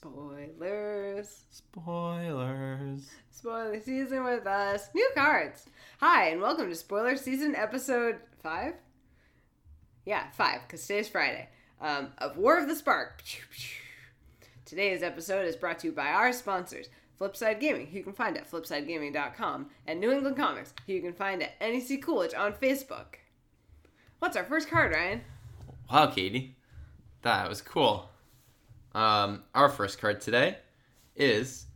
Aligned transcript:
Spoilers. 0.00 1.40
Spoilers. 1.50 3.10
Spoiler 3.32 3.80
season 3.80 4.22
with 4.22 4.46
us. 4.46 4.90
New 4.94 5.10
cards. 5.12 5.66
Hi, 5.98 6.28
and 6.28 6.40
welcome 6.40 6.68
to 6.68 6.74
Spoiler 6.76 7.16
Season 7.16 7.56
episode 7.56 8.18
5? 8.40 8.74
Yeah, 10.04 10.30
5, 10.30 10.60
because 10.62 10.86
today's 10.86 11.08
Friday. 11.08 11.48
Um, 11.80 12.12
of 12.18 12.36
War 12.36 12.60
of 12.60 12.68
the 12.68 12.76
Spark. 12.76 13.24
Today's 14.64 15.02
episode 15.02 15.46
is 15.46 15.56
brought 15.56 15.80
to 15.80 15.88
you 15.88 15.92
by 15.92 16.10
our 16.10 16.32
sponsors. 16.32 16.90
Flipside 17.20 17.58
Gaming, 17.58 17.88
who 17.88 17.96
you 17.98 18.04
can 18.04 18.12
find 18.12 18.36
at 18.36 18.48
flipsidegaming.com, 18.48 19.68
and 19.88 19.98
New 19.98 20.12
England 20.12 20.36
Comics, 20.36 20.74
who 20.86 20.92
you 20.92 21.02
can 21.02 21.12
find 21.12 21.42
at 21.42 21.60
NEC 21.60 22.00
Coolidge 22.02 22.34
on 22.34 22.52
Facebook. 22.52 23.16
What's 24.20 24.36
our 24.36 24.44
first 24.44 24.70
card, 24.70 24.92
Ryan? 24.92 25.22
Wow, 25.90 26.06
Katie. 26.06 26.54
That 27.22 27.48
was 27.48 27.60
cool. 27.60 28.10
Um, 28.94 29.42
our 29.54 29.68
first 29.68 30.00
card 30.00 30.20
today 30.20 30.56
is 31.14 31.66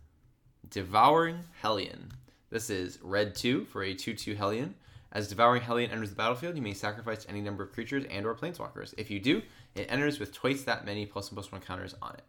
Devouring 0.70 1.38
Hellion. 1.60 2.10
This 2.50 2.70
is 2.70 2.98
red 3.02 3.34
2 3.34 3.66
for 3.66 3.82
a 3.82 3.94
2 3.94 4.14
2 4.14 4.34
Hellion. 4.34 4.74
As 5.12 5.28
Devouring 5.28 5.60
Hellion 5.62 5.90
enters 5.90 6.08
the 6.10 6.16
battlefield, 6.16 6.56
you 6.56 6.62
may 6.62 6.72
sacrifice 6.72 7.26
any 7.28 7.42
number 7.42 7.62
of 7.62 7.72
creatures 7.72 8.04
and 8.10 8.24
or 8.24 8.34
planeswalkers. 8.34 8.94
If 8.96 9.10
you 9.10 9.20
do, 9.20 9.42
it 9.74 9.86
enters 9.90 10.18
with 10.18 10.32
twice 10.32 10.62
that 10.64 10.86
many 10.86 11.04
plus 11.04 11.28
and 11.28 11.36
plus 11.36 11.52
one 11.52 11.60
counters 11.60 11.94
on 12.00 12.14
it. 12.14 12.22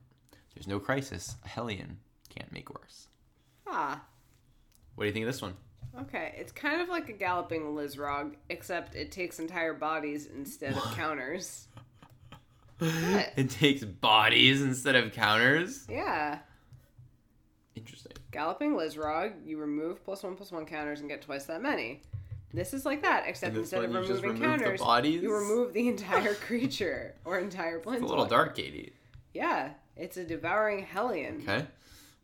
There's 0.54 0.68
no 0.68 0.80
crisis. 0.80 1.36
A 1.46 1.48
Hellion 1.48 1.98
can't 2.30 2.52
make 2.52 2.70
worse. 2.74 3.08
Ah, 3.68 4.04
What 4.96 5.06
do 5.06 5.08
you 5.08 5.14
think 5.14 5.26
of 5.26 5.32
this 5.32 5.42
one? 5.42 5.54
okay. 6.02 6.36
It's 6.38 6.52
kind 6.52 6.82
of 6.82 6.90
like 6.90 7.08
a 7.08 7.14
galloping 7.14 7.62
Lizrog, 7.76 8.36
except 8.50 8.96
it 8.96 9.12
takes 9.12 9.40
entire 9.40 9.74
bodies 9.74 10.28
instead 10.28 10.74
of 10.76 10.84
counters. 10.96 11.68
What? 12.80 13.34
It 13.38 13.50
takes 13.50 13.84
bodies 13.84 14.62
instead 14.62 14.96
of 14.96 15.12
counters. 15.14 15.86
Yeah. 15.90 16.40
Interesting. 17.76 18.14
Galloping 18.32 18.74
Lizrog, 18.74 19.34
you 19.46 19.58
remove 19.58 20.04
plus 20.04 20.24
one 20.24 20.36
plus 20.36 20.52
one 20.52 20.66
counters 20.66 21.00
and 21.00 21.10
get 21.10 21.22
twice 21.22 21.46
that 21.46 21.62
many. 21.62 22.02
This 22.54 22.74
is 22.74 22.86
like 22.86 23.02
that, 23.02 23.24
except 23.28 23.56
instead 23.56 23.84
of 23.84 23.92
one, 23.92 24.04
you 24.04 24.08
just 24.08 24.22
removing 24.22 24.44
remove 24.44 24.60
counters, 24.60 24.80
bodies? 24.80 25.24
you 25.24 25.34
remove 25.34 25.74
the 25.74 25.88
entire 25.88 26.36
creature 26.48 27.16
or 27.26 27.40
entire 27.40 27.80
planeswalker. 27.80 27.94
It's 27.94 28.04
a 28.04 28.08
little 28.08 28.26
dark, 28.26 28.56
Katie. 28.56 28.94
Yeah, 29.34 29.72
it's 29.98 30.18
a 30.18 30.24
devouring 30.24 30.84
hellion. 30.84 31.42
Okay. 31.42 31.66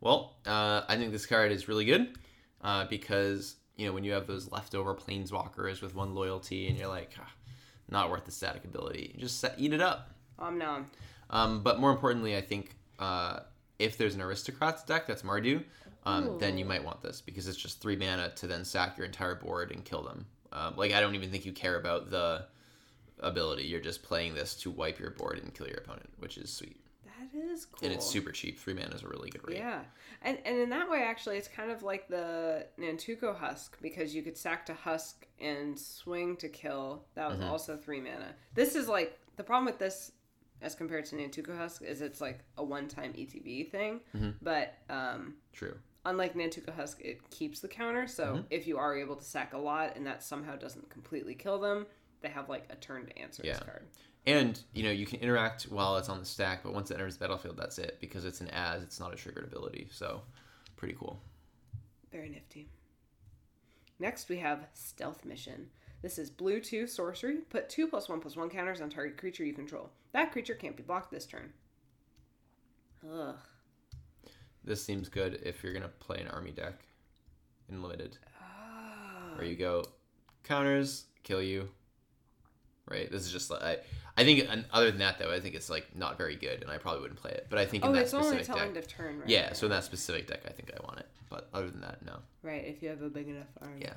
Well, 0.01 0.35
uh, 0.45 0.81
I 0.87 0.97
think 0.97 1.11
this 1.11 1.25
card 1.25 1.51
is 1.51 1.67
really 1.67 1.85
good 1.85 2.15
uh, 2.61 2.85
because 2.85 3.55
you 3.75 3.87
know 3.87 3.93
when 3.93 4.03
you 4.03 4.11
have 4.11 4.27
those 4.27 4.51
leftover 4.51 4.93
planeswalkers 4.93 5.81
with 5.81 5.95
one 5.95 6.13
loyalty 6.13 6.67
and 6.67 6.77
you're 6.77 6.87
like, 6.87 7.11
"Ah, 7.19 7.31
not 7.89 8.11
worth 8.11 8.25
the 8.25 8.31
static 8.31 8.63
ability, 8.65 9.15
just 9.17 9.39
set, 9.39 9.55
eat 9.57 9.73
it 9.73 9.81
up. 9.81 10.11
Om 10.39 10.57
nom. 10.57 10.85
Um, 11.29 11.61
but 11.61 11.79
more 11.79 11.91
importantly, 11.91 12.35
I 12.35 12.41
think 12.41 12.75
uh, 12.97 13.41
if 13.77 13.97
there's 13.97 14.15
an 14.15 14.21
aristocrats 14.21 14.83
deck 14.83 15.05
that's 15.07 15.21
Mardu, 15.21 15.63
um, 16.05 16.37
then 16.39 16.57
you 16.57 16.65
might 16.65 16.83
want 16.83 17.01
this 17.01 17.21
because 17.21 17.47
it's 17.47 17.57
just 17.57 17.81
three 17.81 17.95
mana 17.95 18.31
to 18.37 18.47
then 18.47 18.65
sack 18.65 18.97
your 18.97 19.05
entire 19.05 19.35
board 19.35 19.71
and 19.71 19.83
kill 19.85 20.01
them. 20.01 20.25
Um, 20.51 20.73
like 20.75 20.93
I 20.93 21.01
don't 21.01 21.13
even 21.15 21.29
think 21.29 21.45
you 21.45 21.51
care 21.51 21.77
about 21.77 22.09
the 22.09 22.45
ability. 23.19 23.63
You're 23.63 23.81
just 23.81 24.01
playing 24.01 24.33
this 24.33 24.55
to 24.55 24.71
wipe 24.71 24.99
your 24.99 25.11
board 25.11 25.39
and 25.43 25.53
kill 25.53 25.67
your 25.67 25.77
opponent, 25.77 26.09
which 26.19 26.37
is 26.37 26.51
sweet. 26.51 26.77
That 27.05 27.37
is 27.37 27.65
cool. 27.65 27.79
And 27.85 27.93
it's 27.93 28.05
super 28.05 28.31
cheap. 28.31 28.57
Three 28.57 28.73
mana 28.73 28.95
is 28.95 29.03
a 29.03 29.07
really 29.07 29.29
good 29.29 29.45
rate. 29.47 29.57
Yeah, 29.57 29.81
and 30.23 30.39
and 30.45 30.57
in 30.57 30.69
that 30.69 30.89
way, 30.89 31.03
actually, 31.03 31.37
it's 31.37 31.49
kind 31.49 31.69
of 31.69 31.83
like 31.83 32.07
the 32.07 32.65
Nantuko 32.79 33.35
Husk 33.37 33.77
because 33.81 34.15
you 34.15 34.23
could 34.23 34.37
sack 34.37 34.65
to 34.67 34.73
Husk 34.73 35.27
and 35.39 35.77
swing 35.77 36.37
to 36.37 36.47
kill. 36.49 37.03
That 37.15 37.29
was 37.29 37.39
Mhm. 37.39 37.49
also 37.49 37.75
three 37.77 37.99
mana. 37.99 38.33
This 38.55 38.73
is 38.75 38.87
like 38.87 39.19
the 39.35 39.43
problem 39.43 39.65
with 39.65 39.79
this, 39.79 40.13
as 40.61 40.75
compared 40.75 41.05
to 41.05 41.15
Nantuko 41.15 41.57
Husk, 41.57 41.81
is 41.83 42.01
it's 42.01 42.21
like 42.21 42.39
a 42.57 42.63
one-time 42.63 43.13
ETB 43.13 43.69
thing. 43.69 44.01
Mhm. 44.15 44.35
But 44.41 44.75
um, 44.89 45.35
True. 45.53 45.77
unlike 46.05 46.33
Nantuko 46.35 46.73
Husk, 46.75 46.99
it 47.01 47.29
keeps 47.29 47.59
the 47.59 47.67
counter. 47.67 48.07
So 48.07 48.35
Mhm. 48.37 48.45
if 48.49 48.67
you 48.67 48.77
are 48.77 48.95
able 48.97 49.15
to 49.15 49.23
sack 49.23 49.53
a 49.53 49.57
lot 49.57 49.95
and 49.95 50.05
that 50.05 50.21
somehow 50.23 50.55
doesn't 50.55 50.89
completely 50.89 51.35
kill 51.35 51.59
them, 51.59 51.85
they 52.21 52.29
have 52.29 52.49
like 52.49 52.65
a 52.69 52.75
turn 52.75 53.05
to 53.05 53.17
answer 53.17 53.41
Yeah. 53.45 53.53
this 53.53 53.63
card. 53.63 53.87
And 54.27 54.61
you 54.73 54.83
know 54.83 54.91
you 54.91 55.05
can 55.05 55.19
interact 55.21 55.63
while 55.63 55.97
it's 55.97 56.09
on 56.09 56.19
the 56.19 56.25
stack, 56.25 56.61
but 56.63 56.73
once 56.73 56.91
it 56.91 56.95
enters 56.95 57.15
the 57.15 57.21
battlefield, 57.21 57.55
that's 57.57 57.79
it 57.79 57.97
because 58.01 58.25
it's 58.25 58.41
an 58.41 58.49
as. 58.49 58.83
It's 58.83 58.99
not 58.99 59.13
a 59.13 59.15
triggered 59.15 59.45
ability. 59.45 59.87
So 59.91 60.23
pretty 60.75 60.95
cool. 60.95 61.21
Very 62.11 62.27
nifty. 62.29 62.69
Next, 63.97 64.29
we 64.29 64.37
have 64.39 64.67
Stealth 64.73 65.23
Mission. 65.25 65.69
This 66.01 66.17
is 66.17 66.29
blue 66.29 66.59
2 66.61 66.87
sorcery. 66.87 67.37
Put 67.49 67.69
2 67.69 67.87
plus 67.87 68.07
1 68.07 68.19
plus 68.21 68.35
1 68.37 68.49
counters 68.49 68.81
on 68.81 68.89
target 68.89 69.17
creature 69.17 69.43
you 69.43 69.53
control. 69.53 69.89
That 70.13 70.31
creature 70.31 70.55
can't 70.55 70.75
be 70.77 70.83
blocked 70.83 71.11
this 71.11 71.25
turn. 71.25 71.51
Ugh. 73.11 73.35
This 74.63 74.83
seems 74.83 75.09
good 75.09 75.41
if 75.43 75.63
you're 75.63 75.73
gonna 75.73 75.89
play 75.99 76.19
an 76.19 76.27
army 76.27 76.51
deck 76.51 76.73
in 77.69 77.81
limited, 77.81 78.17
where 79.35 79.45
you 79.45 79.55
go 79.55 79.83
counters, 80.43 81.05
kill 81.23 81.41
you. 81.41 81.69
Right. 82.85 83.09
This 83.11 83.25
is 83.25 83.31
just 83.31 83.51
like 83.51 83.61
I, 83.61 83.77
I 84.17 84.23
think. 84.23 84.47
And 84.49 84.65
other 84.73 84.89
than 84.89 84.99
that, 84.99 85.19
though, 85.19 85.31
I 85.31 85.39
think 85.39 85.53
it's 85.53 85.69
like 85.69 85.95
not 85.95 86.17
very 86.17 86.35
good, 86.35 86.63
and 86.63 86.71
I 86.71 86.77
probably 86.79 87.01
wouldn't 87.01 87.19
play 87.19 87.31
it. 87.31 87.45
But 87.49 87.59
I 87.59 87.65
think 87.65 87.83
in 87.83 87.89
Oh, 87.89 87.93
that 87.93 88.01
it's 88.01 88.13
only 88.15 88.25
specific 88.27 88.45
till 88.47 88.55
deck, 88.55 88.67
end 88.67 88.77
of 88.77 88.87
turn, 88.87 89.19
right? 89.19 89.29
yeah. 89.29 89.53
So 89.53 89.67
in 89.67 89.71
that 89.71 89.83
specific 89.83 90.25
deck, 90.27 90.41
I 90.47 90.49
think 90.51 90.71
I 90.75 90.83
want 90.83 90.99
it. 90.99 91.05
But 91.29 91.49
other 91.53 91.69
than 91.69 91.81
that, 91.81 92.03
no. 92.03 92.17
Right, 92.41 92.65
if 92.65 92.81
you 92.81 92.89
have 92.89 93.03
a 93.03 93.09
big 93.09 93.27
enough 93.29 93.45
army. 93.61 93.81
Yeah. 93.81 93.93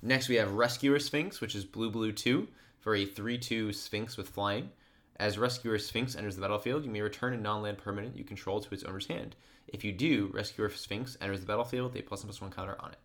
Next, 0.00 0.28
we 0.28 0.36
have 0.36 0.52
Rescuer 0.52 0.98
Sphinx, 0.98 1.40
which 1.40 1.54
is 1.54 1.64
blue 1.64 1.90
blue 1.90 2.12
2 2.12 2.46
for 2.78 2.94
a 2.94 3.04
3 3.04 3.38
2 3.38 3.72
Sphinx 3.72 4.16
with 4.16 4.28
flying. 4.28 4.70
As 5.16 5.36
Rescuer 5.36 5.78
Sphinx 5.78 6.14
enters 6.14 6.36
the 6.36 6.42
battlefield, 6.42 6.84
you 6.84 6.90
may 6.90 7.00
return 7.00 7.34
a 7.34 7.36
non 7.36 7.62
land 7.62 7.78
permanent 7.78 8.16
you 8.16 8.24
control 8.24 8.60
to 8.60 8.72
its 8.74 8.84
owner's 8.84 9.06
hand. 9.08 9.34
If 9.66 9.84
you 9.84 9.92
do, 9.92 10.30
Rescuer 10.32 10.70
Sphinx 10.70 11.16
enters 11.20 11.40
the 11.40 11.46
battlefield 11.46 11.92
with 11.92 12.02
a 12.02 12.06
plus 12.06 12.20
one 12.20 12.28
plus 12.28 12.40
one 12.40 12.50
counter 12.52 12.76
on 12.80 12.92
it. 12.92 12.98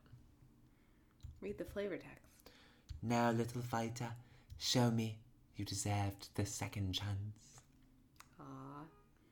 Read 1.41 1.57
the 1.57 1.65
flavor 1.65 1.97
text. 1.97 2.19
Now, 3.01 3.31
little 3.31 3.61
fighter, 3.61 4.09
show 4.57 4.91
me 4.91 5.17
you 5.57 5.65
deserved 5.65 6.29
the 6.35 6.45
second 6.45 6.93
chance. 6.93 7.59
Aw. 8.39 8.43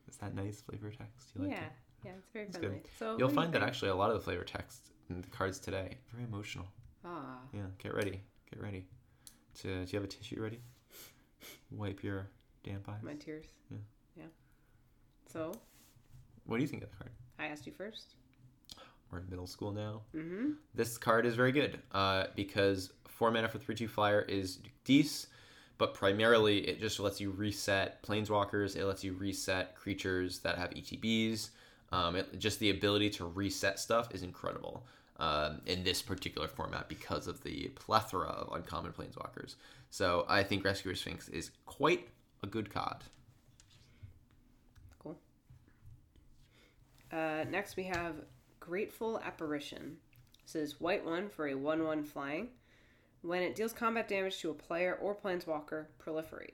Is 0.10 0.18
that 0.18 0.36
nice 0.36 0.62
flavor 0.62 0.90
text? 0.90 1.30
You 1.36 1.44
like 1.44 1.52
yeah. 1.52 1.66
it? 1.66 1.72
Yeah, 2.04 2.12
it's 2.18 2.30
very 2.34 2.46
It's 2.48 2.58
friendly. 2.58 2.80
good. 2.80 2.90
So 2.98 3.06
You'll 3.06 3.12
what 3.12 3.18
do 3.20 3.26
you 3.26 3.36
find 3.36 3.54
that 3.54 3.64
actually 3.64 3.90
a 3.90 3.96
lot 3.96 4.10
of 4.10 4.16
the 4.18 4.22
flavor 4.24 4.44
text 4.44 4.90
in 5.10 5.22
the 5.22 5.28
cards 5.28 5.60
today 5.60 5.98
very 6.12 6.24
emotional. 6.26 6.66
Ah. 7.06 7.40
Yeah, 7.54 7.62
get 7.82 7.94
ready. 7.94 8.22
Get 8.52 8.62
ready. 8.62 8.86
To, 9.62 9.68
do 9.68 9.92
you 9.92 10.00
have 10.00 10.04
a 10.04 10.08
tissue 10.08 10.42
ready? 10.42 10.60
Wipe 11.72 12.04
your 12.04 12.28
damp 12.64 12.88
eyes. 12.90 13.02
My 13.04 13.14
tears. 13.14 13.46
Yeah. 13.70 13.78
Yeah. 14.18 14.24
So, 15.32 15.54
What 16.46 16.58
do 16.58 16.64
you 16.64 16.68
think 16.68 16.84
of 16.84 16.90
the 16.90 16.96
card? 16.98 17.12
I 17.40 17.46
asked 17.46 17.66
you 17.66 17.74
first. 17.74 18.16
We're 19.12 19.20
in 19.20 19.30
middle 19.30 19.48
school 19.48 19.72
now. 19.72 20.02
Mm-hmm. 20.16 20.52
This 20.74 20.98
card 20.98 21.26
is 21.26 21.36
very 21.36 21.52
good 21.52 21.80
uh, 21.92 22.26
because 22.36 22.92
4 23.08 23.32
mana 23.32 23.50
for 23.50 23.58
3 23.60 23.76
2 23.76 23.88
flyer 23.88 24.22
is 24.22 24.60
decent, 24.86 25.32
but 25.78 25.94
primarily 25.94 26.60
it 26.60 26.80
just 26.80 27.00
lets 27.00 27.20
you 27.20 27.32
reset 27.32 28.02
planeswalkers, 28.04 28.76
it 28.78 28.86
lets 28.86 29.04
you 29.04 29.14
reset 29.14 29.76
creatures 29.76 30.40
that 30.40 30.58
have 30.58 30.70
ETBs. 30.72 31.50
Um, 31.92 32.16
it, 32.16 32.40
just 32.40 32.60
the 32.60 32.70
ability 32.70 33.10
to 33.12 33.26
reset 33.26 33.80
stuff 33.80 34.14
is 34.14 34.24
incredible 34.24 34.86
um, 35.22 35.62
in 35.68 35.84
this 35.84 36.02
particular 36.02 36.48
format 36.48 36.90
because 36.90 37.28
of 37.28 37.44
the 37.44 37.68
plethora 37.76 38.28
of 38.28 38.52
uncommon 38.54 38.92
planeswalkers. 38.92 39.56
So 39.92 40.26
I 40.28 40.42
think 40.42 40.66
Rescuer 40.66 40.96
Sphinx 40.96 41.30
is 41.30 41.52
quite 41.68 42.10
a 42.42 42.48
good 42.48 42.74
card. 42.74 42.98
Cool. 44.98 45.20
Uh, 47.14 47.46
next, 47.50 47.78
we 47.78 47.84
have 47.84 48.16
Grateful 48.60 49.20
Apparition. 49.20 49.98
This 50.44 50.56
is 50.56 50.82
white 50.82 51.06
one 51.06 51.30
for 51.30 51.48
a 51.48 51.54
1 51.54 51.84
1 51.84 52.04
flying. 52.04 52.50
When 53.22 53.44
it 53.44 53.54
deals 53.54 53.74
combat 53.74 54.08
damage 54.08 54.40
to 54.40 54.50
a 54.50 54.56
player 54.56 54.98
or 55.00 55.14
planeswalker, 55.14 55.86
proliferate. 56.04 56.54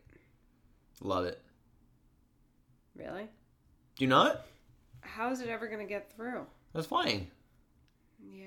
Love 1.00 1.24
it. 1.24 1.42
Really? 2.98 3.30
Do 3.96 4.04
you 4.04 4.08
not? 4.08 4.46
How 5.00 5.32
is 5.32 5.40
it 5.40 5.48
ever 5.48 5.68
going 5.68 5.80
to 5.80 5.86
get 5.86 6.12
through? 6.14 6.46
That's 6.74 6.88
flying. 6.88 7.32
Yeah. 8.32 8.46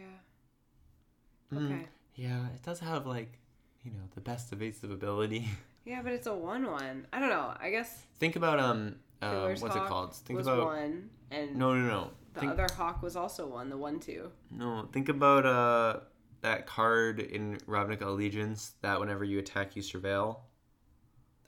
Mm, 1.53 1.67
Okay. 1.73 1.87
yeah, 2.15 2.47
it 2.55 2.63
does 2.63 2.81
have 2.81 3.07
like, 3.07 3.39
you 3.85 3.91
know, 3.93 4.03
the 4.15 4.21
best 4.21 4.53
evasive 4.53 4.91
ability. 4.91 5.49
Yeah, 5.87 6.03
but 6.03 6.13
it's 6.13 6.27
a 6.27 6.35
1 6.35 6.71
1. 6.71 7.07
I 7.11 7.19
don't 7.19 7.31
know. 7.31 7.55
I 7.59 7.71
guess 7.71 8.05
Think 8.19 8.37
about 8.37 8.61
um, 8.61 8.97
um 9.23 9.31
Killer's 9.33 9.63
what's 9.63 9.75
Hawk 9.75 9.87
it 9.87 9.89
called? 9.89 10.15
Think 10.15 10.37
was 10.37 10.47
about 10.47 10.67
1, 10.67 11.11
and 11.31 11.57
no, 11.57 11.75
no, 11.75 11.87
no. 11.89 12.11
the 12.35 12.41
Think, 12.41 12.53
other 12.53 12.67
Hawk 12.77 13.03
was 13.03 13.17
also 13.17 13.47
1, 13.47 13.71
the 13.71 13.79
1 13.79 13.99
2. 13.99 14.31
no, 14.53 14.87
think 14.93 15.09
about 15.09 15.47
uh 15.47 16.01
that 16.43 16.67
card 16.67 17.19
in 17.21 17.57
Ravnica 17.67 18.03
Allegiance 18.03 18.75
that 18.83 19.01
whenever 19.01 19.25
you 19.25 19.39
attack, 19.39 19.75
you 19.75 19.81
surveil. 19.83 20.41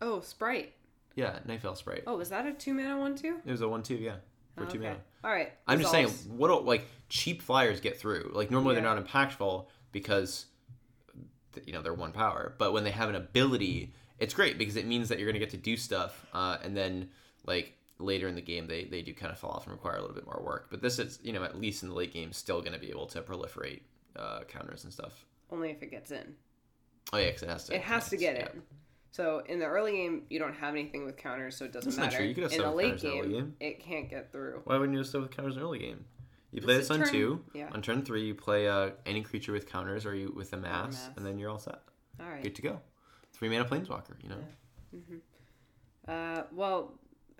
Oh, 0.01 0.21
Sprite. 0.21 0.73
Yeah, 1.15 1.39
Nightveil 1.47 1.77
Sprite. 1.77 2.05
Oh, 2.07 2.17
was 2.17 2.31
that 2.31 2.47
a 2.47 2.53
2 2.55 2.73
mana 2.73 2.99
1 2.99 3.15
2? 3.17 3.41
It 3.45 3.51
was 3.51 3.61
a 3.61 3.69
one-two, 3.69 3.97
yeah, 3.97 4.17
for 4.57 4.67
two 4.67 4.79
mana. 4.79 4.97
All 5.25 5.31
right. 5.31 5.53
I'm 5.67 5.79
just 5.81 5.91
saying, 5.91 6.09
what 6.29 6.49
do- 6.49 6.67
like 6.67 6.87
cheap 7.09 7.43
flyers 7.43 7.81
get 7.81 7.99
through? 7.99 8.33
Like 8.35 8.51
normally 8.51 8.75
Yeah. 8.75 8.83
they're 8.83 8.95
not 8.95 9.07
impactful 9.07 9.67
because 9.93 10.47
you 11.67 11.73
know 11.73 11.83
they're 11.83 11.95
one 11.95 12.13
power, 12.13 12.55
but 12.59 12.73
when 12.73 12.85
they 12.85 12.91
have 12.91 13.09
an 13.09 13.15
ability, 13.15 13.93
it's 14.19 14.35
great 14.35 14.59
because 14.59 14.77
it 14.77 14.87
means 14.87 15.09
that 15.09 15.19
you're 15.19 15.29
gonna 15.29 15.39
get 15.39 15.51
to 15.51 15.57
do 15.57 15.77
stuff, 15.77 16.27
uh, 16.33 16.59
and 16.63 16.77
then 16.77 17.11
like 17.47 17.77
later 17.99 18.27
in 18.27 18.35
the 18.35 18.43
game 18.43 18.67
they, 18.67 18.85
they 18.85 19.01
do 19.03 19.13
kind 19.15 19.31
of 19.33 19.39
fall 19.39 19.51
off 19.51 19.65
and 19.65 19.73
require 19.73 19.97
a 19.97 20.01
little 20.01 20.15
bit 20.15 20.25
more 20.27 20.43
work. 20.45 20.69
But 20.71 20.83
this 20.83 20.99
is 20.99 21.19
you 21.23 21.33
know 21.33 21.45
at 21.45 21.59
least 21.61 21.83
in 21.83 21.89
the 21.89 21.95
late 21.95 22.13
game 22.13 22.33
still 22.33 22.61
going 22.61 22.73
to 22.73 22.79
be 22.79 22.91
able 22.91 23.07
to 23.09 23.23
proliferate 23.23 23.81
uh, 24.17 24.41
counters 24.49 24.85
and 24.85 24.93
stuff. 24.93 25.25
Only 25.51 25.71
if 25.71 25.83
it 25.83 25.91
gets 25.91 26.11
in. 26.11 26.35
Oh 27.13 27.19
yeah, 27.19 27.27
because 27.27 27.43
it 27.43 27.49
has 27.49 27.65
to. 27.67 27.75
It 27.75 27.83
has 27.83 28.09
to 28.11 28.17
get 28.17 28.37
yeah. 28.37 28.49
in. 28.55 28.63
So 29.13 29.43
in 29.47 29.59
the 29.61 29.67
early 29.67 29.93
game, 29.93 30.23
you 30.31 30.39
don't 30.39 30.55
have 30.55 30.75
anything 30.75 31.05
with 31.05 31.17
counters, 31.17 31.57
so 31.57 31.65
it 31.67 31.73
doesn't 31.73 31.91
That's 31.91 31.99
not 31.99 32.05
matter. 32.07 32.17
true. 32.33 32.43
You 32.43 32.49
in 32.49 32.63
the 32.63 32.71
late 32.71 32.87
counters 32.93 33.05
early 33.05 33.21
game, 33.21 33.31
game. 33.31 33.57
it 33.61 33.81
can't 33.81 34.09
get 34.11 34.33
through. 34.33 34.63
Why 34.65 34.77
wouldn't 34.79 34.93
you 34.95 34.99
have 35.01 35.07
stuff 35.07 35.23
with 35.23 35.31
counters 35.37 35.55
in 35.55 35.61
the 35.61 35.67
early 35.67 35.79
game? 35.79 36.05
You 36.51 36.61
play 36.63 36.75
It's 36.77 36.89
this 36.89 36.97
a 36.97 37.01
on 37.01 37.07
turn- 37.07 37.13
two. 37.15 37.45
yeah. 37.55 37.69
On 37.73 37.81
turn 37.83 38.03
three, 38.05 38.25
you 38.25 38.35
play 38.35 38.69
uh, 38.69 38.91
any 39.07 39.23
creature 39.23 39.53
with 39.53 39.67
counters 39.71 40.05
or 40.07 40.15
you 40.15 40.33
with 40.35 40.53
a 40.55 40.57
mass, 40.57 40.93
mass. 40.95 41.11
and 41.17 41.25
then 41.27 41.39
you're 41.39 41.51
all 41.51 41.59
set. 41.59 41.81
All 42.21 42.29
right. 42.29 42.43
Good 42.43 42.55
to 42.57 42.63
go. 42.63 42.81
Three 43.33 43.49
mana 43.49 43.65
planeswalker. 43.65 44.15
You 44.23 44.31
know. 44.31 46.13
Uh, 46.13 46.43
well, 46.53 46.93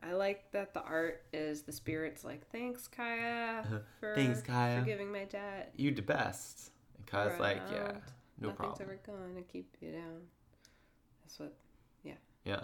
I 0.03 0.13
like 0.13 0.51
that 0.53 0.73
the 0.75 0.83
art 0.83 1.23
is 1.33 1.63
the 1.63 1.73
spirits 1.73 2.25
like, 2.25 2.49
thanks, 2.51 2.87
Kaya, 2.89 3.65
for, 4.01 4.15
Thanks, 4.15 4.41
Kaya." 4.43 4.81
for 4.81 4.87
giving 4.87 5.11
my 5.13 5.25
dad. 5.25 5.69
You 5.77 5.91
the 5.95 6.03
best. 6.03 6.71
And 6.99 7.07
Kaya's 7.07 7.39
like, 7.41 7.61
yeah, 7.71 7.79
around. 7.79 8.03
no 8.41 8.49
Nothing's 8.49 8.57
problem. 8.57 8.83
ever 8.83 8.99
gonna 9.07 9.43
keep 9.43 9.75
you 9.81 9.93
down. 9.93 10.21
That's 11.23 11.39
what. 11.39 11.55
Yeah. 12.45 12.61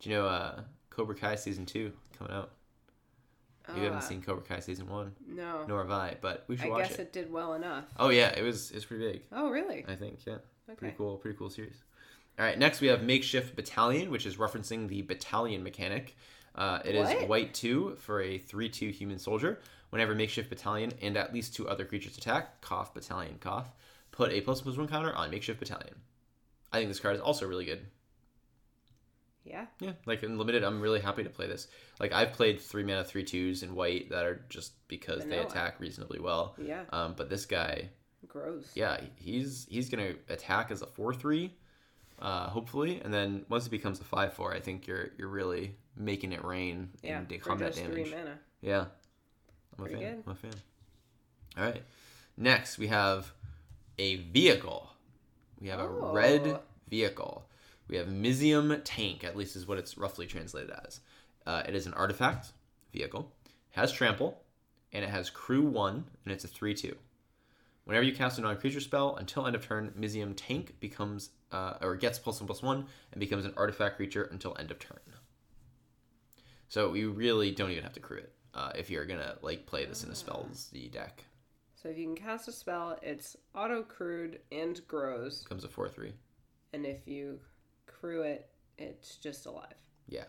Do 0.00 0.10
you 0.10 0.16
know 0.16 0.26
uh, 0.26 0.60
Cobra 0.90 1.14
Kai 1.14 1.36
season 1.36 1.66
two 1.66 1.92
coming 2.18 2.32
out? 2.34 2.50
You 3.76 3.82
haven't 3.84 3.98
uh, 3.98 4.00
seen 4.00 4.20
Cobra 4.22 4.42
Kai 4.42 4.58
season 4.60 4.88
one, 4.88 5.12
No. 5.26 5.64
nor 5.68 5.78
have 5.82 5.90
I, 5.90 6.16
but 6.20 6.44
we 6.48 6.56
should 6.56 6.66
I 6.66 6.70
watch 6.70 6.88
guess 6.88 6.98
it. 6.98 7.00
it. 7.00 7.12
did 7.12 7.32
well 7.32 7.54
enough. 7.54 7.84
Oh 7.98 8.08
yeah, 8.08 8.28
it 8.36 8.42
was 8.42 8.72
it's 8.72 8.84
pretty 8.84 9.10
big. 9.12 9.22
Oh, 9.32 9.50
really? 9.50 9.84
I 9.88 9.94
think 9.94 10.18
yeah, 10.26 10.34
Okay. 10.68 10.76
pretty 10.76 10.96
cool, 10.96 11.16
pretty 11.16 11.38
cool 11.38 11.48
series. 11.48 11.76
All 12.38 12.44
right, 12.44 12.58
next 12.58 12.80
we 12.80 12.88
have 12.88 13.02
makeshift 13.04 13.54
battalion, 13.54 14.10
which 14.10 14.26
is 14.26 14.36
referencing 14.36 14.88
the 14.88 15.02
battalion 15.02 15.62
mechanic. 15.62 16.16
Uh, 16.54 16.80
it 16.84 16.94
is 16.96 17.06
What? 17.06 17.28
white 17.28 17.54
two 17.54 17.94
for 18.00 18.20
a 18.20 18.36
three 18.38 18.68
two 18.68 18.90
human 18.90 19.18
soldier. 19.18 19.60
Whenever 19.90 20.14
makeshift 20.14 20.48
battalion 20.50 20.92
and 21.00 21.16
at 21.16 21.32
least 21.32 21.54
two 21.54 21.68
other 21.68 21.84
creatures 21.84 22.16
attack, 22.18 22.60
cough 22.62 22.92
battalion 22.94 23.36
cough, 23.38 23.68
put 24.10 24.32
a 24.32 24.40
plus 24.40 24.60
plus 24.62 24.76
one 24.76 24.88
counter 24.88 25.14
on 25.14 25.30
makeshift 25.30 25.60
battalion. 25.60 25.94
I 26.72 26.78
think 26.78 26.88
this 26.90 26.98
card 27.00 27.14
is 27.14 27.20
also 27.22 27.46
really 27.46 27.66
good. 27.66 27.86
Yeah. 29.44 29.66
Yeah, 29.80 29.92
like 30.06 30.22
in 30.22 30.38
limited, 30.38 30.62
I'm 30.62 30.80
really 30.80 31.00
happy 31.00 31.24
to 31.24 31.30
play 31.30 31.46
this. 31.48 31.66
Like 31.98 32.12
I've 32.12 32.32
played 32.32 32.60
three 32.60 32.84
mana 32.84 33.02
three 33.04 33.24
twos 33.24 33.62
in 33.62 33.74
white 33.74 34.10
that 34.10 34.24
are 34.24 34.44
just 34.48 34.72
because 34.88 35.24
they 35.24 35.38
attack 35.38 35.80
reasonably 35.80 36.20
well. 36.20 36.54
Yeah. 36.62 36.82
Um, 36.90 37.14
but 37.16 37.28
this 37.28 37.44
guy, 37.44 37.88
Gross. 38.28 38.70
yeah, 38.74 39.00
he's 39.16 39.66
he's 39.68 39.88
gonna 39.88 40.12
attack 40.28 40.70
as 40.70 40.80
a 40.82 40.86
four 40.86 41.12
three, 41.12 41.52
uh, 42.20 42.48
hopefully, 42.50 43.00
and 43.04 43.12
then 43.12 43.44
once 43.48 43.66
it 43.66 43.70
becomes 43.70 44.00
a 44.00 44.04
five 44.04 44.32
four, 44.34 44.54
I 44.54 44.60
think 44.60 44.86
you're 44.86 45.10
you're 45.18 45.28
really 45.28 45.74
making 45.96 46.32
it 46.32 46.44
rain 46.44 46.90
Yeah. 47.02 47.22
in 47.28 47.40
combat 47.40 47.74
damage. 47.74 47.92
three 47.92 48.14
mana. 48.14 48.38
Yeah, 48.60 48.84
I'm 49.76 49.84
a 49.84 49.88
Pretty 49.88 49.94
fan. 49.96 50.14
good. 50.16 50.22
I'm 50.26 50.32
a 50.32 50.36
fan. 50.36 50.52
All 51.58 51.64
right, 51.64 51.82
next 52.36 52.78
we 52.78 52.86
have 52.86 53.32
a 53.98 54.16
vehicle. 54.16 54.88
We 55.60 55.68
have 55.68 55.80
a 55.80 55.88
red 55.88 56.46
Oh. 56.46 56.60
vehicle. 56.88 57.48
We 57.88 57.96
have 57.96 58.06
Mizzium 58.06 58.80
Tank, 58.84 59.24
at 59.24 59.36
least 59.36 59.56
is 59.56 59.66
what 59.66 59.78
it's 59.78 59.98
roughly 59.98 60.26
translated 60.26 60.70
as. 60.86 61.00
Uh, 61.46 61.62
it 61.66 61.74
is 61.74 61.86
an 61.86 61.94
artifact 61.94 62.52
vehicle, 62.92 63.30
has 63.72 63.92
trample, 63.92 64.40
and 64.92 65.04
it 65.04 65.10
has 65.10 65.30
crew 65.30 65.62
one, 65.62 66.04
and 66.24 66.32
it's 66.32 66.44
a 66.44 66.48
3 66.48 66.74
2. 66.74 66.94
Whenever 67.84 68.04
you 68.04 68.14
cast 68.14 68.38
a 68.38 68.42
non 68.42 68.56
creature 68.56 68.80
spell, 68.80 69.16
until 69.16 69.46
end 69.46 69.56
of 69.56 69.66
turn, 69.66 69.92
Mizzium 69.98 70.34
Tank 70.36 70.74
becomes, 70.78 71.30
uh, 71.50 71.74
or 71.80 71.96
gets 71.96 72.18
plus 72.18 72.40
one 72.40 72.46
plus 72.46 72.62
one, 72.62 72.86
and 73.10 73.18
becomes 73.20 73.44
an 73.44 73.52
artifact 73.56 73.96
creature 73.96 74.24
until 74.30 74.56
end 74.58 74.70
of 74.70 74.78
turn. 74.78 75.00
So 76.68 76.94
you 76.94 77.10
really 77.10 77.50
don't 77.50 77.70
even 77.70 77.82
have 77.82 77.92
to 77.94 78.00
crew 78.00 78.18
it 78.18 78.32
uh, 78.54 78.72
if 78.76 78.88
you're 78.88 79.04
gonna 79.04 79.36
like 79.42 79.66
play 79.66 79.84
this 79.84 80.04
in 80.04 80.10
a 80.10 80.14
spells 80.14 80.70
deck. 80.92 81.24
So 81.74 81.88
if 81.88 81.98
you 81.98 82.06
can 82.06 82.14
cast 82.14 82.48
a 82.48 82.52
spell, 82.52 82.98
it's 83.02 83.36
auto 83.54 83.82
crewed 83.82 84.38
and 84.52 84.80
grows, 84.86 85.42
Becomes 85.42 85.64
a 85.64 85.68
four 85.68 85.88
three. 85.88 86.12
and 86.72 86.86
if 86.86 87.06
you 87.06 87.40
crew 87.86 88.22
it, 88.22 88.48
it's 88.78 89.16
just 89.16 89.46
alive. 89.46 89.74
Yeah. 90.08 90.24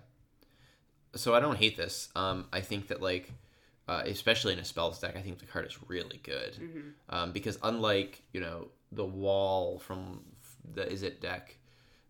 So 1.16 1.34
I 1.34 1.40
don't 1.40 1.58
hate 1.58 1.78
this. 1.78 2.10
Um, 2.16 2.48
I 2.52 2.62
think 2.62 2.88
that 2.88 3.02
like, 3.02 3.32
uh, 3.88 4.04
especially 4.06 4.54
in 4.54 4.60
a 4.60 4.66
spells 4.66 5.00
deck, 5.00 5.16
I 5.16 5.22
think 5.22 5.40
the 5.40 5.46
card 5.46 5.66
is 5.66 5.78
really 5.88 6.20
good. 6.24 6.58
Um, 7.10 7.32
because 7.32 7.58
unlike 7.64 8.22
you 8.34 8.42
know 8.42 8.70
the 8.92 9.06
wall 9.06 9.80
from 9.80 10.22
the 10.74 10.86
Izzet 10.86 11.20
deck, 11.20 11.58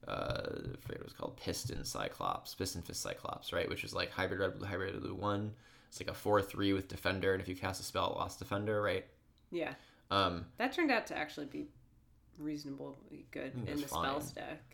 uh, 0.07 0.11
I 0.13 0.77
forget 0.81 0.87
what 0.87 0.95
it 0.99 1.03
was 1.03 1.13
called, 1.13 1.37
Piston 1.37 1.83
Cyclops, 1.83 2.55
Piston 2.55 2.81
Fist 2.81 3.01
Cyclops, 3.01 3.51
right? 3.51 3.67
Which 3.69 3.83
is 3.83 3.93
like 3.93 4.11
hybrid 4.11 4.39
red 4.39 4.57
blue, 4.57 4.67
hybrid 4.67 5.01
blue 5.01 5.15
one. 5.15 5.53
It's 5.89 5.99
like 5.99 6.09
a 6.09 6.13
four 6.13 6.41
three 6.41 6.73
with 6.73 6.87
defender, 6.87 7.33
and 7.33 7.41
if 7.41 7.47
you 7.47 7.55
cast 7.55 7.81
a 7.81 7.83
spell, 7.83 8.11
it 8.11 8.17
lost 8.17 8.39
defender, 8.39 8.81
right? 8.81 9.05
Yeah. 9.51 9.73
Um, 10.11 10.45
That 10.57 10.73
turned 10.73 10.91
out 10.91 11.07
to 11.07 11.17
actually 11.17 11.45
be 11.47 11.67
reasonably 12.37 13.25
good 13.31 13.53
in 13.67 13.79
the 13.79 13.87
fine. 13.87 14.03
spells 14.05 14.31
deck. 14.31 14.72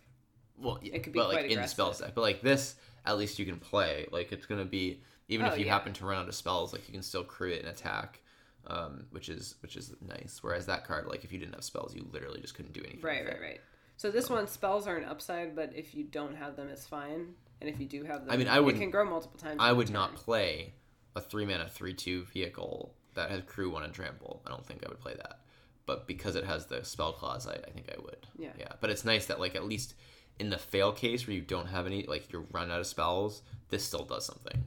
Well, 0.61 0.79
yeah, 0.81 0.95
It 0.95 1.03
could 1.03 1.13
be 1.13 1.19
but 1.19 1.29
like 1.29 1.45
in 1.45 1.61
the 1.61 1.67
spells 1.67 1.97
aggressive. 1.97 2.07
deck. 2.07 2.15
But 2.15 2.21
like 2.21 2.41
this, 2.41 2.75
at 3.05 3.17
least 3.17 3.39
you 3.39 3.45
can 3.45 3.57
play. 3.59 4.07
Like 4.11 4.31
it's 4.31 4.45
gonna 4.45 4.65
be 4.65 5.01
even 5.27 5.45
Oh, 5.45 5.49
if 5.53 5.59
you 5.59 5.65
yeah. 5.65 5.73
happen 5.73 5.93
to 5.93 6.05
run 6.05 6.17
out 6.21 6.27
of 6.27 6.35
spells, 6.35 6.73
like 6.73 6.87
you 6.87 6.93
can 6.93 7.03
still 7.03 7.23
create 7.23 7.61
an 7.63 7.69
attack, 7.69 8.19
um, 8.67 9.05
which 9.11 9.29
is 9.29 9.55
which 9.61 9.75
is 9.77 9.93
nice. 10.01 10.39
Whereas 10.41 10.65
that 10.65 10.85
card, 10.85 11.07
like 11.07 11.23
if 11.23 11.31
you 11.31 11.39
didn't 11.39 11.53
have 11.55 11.63
spells, 11.63 11.95
you 11.95 12.07
literally 12.11 12.41
just 12.41 12.55
couldn't 12.55 12.73
do 12.73 12.81
anything. 12.81 13.01
Right, 13.01 13.25
right, 13.25 13.39
right. 13.41 13.61
So 13.97 14.09
this 14.11 14.29
one, 14.29 14.47
spells 14.47 14.87
are 14.87 14.95
an 14.95 15.03
upside, 15.05 15.55
but 15.55 15.71
if 15.75 15.93
you 15.93 16.03
don't 16.05 16.35
have 16.35 16.55
them, 16.55 16.69
it's 16.69 16.85
fine. 16.87 17.33
And 17.61 17.69
if 17.69 17.79
you 17.79 17.85
do 17.85 18.03
have 18.05 18.21
them, 18.25 18.31
I 18.33 18.37
mean, 18.37 18.47
I 18.47 18.59
wouldn't- 18.61 18.81
can 18.81 18.89
grow 18.91 19.03
multiple 19.03 19.37
times. 19.37 19.57
I 19.59 19.73
would 19.73 19.89
not 19.89 20.15
play 20.15 20.73
a 21.15 21.21
three 21.21 21.45
mana 21.45 21.67
three 21.67 21.93
two 21.93 22.23
vehicle 22.25 22.93
that 23.15 23.29
has 23.29 23.41
crew 23.45 23.69
one 23.69 23.83
and 23.83 23.93
trample. 23.93 24.41
I 24.45 24.49
don't 24.49 24.65
think 24.65 24.85
I 24.85 24.89
would 24.89 24.99
play 25.01 25.15
that. 25.15 25.41
But 25.85 26.07
because 26.07 26.35
it 26.35 26.45
has 26.45 26.67
the 26.67 26.83
spell 26.85 27.11
clause, 27.13 27.45
I, 27.47 27.53
I 27.55 27.69
think 27.71 27.87
I 27.91 27.99
would. 28.01 28.27
Yeah. 28.37 28.51
Yeah. 28.57 28.71
But 28.79 28.89
it's 28.91 29.03
nice 29.03 29.25
that 29.25 29.39
like 29.39 29.55
at 29.55 29.65
least 29.65 29.95
in 30.39 30.49
the 30.49 30.57
fail 30.57 30.91
case 30.91 31.27
where 31.27 31.35
you 31.35 31.41
don't 31.41 31.67
have 31.67 31.85
any 31.85 32.03
like 32.03 32.31
you're 32.31 32.45
run 32.51 32.71
out 32.71 32.79
of 32.79 32.87
spells, 32.87 33.43
this 33.69 33.83
still 33.83 34.05
does 34.05 34.25
something. 34.25 34.63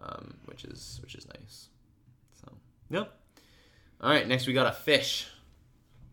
Um, 0.00 0.34
which 0.44 0.64
is 0.64 0.98
which 1.02 1.14
is 1.14 1.26
nice. 1.26 1.68
So 2.40 2.52
Yep. 2.90 3.12
Alright, 4.02 4.28
next 4.28 4.46
we 4.46 4.52
got 4.52 4.66
a 4.66 4.76
fish. 4.76 5.26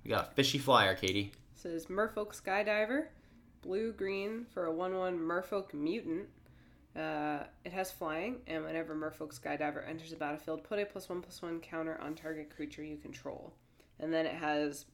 We 0.04 0.10
got 0.10 0.32
a 0.32 0.32
fishy 0.32 0.58
flyer, 0.58 0.96
Katie. 0.96 1.32
This 1.54 1.66
is 1.66 1.86
Merfolk 1.88 2.40
Skydiver, 2.40 3.06
blue 3.62 3.92
green 3.92 4.46
for 4.54 4.66
a 4.66 4.72
1 4.72 4.96
1 4.96 5.20
Merfolk 5.20 5.74
Mutant. 5.74 6.28
Uh, 6.96 7.44
it 7.66 7.74
has 7.74 7.92
flying, 7.92 8.38
and 8.48 8.64
whenever 8.64 8.96
Merfolk 8.96 9.38
Skydiver 9.38 9.88
enters 9.88 10.12
the 10.12 10.16
battlefield, 10.16 10.64
put 10.64 10.80
a 10.80 10.86
plus 10.86 11.10
1 11.10 11.22
plus 11.22 11.42
1 11.42 11.60
counter 11.62 12.00
on 12.02 12.16
target 12.16 12.50
creature 12.56 12.84
you 12.84 12.98
control. 12.98 13.54
And 14.00 14.14
then 14.14 14.26
it 14.26 14.36
has 14.36 14.86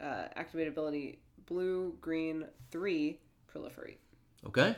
uh, 0.00 0.24
activate 0.34 0.68
ability 0.68 1.20
blue 1.46 1.96
green 2.00 2.44
3 2.70 3.18
proliferate. 3.56 3.96
Okay. 4.46 4.76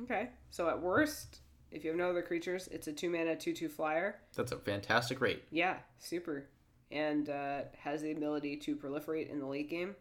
Okay, 0.00 0.28
so 0.50 0.68
at 0.68 0.80
worst, 0.80 1.40
if 1.70 1.82
you 1.84 1.90
have 1.90 1.98
no 1.98 2.10
other 2.10 2.22
creatures, 2.22 2.68
it's 2.68 2.86
a 2.86 2.92
2 2.92 3.10
mana 3.10 3.36
2 3.36 3.52
2 3.52 3.68
flyer. 3.68 4.16
That's 4.36 4.52
a 4.52 4.58
fantastic 4.58 5.20
rate. 5.20 5.42
Yeah, 5.50 5.76
super. 5.98 6.46
And 6.90 7.28
uh, 7.28 7.62
has 7.78 8.02
the 8.02 8.12
ability 8.12 8.56
to 8.58 8.76
proliferate 8.76 9.30
in 9.30 9.40
the 9.40 9.46
late 9.46 9.68
game. 9.68 9.96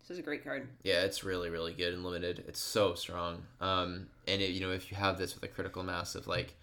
This 0.00 0.10
is 0.10 0.18
a 0.18 0.22
great 0.22 0.44
card. 0.44 0.68
Yeah, 0.82 1.00
it's 1.00 1.24
really, 1.24 1.48
really 1.48 1.72
good 1.72 1.94
and 1.94 2.04
limited. 2.04 2.44
It's 2.46 2.60
so 2.60 2.94
strong. 2.94 3.42
Um, 3.60 4.08
and 4.28 4.42
it, 4.42 4.50
you 4.50 4.60
know, 4.60 4.70
if 4.70 4.90
you 4.90 4.98
have 4.98 5.16
this 5.16 5.34
with 5.34 5.42
a 5.42 5.48
critical 5.48 5.82
mass 5.82 6.14
of 6.14 6.26
like 6.26 6.54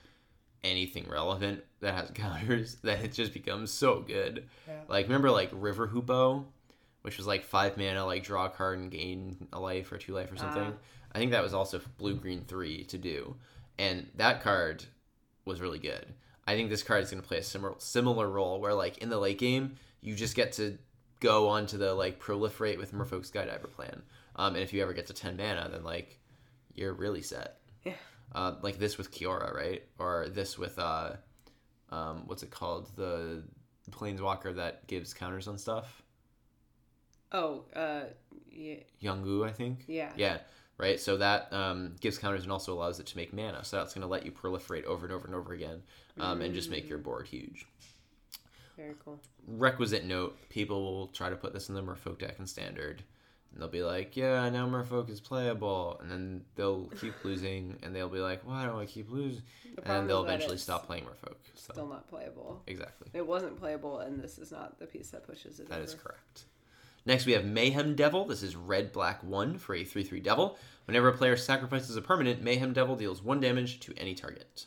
anything 0.63 1.09
relevant 1.09 1.63
that 1.79 1.95
has 1.95 2.11
counters, 2.13 2.75
then 2.83 3.03
it 3.03 3.13
just 3.13 3.33
becomes 3.33 3.71
so 3.71 4.01
good. 4.01 4.47
Yeah. 4.67 4.81
Like 4.87 5.07
remember 5.07 5.31
like 5.31 5.49
River 5.51 5.87
Hoopoe, 5.87 6.45
which 7.01 7.17
was 7.17 7.27
like 7.27 7.43
five 7.43 7.77
mana, 7.77 8.05
like 8.05 8.23
draw 8.23 8.45
a 8.45 8.49
card 8.49 8.79
and 8.79 8.91
gain 8.91 9.47
a 9.53 9.59
life 9.59 9.91
or 9.91 9.97
two 9.97 10.13
life 10.13 10.31
or 10.31 10.37
something. 10.37 10.73
Ah. 10.73 11.11
I 11.13 11.19
think 11.19 11.31
that 11.31 11.43
was 11.43 11.53
also 11.53 11.81
blue 11.97 12.15
green 12.15 12.45
three 12.47 12.83
to 12.85 12.97
do, 12.97 13.35
and 13.77 14.07
that 14.15 14.41
card 14.41 14.85
was 15.45 15.61
really 15.61 15.79
good. 15.79 16.05
I 16.47 16.55
think 16.55 16.69
this 16.69 16.83
card 16.83 17.03
is 17.03 17.11
going 17.11 17.21
to 17.21 17.27
play 17.27 17.37
a 17.37 17.43
similar 17.43 17.75
similar 17.77 18.29
role 18.29 18.59
where 18.59 18.73
like 18.73 18.99
in 18.99 19.09
the 19.09 19.19
late 19.19 19.37
game 19.37 19.75
you 20.01 20.15
just 20.15 20.35
get 20.35 20.53
to 20.53 20.77
go 21.19 21.49
onto 21.49 21.77
the 21.77 21.93
like 21.93 22.19
proliferate 22.19 22.77
with 22.77 22.93
Merfolk 22.93 23.29
Skydiver 23.29 23.71
plan. 23.71 24.01
Um, 24.35 24.55
and 24.55 24.63
if 24.63 24.73
you 24.73 24.81
ever 24.81 24.93
get 24.93 25.07
to 25.07 25.13
ten 25.13 25.37
mana, 25.37 25.69
then 25.71 25.83
like 25.83 26.19
you're 26.73 26.93
really 26.93 27.21
set. 27.21 27.57
Yeah. 27.83 27.93
Uh, 28.33 28.55
like 28.61 28.79
this 28.79 28.97
with 28.97 29.11
Kiora, 29.11 29.53
right? 29.53 29.83
Or 29.99 30.27
this 30.29 30.57
with 30.57 30.79
uh, 30.79 31.11
um, 31.89 32.23
what's 32.25 32.43
it 32.43 32.51
called? 32.51 32.89
The 32.95 33.43
planeswalker 33.91 34.55
that 34.55 34.87
gives 34.87 35.13
counters 35.13 35.47
on 35.47 35.57
stuff. 35.57 36.00
Oh, 37.31 37.63
uh, 37.75 38.01
yeah, 38.51 38.75
I 39.03 39.51
think. 39.51 39.85
yeah. 39.87 40.11
Yeah, 40.15 40.37
right. 40.77 40.99
So 40.99 41.17
that 41.17 41.51
um, 41.53 41.95
gives 42.01 42.17
counters 42.17 42.43
and 42.43 42.51
also 42.51 42.73
allows 42.73 42.99
it 42.99 43.05
to 43.07 43.17
make 43.17 43.33
mana. 43.33 43.63
So 43.63 43.77
that's 43.77 43.93
going 43.93 44.01
to 44.01 44.07
let 44.07 44.25
you 44.25 44.31
proliferate 44.31 44.83
over 44.85 45.05
and 45.05 45.13
over 45.15 45.25
and 45.25 45.35
over 45.35 45.53
again, 45.53 45.81
um, 46.19 46.41
and 46.41 46.53
just 46.53 46.69
make 46.69 46.89
your 46.89 46.97
board 46.97 47.27
huge. 47.27 47.65
Very 48.77 48.95
cool. 49.03 49.19
Requisite 49.47 50.05
note: 50.05 50.37
People 50.49 50.83
will 50.83 51.07
try 51.07 51.29
to 51.29 51.35
put 51.35 51.53
this 51.53 51.69
in 51.69 51.75
the 51.75 51.81
Merfolk 51.81 52.19
deck 52.19 52.35
and 52.39 52.49
standard. 52.49 53.03
And 53.53 53.61
they'll 53.61 53.67
be 53.67 53.83
like, 53.83 54.15
yeah, 54.15 54.47
now 54.49 54.65
Merfolk 54.65 55.09
is 55.09 55.19
playable. 55.19 55.99
And 56.01 56.09
then 56.09 56.41
they'll 56.55 56.85
keep 57.01 57.13
losing, 57.25 57.77
and 57.83 57.93
they'll 57.93 58.07
be 58.07 58.19
like, 58.19 58.47
why 58.47 58.65
do 58.65 58.79
I 58.79 58.85
keep 58.85 59.11
losing? 59.11 59.43
The 59.75 59.81
And 59.81 59.89
then 59.91 60.07
they'll 60.07 60.23
eventually 60.23 60.57
stop 60.57 60.85
playing 60.87 61.03
Merfolk. 61.03 61.35
So, 61.55 61.73
Still 61.73 61.87
not 61.87 62.07
playable. 62.07 62.63
exactly. 62.65 63.09
It 63.13 63.27
wasn't 63.27 63.59
playable, 63.59 63.99
and 63.99 64.21
this 64.21 64.37
is 64.37 64.51
not 64.53 64.79
the 64.79 64.85
piece 64.85 65.09
that 65.09 65.27
pushes 65.27 65.59
it 65.59 65.67
That 65.67 65.75
over. 65.75 65.83
is 65.83 65.93
correct. 65.95 66.45
Next, 67.05 67.25
we 67.25 67.31
have 67.33 67.45
Mayhem 67.45 67.95
Devil. 67.95 68.25
This 68.25 68.43
is 68.43 68.55
red, 68.55 68.91
black, 68.91 69.23
1 69.23 69.57
for 69.57 69.73
a 69.75 69.83
3 69.83 70.03
3 70.03 70.19
devil. 70.19 70.57
Whenever 70.85 71.07
a 71.09 71.13
player 71.17 71.35
sacrifices 71.37 71.95
a 71.95 72.01
permanent, 72.01 72.41
Mayhem 72.43 72.73
Devil 72.73 72.95
deals 72.95 73.23
1 73.23 73.39
damage 73.39 73.79
to 73.81 73.93
any 73.97 74.13
target. 74.13 74.65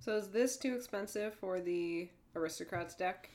So 0.00 0.16
is 0.16 0.28
this 0.28 0.56
too 0.56 0.74
expensive 0.74 1.34
for 1.34 1.60
the 1.60 2.08
aristocrats 2.34 2.94
deck? 2.94 3.30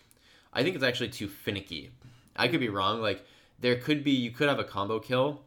I 0.54 0.64
think 0.64 0.76
it's 0.76 0.84
actually 0.84 1.10
too 1.10 1.28
finicky. 1.28 1.92
I 2.36 2.48
could 2.48 2.60
be 2.60 2.70
wrong. 2.70 3.02
Like, 3.02 3.26
there 3.60 3.78
could 3.78 4.04
be, 4.04 4.12
you 4.12 4.32
could 4.32 4.50
have 4.50 4.60
a 4.60 4.64
combo 4.64 5.00
kill 5.00 5.42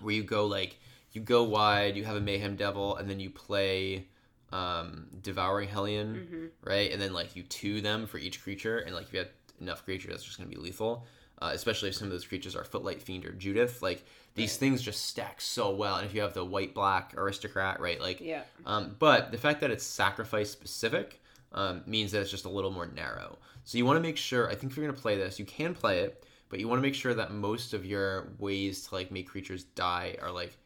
where 0.00 0.14
you 0.14 0.22
go, 0.22 0.46
like, 0.46 0.78
you 1.12 1.20
go 1.22 1.42
wide, 1.44 1.96
you 1.96 2.04
have 2.04 2.16
a 2.16 2.20
Mayhem 2.20 2.56
Devil, 2.56 2.96
and 2.96 3.08
then 3.08 3.18
you 3.20 3.30
play 3.30 4.06
um, 4.52 5.06
Devouring 5.22 5.68
Hellion, 5.68 6.14
Mm-hmm. 6.14 6.46
right? 6.68 6.92
And 6.92 7.00
then, 7.00 7.12
like, 7.12 7.34
you 7.36 7.44
two 7.44 7.80
them 7.80 8.06
for 8.06 8.18
each 8.18 8.42
creature, 8.42 8.78
and, 8.78 8.94
like, 8.94 9.06
if 9.06 9.12
you 9.12 9.18
have 9.20 9.28
enough 9.60 9.84
creatures, 9.84 10.10
that's 10.10 10.24
just 10.24 10.38
going 10.38 10.48
to 10.50 10.54
be 10.54 10.60
lethal. 10.60 11.06
Uh, 11.40 11.50
especially 11.54 11.88
if 11.88 11.94
some 11.94 12.06
of 12.06 12.12
those 12.12 12.26
creatures 12.26 12.56
are 12.56 12.64
Footlight 12.64 13.00
Fiend 13.00 13.24
or 13.24 13.32
Judith. 13.32 13.80
Like, 13.80 14.04
these 14.34 14.52
Right. 14.52 14.58
things 14.60 14.82
just 14.82 15.06
stack 15.06 15.40
so 15.40 15.70
well. 15.70 15.96
And 15.96 16.06
if 16.06 16.14
you 16.14 16.20
have 16.20 16.34
the 16.34 16.44
white 16.44 16.74
black 16.74 17.14
aristocrat, 17.16 17.80
right? 17.80 18.00
Like, 18.00 18.20
Yeah. 18.20 18.42
um, 18.66 18.96
but 18.98 19.30
the 19.30 19.38
fact 19.38 19.60
that 19.60 19.70
it's 19.70 19.84
sacrifice 19.84 20.50
specific 20.50 21.20
um, 21.52 21.82
means 21.86 22.12
that 22.12 22.20
it's 22.20 22.30
just 22.30 22.44
a 22.44 22.48
little 22.48 22.70
more 22.70 22.86
narrow. 22.86 23.38
So 23.64 23.78
you 23.78 23.86
want 23.86 23.96
to 23.96 24.02
make 24.02 24.16
sure. 24.16 24.48
I 24.50 24.54
think 24.54 24.70
if 24.72 24.76
you're 24.76 24.84
going 24.86 24.94
to 24.94 25.00
play 25.00 25.16
this, 25.16 25.38
you 25.38 25.44
can 25.44 25.74
play 25.74 26.00
it, 26.00 26.24
but 26.48 26.60
you 26.60 26.68
want 26.68 26.78
to 26.78 26.82
make 26.82 26.94
sure 26.94 27.14
that 27.14 27.32
most 27.32 27.72
of 27.72 27.86
your 27.86 28.32
ways 28.38 28.86
to 28.88 28.94
like 28.94 29.10
make 29.10 29.28
creatures 29.28 29.64
die 29.64 30.16
are 30.20 30.30
like 30.30 30.56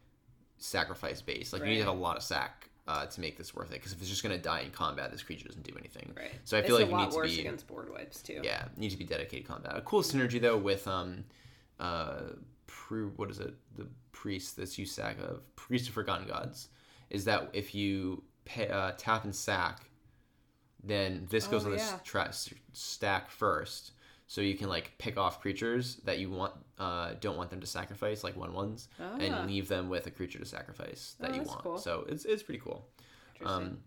sacrifice 0.58 1.20
based. 1.20 1.52
Like 1.52 1.62
you 1.62 1.68
need 1.68 1.78
to 1.78 1.84
have 1.84 1.94
a 1.94 1.98
lot 1.98 2.16
of 2.16 2.22
sack 2.22 2.68
uh, 2.88 3.06
to 3.06 3.20
make 3.20 3.36
this 3.38 3.54
worth 3.54 3.70
it. 3.70 3.74
Because 3.74 3.92
if 3.92 4.00
it's 4.00 4.08
just 4.10 4.22
going 4.22 4.34
to 4.36 4.42
die 4.42 4.60
in 4.60 4.70
combat, 4.70 5.10
this 5.12 5.22
creature 5.22 5.46
doesn't 5.46 5.62
do 5.64 5.74
anything. 5.78 6.12
Right. 6.16 6.32
So 6.44 6.58
I 6.58 6.62
feel 6.62 6.76
it's 6.76 6.84
like 6.84 6.90
a 6.90 6.94
lot 6.96 7.04
need 7.04 7.10
to 7.10 7.16
worse 7.16 7.34
be 7.34 7.40
against 7.40 7.66
board 7.66 7.90
wipes 7.92 8.22
too. 8.22 8.40
yeah, 8.42 8.64
need 8.76 8.90
to 8.90 8.96
be 8.96 9.04
dedicated 9.04 9.46
combat. 9.46 9.76
A 9.76 9.80
cool 9.82 10.02
synergy 10.02 10.40
though 10.40 10.56
with 10.58 10.86
um, 10.88 11.24
uh, 11.78 12.20
pre, 12.66 13.02
what 13.04 13.30
is 13.30 13.38
it? 13.38 13.54
The 13.76 13.86
priest 14.12 14.56
that's 14.56 14.78
you 14.78 14.86
sack 14.86 15.16
of 15.20 15.40
priest 15.56 15.88
of 15.88 15.94
forgotten 15.94 16.26
gods 16.26 16.68
is 17.10 17.24
that 17.26 17.50
if 17.52 17.74
you 17.74 18.22
pay, 18.44 18.68
uh, 18.68 18.92
tap 18.96 19.24
and 19.24 19.34
sack, 19.34 19.80
then 20.82 21.26
this 21.30 21.46
goes 21.46 21.62
Oh, 21.64 21.66
on 21.66 21.72
this 21.72 21.88
yeah. 21.92 21.98
tra- 22.02 22.32
stack 22.72 23.30
first, 23.30 23.91
so 24.32 24.40
you 24.40 24.54
can 24.56 24.68
like 24.70 24.86
pick 24.96 25.18
off 25.18 25.42
creatures 25.42 25.96
that 26.06 26.18
you 26.18 26.30
want 26.30 26.54
uh, 26.78 27.12
don't 27.20 27.36
want 27.36 27.50
them 27.50 27.60
to 27.60 27.66
sacrifice, 27.66 28.24
like 28.24 28.34
one 28.34 28.54
ones, 28.54 28.88
Ah, 28.98 29.16
and 29.18 29.46
leave 29.46 29.68
them 29.68 29.90
with 29.90 30.06
a 30.06 30.10
creature 30.10 30.38
to 30.38 30.46
sacrifice 30.46 31.16
that 31.20 31.32
Oh, 31.32 31.34
you 31.34 31.42
want. 31.42 31.62
cool. 31.62 31.76
So 31.78 32.06
it's 32.08 32.24
it's 32.24 32.42
pretty 32.42 32.60
cool. 32.64 32.86
Um, 33.44 33.80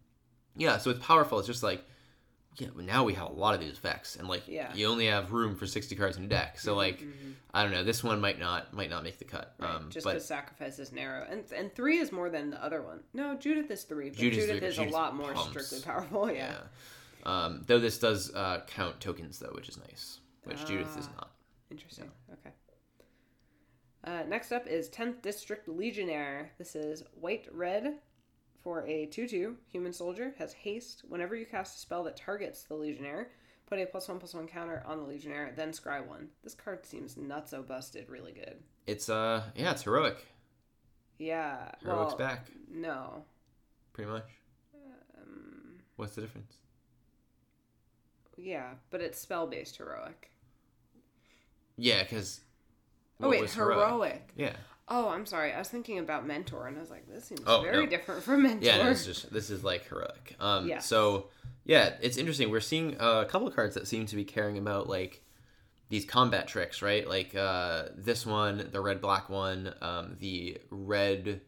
yeah, 0.55 0.77
so 0.77 0.91
it's 0.91 0.99
powerful. 1.03 1.39
It's 1.39 1.47
just 1.47 1.63
like, 1.63 1.83
yeah, 2.57 2.67
now 2.77 3.03
we 3.03 3.13
have 3.15 3.29
a 3.29 3.33
lot 3.33 3.55
of 3.55 3.59
these 3.59 3.71
effects, 3.73 4.17
and 4.17 4.27
like, 4.27 4.47
Yeah. 4.47 4.71
you 4.75 4.85
only 4.87 5.07
have 5.07 5.31
room 5.33 5.55
for 5.55 5.65
sixty 5.65 5.95
cards 5.95 6.15
in 6.17 6.25
a 6.25 6.27
deck. 6.27 6.59
So 6.59 6.75
like, 6.75 6.99
Mhm. 7.01 7.33
I 7.51 7.63
don't 7.63 7.71
know, 7.71 7.83
this 7.83 8.03
one 8.03 8.21
might 8.21 8.39
not 8.39 8.71
might 8.71 8.91
not 8.91 9.01
make 9.03 9.17
the 9.17 9.25
cut. 9.25 9.55
Right, 9.59 9.75
Um, 9.75 9.89
just 9.89 10.03
but 10.03 10.11
because 10.13 10.27
sacrifice 10.27 10.77
is 10.77 10.91
narrow, 10.91 11.25
and 11.27 11.43
and 11.53 11.73
three 11.73 11.97
is 11.97 12.11
more 12.11 12.29
than 12.29 12.51
the 12.51 12.63
other 12.63 12.83
one. 12.83 12.99
No, 13.13 13.35
Judith 13.35 13.71
is 13.71 13.83
three, 13.83 14.09
but 14.11 14.19
Judith's 14.19 14.45
Judith 14.45 14.59
three, 14.59 14.67
is 14.85 14.93
a 14.93 14.95
lot 14.95 15.15
more 15.15 15.33
pumps. 15.33 15.49
strictly 15.49 15.81
powerful. 15.81 16.29
Yeah. 16.41 16.53
yeah, 16.53 17.35
um, 17.45 17.63
though 17.65 17.79
this 17.79 17.97
does 17.97 18.31
uh, 18.35 18.61
count 18.67 18.99
tokens 19.01 19.39
though, 19.39 19.51
which 19.55 19.67
is 19.67 19.77
nice, 19.77 20.19
which 20.45 20.65
Judith 20.65 20.97
is 20.97 21.07
Ah. 21.13 21.15
not. 21.17 21.31
Interesting. 21.71 22.11
Okay. 22.33 22.51
Uh, 24.03 24.23
next 24.27 24.51
up 24.51 24.67
is 24.67 24.89
10th 24.89 25.21
District 25.21 25.67
Legionnaire. 25.67 26.51
This 26.57 26.75
is 26.75 27.03
white 27.13 27.47
red 27.51 27.99
for 28.61 28.85
a 28.87 29.07
2 29.07 29.27
2 29.27 29.57
human 29.67 29.91
soldier. 29.93 30.35
Has 30.37 30.53
haste. 30.53 31.03
Whenever 31.07 31.35
you 31.35 31.45
cast 31.45 31.75
a 31.77 31.79
spell 31.79 32.03
that 32.03 32.15
targets 32.15 32.63
the 32.63 32.75
Legionnaire, 32.75 33.31
put 33.65 33.79
a 33.79 33.85
plus 33.87 34.07
1 34.07 34.19
plus 34.19 34.33
1 34.35 34.47
counter 34.47 34.83
on 34.85 34.99
the 34.99 35.03
Legionnaire, 35.05 35.53
then 35.55 35.71
scry 35.71 36.05
1. 36.05 36.29
This 36.43 36.53
card 36.53 36.85
seems 36.85 37.17
not 37.17 37.49
so 37.49 37.63
busted 37.63 38.09
really 38.09 38.31
good. 38.31 38.61
It's 38.85 39.09
uh, 39.09 39.43
yeah, 39.55 39.71
it's 39.71 39.81
heroic. 39.83 40.23
Yeah. 41.17 41.71
Heroic's 41.81 42.09
well, 42.09 42.17
back, 42.17 42.51
No. 42.69 43.25
pretty 43.93 44.11
much. 44.11 44.29
Um, 45.17 45.79
What's 45.95 46.13
the 46.13 46.21
difference? 46.21 46.57
yeah, 48.37 48.73
but 48.91 49.01
it's 49.01 49.17
spell 49.19 49.47
based 49.47 49.77
heroic. 49.77 50.29
Yeah, 51.77 52.03
because. 52.03 52.41
Oh, 53.22 53.29
wait, 53.29 53.50
heroic. 53.50 54.29
Yeah. 54.36 54.53
Oh, 54.88 55.10
I'm 55.10 55.25
sorry. 55.25 55.51
I 55.53 55.58
was 55.60 55.70
thinking 55.70 55.98
about 56.00 56.27
Mentor, 56.27 56.67
and 56.67 56.77
I 56.77 56.79
was 56.82 56.89
like, 56.91 57.08
this 57.12 57.25
seems 57.25 57.41
Oh, 57.48 57.62
very 57.62 57.86
no. 57.86 57.89
different 57.89 58.22
from 58.24 58.44
Mentor. 58.44 58.65
Yeah, 58.65 58.77
no, 58.77 58.94
just 58.94 59.32
this 59.34 59.50
is 59.50 59.63
like 59.63 59.88
heroic. 59.88 60.36
Um, 60.39 60.67
Yes. 60.67 60.86
So 60.86 61.29
yeah, 61.63 61.94
it's 62.01 62.17
interesting. 62.17 62.51
We're 62.51 62.60
seeing 62.60 62.96
a 63.00 63.25
couple 63.25 63.48
of 63.48 63.55
cards 63.55 63.74
that 63.75 63.88
seem 63.88 64.05
to 64.05 64.15
be 64.15 64.24
caring 64.24 64.58
about 64.60 64.88
like 64.88 65.24
these 65.89 66.05
combat 66.05 66.48
tricks, 66.48 66.82
right? 66.84 67.08
Like 67.08 67.34
uh, 67.36 67.86
this 67.96 68.25
one, 68.27 68.70
the 68.72 68.79
red 68.82 69.01
black 69.01 69.27
one, 69.29 69.74
um, 69.82 70.17
the 70.20 70.60
red 70.70 71.41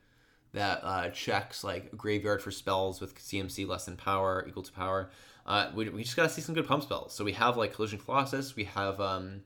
that 0.54 0.80
uh, 0.84 1.10
checks 1.10 1.64
like 1.64 1.96
graveyard 1.96 2.42
for 2.42 2.50
spells 2.50 3.00
with 3.00 3.14
CMC 3.20 3.68
less 3.68 3.86
than 3.86 3.98
power 3.98 4.46
equal 4.48 4.64
to 4.64 4.72
power. 4.72 5.12
Uh, 5.46 5.70
we, 5.76 5.88
we 5.90 6.04
just 6.04 6.16
gotta 6.16 6.30
see 6.30 6.42
some 6.42 6.56
good 6.56 6.68
pump 6.68 6.82
spells. 6.84 7.14
So 7.14 7.24
we 7.24 7.34
have 7.34 7.56
like 7.56 7.74
Collision 7.74 8.00
Colossus. 8.00 8.56
We 8.56 8.64
have 8.64 9.00
um, 9.00 9.42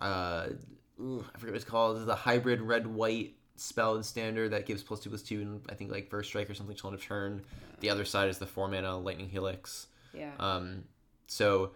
uh, 0.00 0.48
I 1.00 1.38
forget 1.38 1.52
what 1.52 1.54
it's 1.54 1.64
called. 1.64 1.96
This 1.96 2.00
is 2.00 2.06
the 2.06 2.14
hybrid 2.14 2.60
red 2.60 2.86
white 2.86 3.34
spell 3.56 3.96
in 3.96 4.02
standard 4.02 4.52
that 4.52 4.64
gives 4.64 4.82
plus 4.82 5.00
two 5.00 5.10
plus 5.10 5.22
two 5.22 5.40
and 5.42 5.60
I 5.68 5.74
think 5.74 5.90
like 5.90 6.08
first 6.08 6.30
strike 6.30 6.48
or 6.48 6.54
something 6.54 6.76
till 6.76 6.88
end 6.88 6.98
of 6.98 7.04
turn. 7.04 7.42
The 7.80 7.90
other 7.90 8.04
side 8.04 8.28
is 8.28 8.38
the 8.38 8.46
four 8.46 8.68
mana 8.68 8.96
lightning 8.98 9.28
helix. 9.28 9.86
yeah. 10.14 10.30
Um, 10.38 10.84
so 11.26 11.72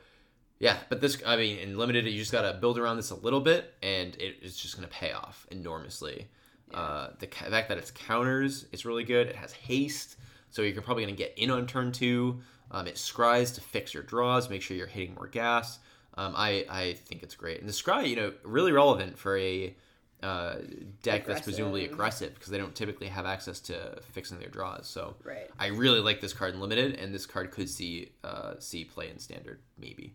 yeah, 0.58 0.78
but 0.88 1.00
this 1.00 1.22
I 1.26 1.36
mean 1.36 1.58
in 1.58 1.76
limited 1.76 2.06
you 2.06 2.18
just 2.18 2.32
gotta 2.32 2.56
build 2.58 2.78
around 2.78 2.96
this 2.96 3.10
a 3.10 3.16
little 3.16 3.40
bit 3.40 3.74
and 3.82 4.14
it, 4.16 4.36
it's 4.40 4.56
just 4.56 4.76
gonna 4.76 4.88
pay 4.88 5.12
off 5.12 5.46
enormously. 5.50 6.28
Uh, 6.72 7.10
the 7.20 7.26
fact 7.26 7.68
that 7.68 7.78
it's 7.78 7.90
counters, 7.90 8.66
it's 8.72 8.84
really 8.84 9.04
good. 9.04 9.28
It 9.28 9.36
has 9.36 9.52
haste, 9.52 10.16
so 10.50 10.62
you're 10.62 10.80
probably 10.82 11.04
gonna 11.04 11.16
get 11.16 11.34
in 11.36 11.50
on 11.50 11.66
turn 11.66 11.92
two. 11.92 12.40
Um, 12.70 12.86
it 12.86 12.94
scries 12.94 13.54
to 13.54 13.60
fix 13.60 13.94
your 13.94 14.02
draws, 14.02 14.48
make 14.48 14.62
sure 14.62 14.76
you're 14.76 14.86
hitting 14.86 15.14
more 15.14 15.28
gas. 15.28 15.78
Um, 16.16 16.34
I 16.36 16.64
I 16.70 16.92
think 16.94 17.22
it's 17.22 17.34
great, 17.34 17.60
and 17.60 17.68
the 17.68 17.72
scry, 17.72 18.08
you 18.08 18.16
know, 18.16 18.32
really 18.44 18.72
relevant 18.72 19.18
for 19.18 19.36
a 19.36 19.74
uh, 20.22 20.54
deck 21.02 21.26
that's 21.26 21.42
presumably 21.42 21.84
Aggressive. 21.84 21.92
aggressive 22.30 22.34
because 22.34 22.48
they 22.50 22.56
don't 22.58 22.74
typically 22.74 23.08
have 23.08 23.26
access 23.26 23.60
to 23.60 23.98
fixing 24.12 24.38
their 24.38 24.48
draws. 24.48 24.86
So 24.86 25.16
Right. 25.22 25.50
I 25.58 25.66
really 25.66 26.00
like 26.00 26.20
this 26.20 26.32
card 26.32 26.54
in 26.54 26.60
limited, 26.60 26.94
and 26.94 27.14
this 27.14 27.26
card 27.26 27.50
could 27.50 27.68
see 27.68 28.12
uh, 28.22 28.54
see 28.58 28.84
play 28.84 29.10
in 29.10 29.18
standard 29.18 29.60
maybe 29.78 30.14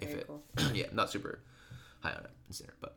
if 0.00 0.14
it 0.14 0.26
cool. 0.28 0.42
yeah 0.74 0.86
not 0.92 1.10
super 1.10 1.40
high 2.02 2.12
on 2.12 2.24
it 2.24 2.30
in 2.46 2.52
standard. 2.54 2.76
But 2.80 2.96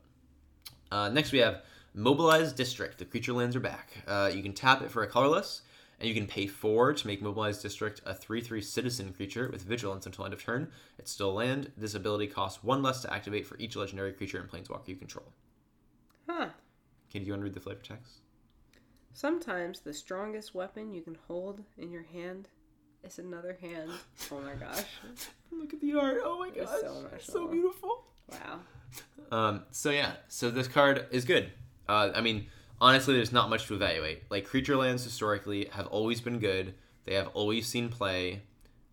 uh, 0.92 1.10
next 1.10 1.32
we 1.32 1.40
have 1.40 1.62
mobilized 1.96 2.56
district. 2.58 2.98
The 3.00 3.06
creature 3.06 3.34
lands 3.34 3.56
are 3.56 3.60
back. 3.62 3.94
Uh, 4.08 4.30
you 4.34 4.44
can 4.44 4.54
tap 4.54 4.82
it 4.82 4.92
for 4.92 5.02
a 5.04 5.08
colorless, 5.08 5.62
and 6.02 6.10
you 6.10 6.16
can 6.16 6.26
pay 6.26 6.48
four 6.48 6.94
to 6.94 7.08
make 7.08 7.22
mobilized 7.22 7.62
district 7.62 8.02
a 8.08 8.14
three 8.16 8.42
three 8.42 8.62
citizen 8.62 9.14
creature 9.14 9.48
with 9.52 9.62
vigilance 9.62 10.08
until 10.08 10.26
end 10.26 10.34
of 10.34 10.44
turn. 10.44 10.72
It's 10.98 11.12
still 11.12 11.32
land. 11.34 11.72
This 11.78 11.94
ability 11.94 12.28
costs 12.28 12.64
one 12.64 12.82
less 12.82 13.04
to 13.04 13.14
activate 13.14 13.46
for 13.46 13.56
each 13.60 13.76
legendary 13.76 14.12
creature 14.12 14.40
and 14.40 14.50
planeswalker 14.50 14.88
you 14.88 14.96
control. 14.96 15.32
Huh. 16.28 16.48
Can 17.12 17.24
you 17.24 17.34
want 17.34 17.42
to 17.42 17.44
read 17.44 17.54
the 17.54 17.60
flavor 17.60 17.82
text? 17.84 18.22
Sometimes 19.14 19.82
the 19.82 19.94
strongest 19.94 20.56
weapon 20.56 20.92
you 20.92 21.02
can 21.02 21.18
hold 21.28 21.62
in 21.78 21.92
your 21.92 22.04
hand 22.04 22.48
is 23.04 23.20
another 23.20 23.56
hand. 23.62 23.92
Oh 24.32 24.42
my 24.42 24.54
gosh. 24.60 24.84
Look 25.52 25.72
at 25.72 25.82
the 25.82 25.94
art. 25.94 26.18
Oh 26.24 26.40
my 26.40 26.50
gosh. 26.50 26.68
so 26.82 27.10
so 27.20 27.48
beautiful. 27.48 28.06
Wow. 28.28 28.60
Um, 29.32 29.64
so 29.70 29.92
yeah, 29.92 30.14
so 30.30 30.50
this 30.50 30.68
card 30.68 31.06
is 31.12 31.26
good. 31.26 31.52
Uh, 31.88 32.10
I 32.16 32.22
mean, 32.22 32.48
honestly, 32.82 33.14
there's 33.14 33.32
not 33.32 33.50
much 33.50 33.68
to 33.68 33.76
evaluate. 33.76 34.24
Like 34.30 34.46
creature 34.46 34.76
lands 34.76 35.04
historically 35.04 35.70
have 35.72 35.88
always 35.88 36.20
been 36.20 36.40
good. 36.40 36.74
They 37.06 37.14
have 37.14 37.30
always 37.30 37.68
seen 37.68 37.88
play. 37.88 38.42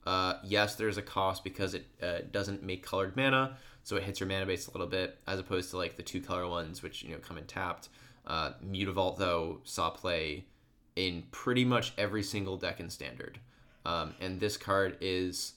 Uh, 0.06 0.34
yes, 0.44 0.76
there's 0.76 0.98
a 0.98 1.02
cost 1.02 1.42
because 1.42 1.74
it 1.74 1.86
uh, 2.02 2.18
doesn't 2.30 2.62
make 2.62 2.84
colored 2.84 3.16
mana, 3.16 3.56
so 3.82 3.96
it 3.96 4.04
hits 4.04 4.20
your 4.20 4.28
mana 4.28 4.46
base 4.46 4.68
a 4.68 4.70
little 4.70 4.86
bit, 4.86 5.18
as 5.26 5.40
opposed 5.40 5.70
to 5.70 5.76
like 5.76 5.96
the 5.96 6.02
two 6.02 6.20
color 6.20 6.46
ones, 6.46 6.82
which 6.82 7.02
you 7.02 7.10
know 7.10 7.18
come 7.18 7.38
in 7.38 7.44
tapped. 7.44 7.88
Uh, 8.26 8.52
Mutavault 8.64 9.18
though 9.18 9.60
saw 9.64 9.90
play 9.90 10.44
in 10.96 11.24
pretty 11.30 11.64
much 11.64 11.92
every 11.98 12.22
single 12.22 12.56
deck 12.56 12.80
in 12.80 12.88
standard, 12.88 13.38
um, 13.84 14.14
and 14.20 14.38
this 14.38 14.56
card 14.56 14.96
is 15.00 15.54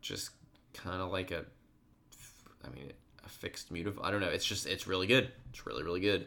just 0.00 0.30
kind 0.74 1.00
of 1.00 1.10
like 1.10 1.30
a 1.30 1.44
I 2.64 2.68
mean, 2.70 2.92
a 3.24 3.28
fixed 3.28 3.70
of 3.70 3.98
I 4.00 4.10
don't 4.10 4.20
know. 4.20 4.28
It's 4.28 4.44
just 4.44 4.66
it's 4.66 4.86
really 4.86 5.06
good. 5.06 5.30
It's 5.50 5.66
really 5.66 5.82
really 5.82 6.00
good. 6.00 6.26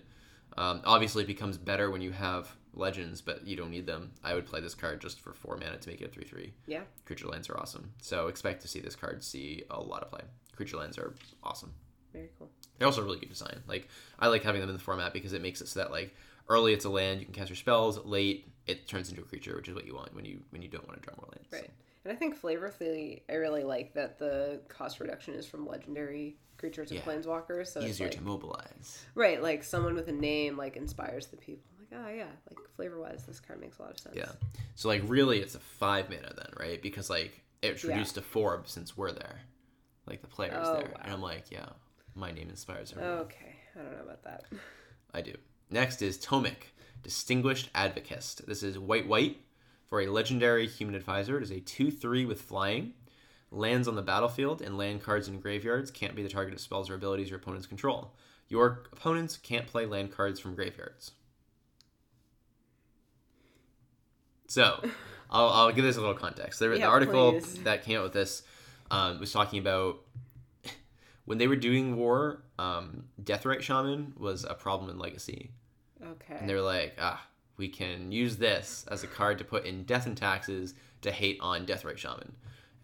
Um, 0.57 0.81
obviously, 0.85 1.23
it 1.23 1.27
becomes 1.27 1.57
better 1.57 1.89
when 1.89 2.01
you 2.01 2.11
have 2.11 2.55
legends, 2.73 3.21
but 3.21 3.45
you 3.45 3.55
don't 3.55 3.71
need 3.71 3.85
them. 3.85 4.11
I 4.23 4.33
would 4.33 4.45
play 4.45 4.59
this 4.59 4.75
card 4.75 5.01
just 5.01 5.19
for 5.19 5.33
four 5.33 5.57
mana 5.57 5.77
to 5.77 5.89
make 5.89 6.01
it 6.01 6.05
a 6.05 6.09
three 6.09 6.25
three. 6.25 6.53
Yeah. 6.67 6.81
Creature 7.05 7.27
lands 7.27 7.49
are 7.49 7.57
awesome, 7.57 7.91
so 8.01 8.27
expect 8.27 8.61
to 8.61 8.67
see 8.67 8.79
this 8.79 8.95
card 8.95 9.23
see 9.23 9.63
a 9.69 9.79
lot 9.79 10.03
of 10.03 10.09
play. 10.09 10.21
Creature 10.55 10.77
lands 10.77 10.97
are 10.97 11.13
awesome. 11.43 11.73
Very 12.11 12.29
cool. 12.37 12.49
They're 12.77 12.87
also 12.87 13.03
really 13.03 13.19
good 13.19 13.29
design. 13.29 13.61
Like 13.67 13.87
I 14.19 14.27
like 14.27 14.43
having 14.43 14.61
them 14.61 14.69
in 14.69 14.75
the 14.75 14.81
format 14.81 15.13
because 15.13 15.33
it 15.33 15.41
makes 15.41 15.61
it 15.61 15.67
so 15.67 15.79
that 15.79 15.91
like 15.91 16.15
early 16.47 16.73
it's 16.73 16.85
a 16.85 16.89
land, 16.89 17.19
you 17.19 17.25
can 17.25 17.33
cast 17.33 17.49
your 17.49 17.55
spells. 17.55 18.03
Late 18.05 18.47
it 18.67 18.87
turns 18.87 19.09
into 19.09 19.21
a 19.21 19.25
creature, 19.25 19.55
which 19.55 19.67
is 19.67 19.75
what 19.75 19.85
you 19.85 19.95
want 19.95 20.13
when 20.15 20.25
you 20.25 20.41
when 20.51 20.61
you 20.61 20.69
don't 20.69 20.87
want 20.87 21.01
to 21.01 21.05
draw 21.05 21.15
more 21.17 21.29
lands. 21.35 21.49
Right. 21.51 21.69
And 22.05 22.11
I 22.11 22.15
think 22.15 22.39
flavorfully, 22.39 23.21
I 23.29 23.35
really 23.35 23.63
like 23.63 23.93
that 23.93 24.19
the 24.19 24.61
cost 24.67 24.99
reduction 24.99 25.33
is 25.35 25.47
from 25.47 25.65
legendary 25.65 26.37
creatures 26.63 26.91
and 26.91 26.99
Yeah. 27.01 27.05
planeswalkers. 27.05 27.67
So 27.67 27.81
it's 27.81 27.89
Easier 27.89 28.07
like, 28.07 28.15
to 28.17 28.23
mobilize. 28.23 29.05
right, 29.15 29.43
like 29.43 29.65
someone 29.65 29.95
with 29.95 30.07
a 30.07 30.13
name 30.13 30.55
like 30.57 30.77
inspires 30.77 31.27
the 31.27 31.35
people. 31.35 31.65
I'm 31.77 31.99
like, 32.01 32.07
oh 32.07 32.13
yeah, 32.15 32.31
like 32.49 32.57
flavor 32.77 33.01
wise, 33.01 33.25
this 33.25 33.41
card 33.41 33.59
makes 33.59 33.79
a 33.79 33.81
lot 33.81 33.91
of 33.91 33.99
sense. 33.99 34.15
Yeah. 34.15 34.31
So 34.75 34.87
like 34.87 35.01
really 35.05 35.39
it's 35.39 35.55
a 35.55 35.59
five 35.59 36.09
mana 36.09 36.33
then, 36.37 36.51
right? 36.57 36.81
Because 36.81 37.09
like 37.09 37.43
it's 37.61 37.83
Yeah. 37.83 37.91
reduced 37.91 38.15
to 38.15 38.21
four 38.21 38.61
since 38.65 38.95
we're 38.95 39.11
there. 39.11 39.41
Like 40.07 40.21
the 40.21 40.27
player's 40.27 40.67
Oh, 40.69 40.73
there. 40.73 40.83
wow. 40.93 41.01
And 41.03 41.11
I'm 41.13 41.21
like, 41.21 41.51
yeah, 41.51 41.67
my 42.15 42.31
name 42.31 42.49
inspires 42.49 42.93
everyone. 42.93 43.17
Okay, 43.25 43.55
I 43.75 43.79
don't 43.83 43.91
know 43.91 44.03
about 44.03 44.23
that. 44.23 44.45
I 45.13 45.21
do. 45.21 45.33
Next 45.69 46.01
is 46.01 46.17
Tomik, 46.17 46.71
Distinguished 47.01 47.69
Advocate. 47.75 48.39
This 48.47 48.63
is 48.63 48.79
white 48.79 49.07
white 49.07 49.37
for 49.89 49.99
a 49.99 50.07
legendary 50.07 50.65
human 50.67 50.95
advisor. 50.95 51.37
It 51.37 51.43
is 51.43 51.51
a 51.51 51.59
2 51.59 51.91
3 51.91 52.23
with 52.25 52.41
flying. 52.41 52.93
Lands 53.53 53.87
on 53.87 53.95
the 53.95 54.01
battlefield 54.01 54.63
and 54.63 54.79
land 54.79 55.03
cards 55.03 55.27
in 55.27 55.39
graveyards 55.39 55.91
can't 55.91 56.15
be 56.15 56.23
the 56.23 56.29
target 56.29 56.55
of 56.55 56.59
spells 56.59 56.89
or 56.89 56.95
abilities 56.95 57.29
your 57.29 57.37
opponents 57.37 57.67
control. 57.67 58.11
Your 58.49 58.83
opponents 58.91 59.37
can't 59.37 59.67
play 59.67 59.85
land 59.85 60.11
cards 60.11 60.39
from 60.39 60.55
graveyards. 60.55 61.11
So, 64.47 64.83
I'll, 65.29 65.49
I'll 65.49 65.71
give 65.71 65.85
this 65.85 65.97
a 65.97 65.99
little 65.99 66.15
context. 66.15 66.59
There, 66.59 66.75
the 66.75 66.83
article 66.83 67.33
please. 67.33 67.63
that 67.63 67.83
came 67.83 67.99
out 67.99 68.03
with 68.03 68.13
this 68.13 68.41
um, 68.89 69.19
was 69.19 69.31
talking 69.31 69.59
about 69.59 69.99
when 71.25 71.37
they 71.37 71.47
were 71.47 71.55
doing 71.55 71.95
war, 71.95 72.41
um, 72.57 73.05
Deathrite 73.21 73.61
Shaman 73.61 74.13
was 74.17 74.45
a 74.45 74.55
problem 74.55 74.89
in 74.89 74.97
Legacy. 74.97 75.51
Okay. 76.03 76.37
And 76.39 76.49
they 76.49 76.55
were 76.55 76.61
like, 76.61 76.95
ah, 76.99 77.23
we 77.57 77.67
can 77.67 78.11
use 78.11 78.37
this 78.37 78.85
as 78.89 79.03
a 79.03 79.07
card 79.07 79.37
to 79.37 79.43
put 79.43 79.65
in 79.65 79.83
Death 79.83 80.07
and 80.07 80.17
Taxes 80.17 80.73
to 81.01 81.11
hate 81.11 81.37
on 81.39 81.67
Deathrite 81.67 81.97
Shaman. 81.97 82.33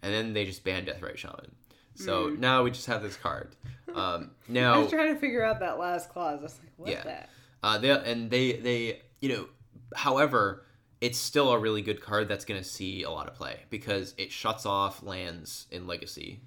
And 0.02 0.12
then 0.14 0.32
they 0.32 0.44
just 0.44 0.64
banned 0.64 0.86
Deathrite 0.88 1.16
Shaman. 1.18 1.52
So 1.94 2.28
now 2.28 2.62
we 2.62 2.70
just 2.70 2.86
have 2.86 3.02
this 3.02 3.16
card. 3.16 3.54
Um, 3.92 4.30
Hmm. 4.46 4.56
I 4.58 4.78
was 4.78 4.88
trying 4.88 5.12
to 5.12 5.20
figure 5.20 5.42
out 5.42 5.58
that 5.58 5.76
last 5.76 6.10
clause. 6.10 6.38
I 6.38 6.42
was 6.44 6.58
like, 6.60 6.72
what's 6.76 6.92
Yeah. 6.92 7.02
that? 7.02 7.28
uh, 7.64 7.76
they 7.78 7.90
and 7.90 8.30
they 8.30 8.52
they 8.52 9.02
you 9.20 9.28
know, 9.30 9.48
however, 9.96 10.64
it's 11.00 11.18
still 11.18 11.50
a 11.50 11.58
really 11.58 11.82
good 11.82 12.00
card 12.00 12.28
that's 12.28 12.44
going 12.44 12.60
to 12.62 12.68
see 12.68 13.02
a 13.02 13.10
lot 13.10 13.26
of 13.26 13.34
play 13.34 13.62
because 13.68 14.14
it 14.16 14.30
shuts 14.30 14.64
off 14.64 15.02
lands 15.02 15.66
in 15.72 15.88
Legacy. 15.88 16.40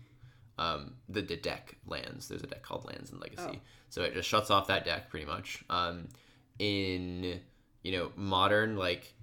Um, 0.58 0.94
the, 1.10 1.22
the 1.22 1.36
deck 1.36 1.76
lands. 1.86 2.30
There's 2.30 2.44
a 2.44 2.48
deck 2.48 2.62
called 2.62 2.86
Lands 2.86 3.12
in 3.12 3.20
Legacy, 3.20 3.58
Oh. 3.58 3.62
so 3.90 4.04
it 4.04 4.14
just 4.14 4.30
shuts 4.30 4.50
off 4.50 4.68
that 4.68 4.86
deck 4.86 5.10
pretty 5.10 5.26
much. 5.26 5.66
Um, 5.70 6.08
in 6.60 7.40
you 7.84 7.92
know 7.92 8.12
modern 8.16 8.78
like. 8.78 9.14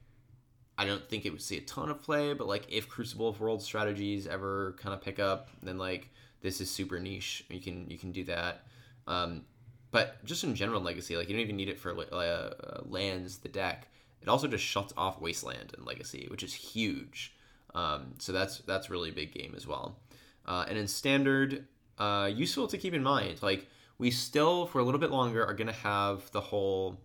I 0.81 0.87
don't 0.87 1.07
think 1.07 1.27
it 1.27 1.31
would 1.31 1.43
see 1.43 1.59
a 1.59 1.61
ton 1.61 1.91
of 1.91 2.01
play, 2.01 2.33
but 2.33 2.47
like 2.47 2.65
if 2.71 2.89
Crucible 2.89 3.29
of 3.29 3.39
World 3.39 3.63
strategies 3.63 4.27
ever 4.27 4.75
kind 4.81 4.95
of 4.95 5.03
pick 5.03 5.19
up, 5.19 5.51
then 5.63 5.77
like 5.77 6.09
this 6.41 6.63
is 6.63 6.71
super 6.71 6.99
niche. 6.99 7.45
You 7.51 7.61
can 7.61 7.91
you 7.91 7.99
can 7.99 8.13
do 8.13 8.25
that. 8.25 8.63
Um, 9.07 9.43
but 9.91 10.25
just 10.25 10.43
in 10.43 10.55
general, 10.55 10.81
Legacy, 10.81 11.19
like 11.19 11.29
you 11.29 11.35
don't 11.35 11.43
even 11.43 11.57
need 11.57 11.69
it 11.69 11.79
for 11.79 11.95
uh, 11.95 12.15
uh, 12.15 12.81
lands. 12.89 13.39
The 13.39 13.51
deck 13.51 13.89
it 14.23 14.29
also 14.29 14.49
just 14.49 14.65
shuts 14.65 14.95
off 14.97 15.21
Wasteland 15.21 15.75
in 15.77 15.85
Legacy, 15.85 16.29
which 16.31 16.43
is 16.43 16.55
huge. 16.55 17.35
Um, 17.75 18.15
so 18.19 18.33
that's 18.33 18.59
that's 18.61 18.89
really 18.89 19.11
big 19.11 19.35
game 19.35 19.53
as 19.55 19.67
well. 19.67 19.99
Uh, 20.47 20.65
and 20.67 20.79
in 20.79 20.89
Standard, 20.89 21.67
uh, 21.99 22.31
useful 22.35 22.69
to 22.69 22.79
keep 22.79 22.95
in 22.95 23.03
mind, 23.03 23.43
like 23.43 23.69
we 23.99 24.11
still 24.11 24.65
for 24.65 24.79
a 24.79 24.83
little 24.83 25.01
bit 25.01 25.11
longer 25.11 25.45
are 25.45 25.53
gonna 25.53 25.73
have 25.73 26.31
the 26.31 26.41
whole 26.41 26.97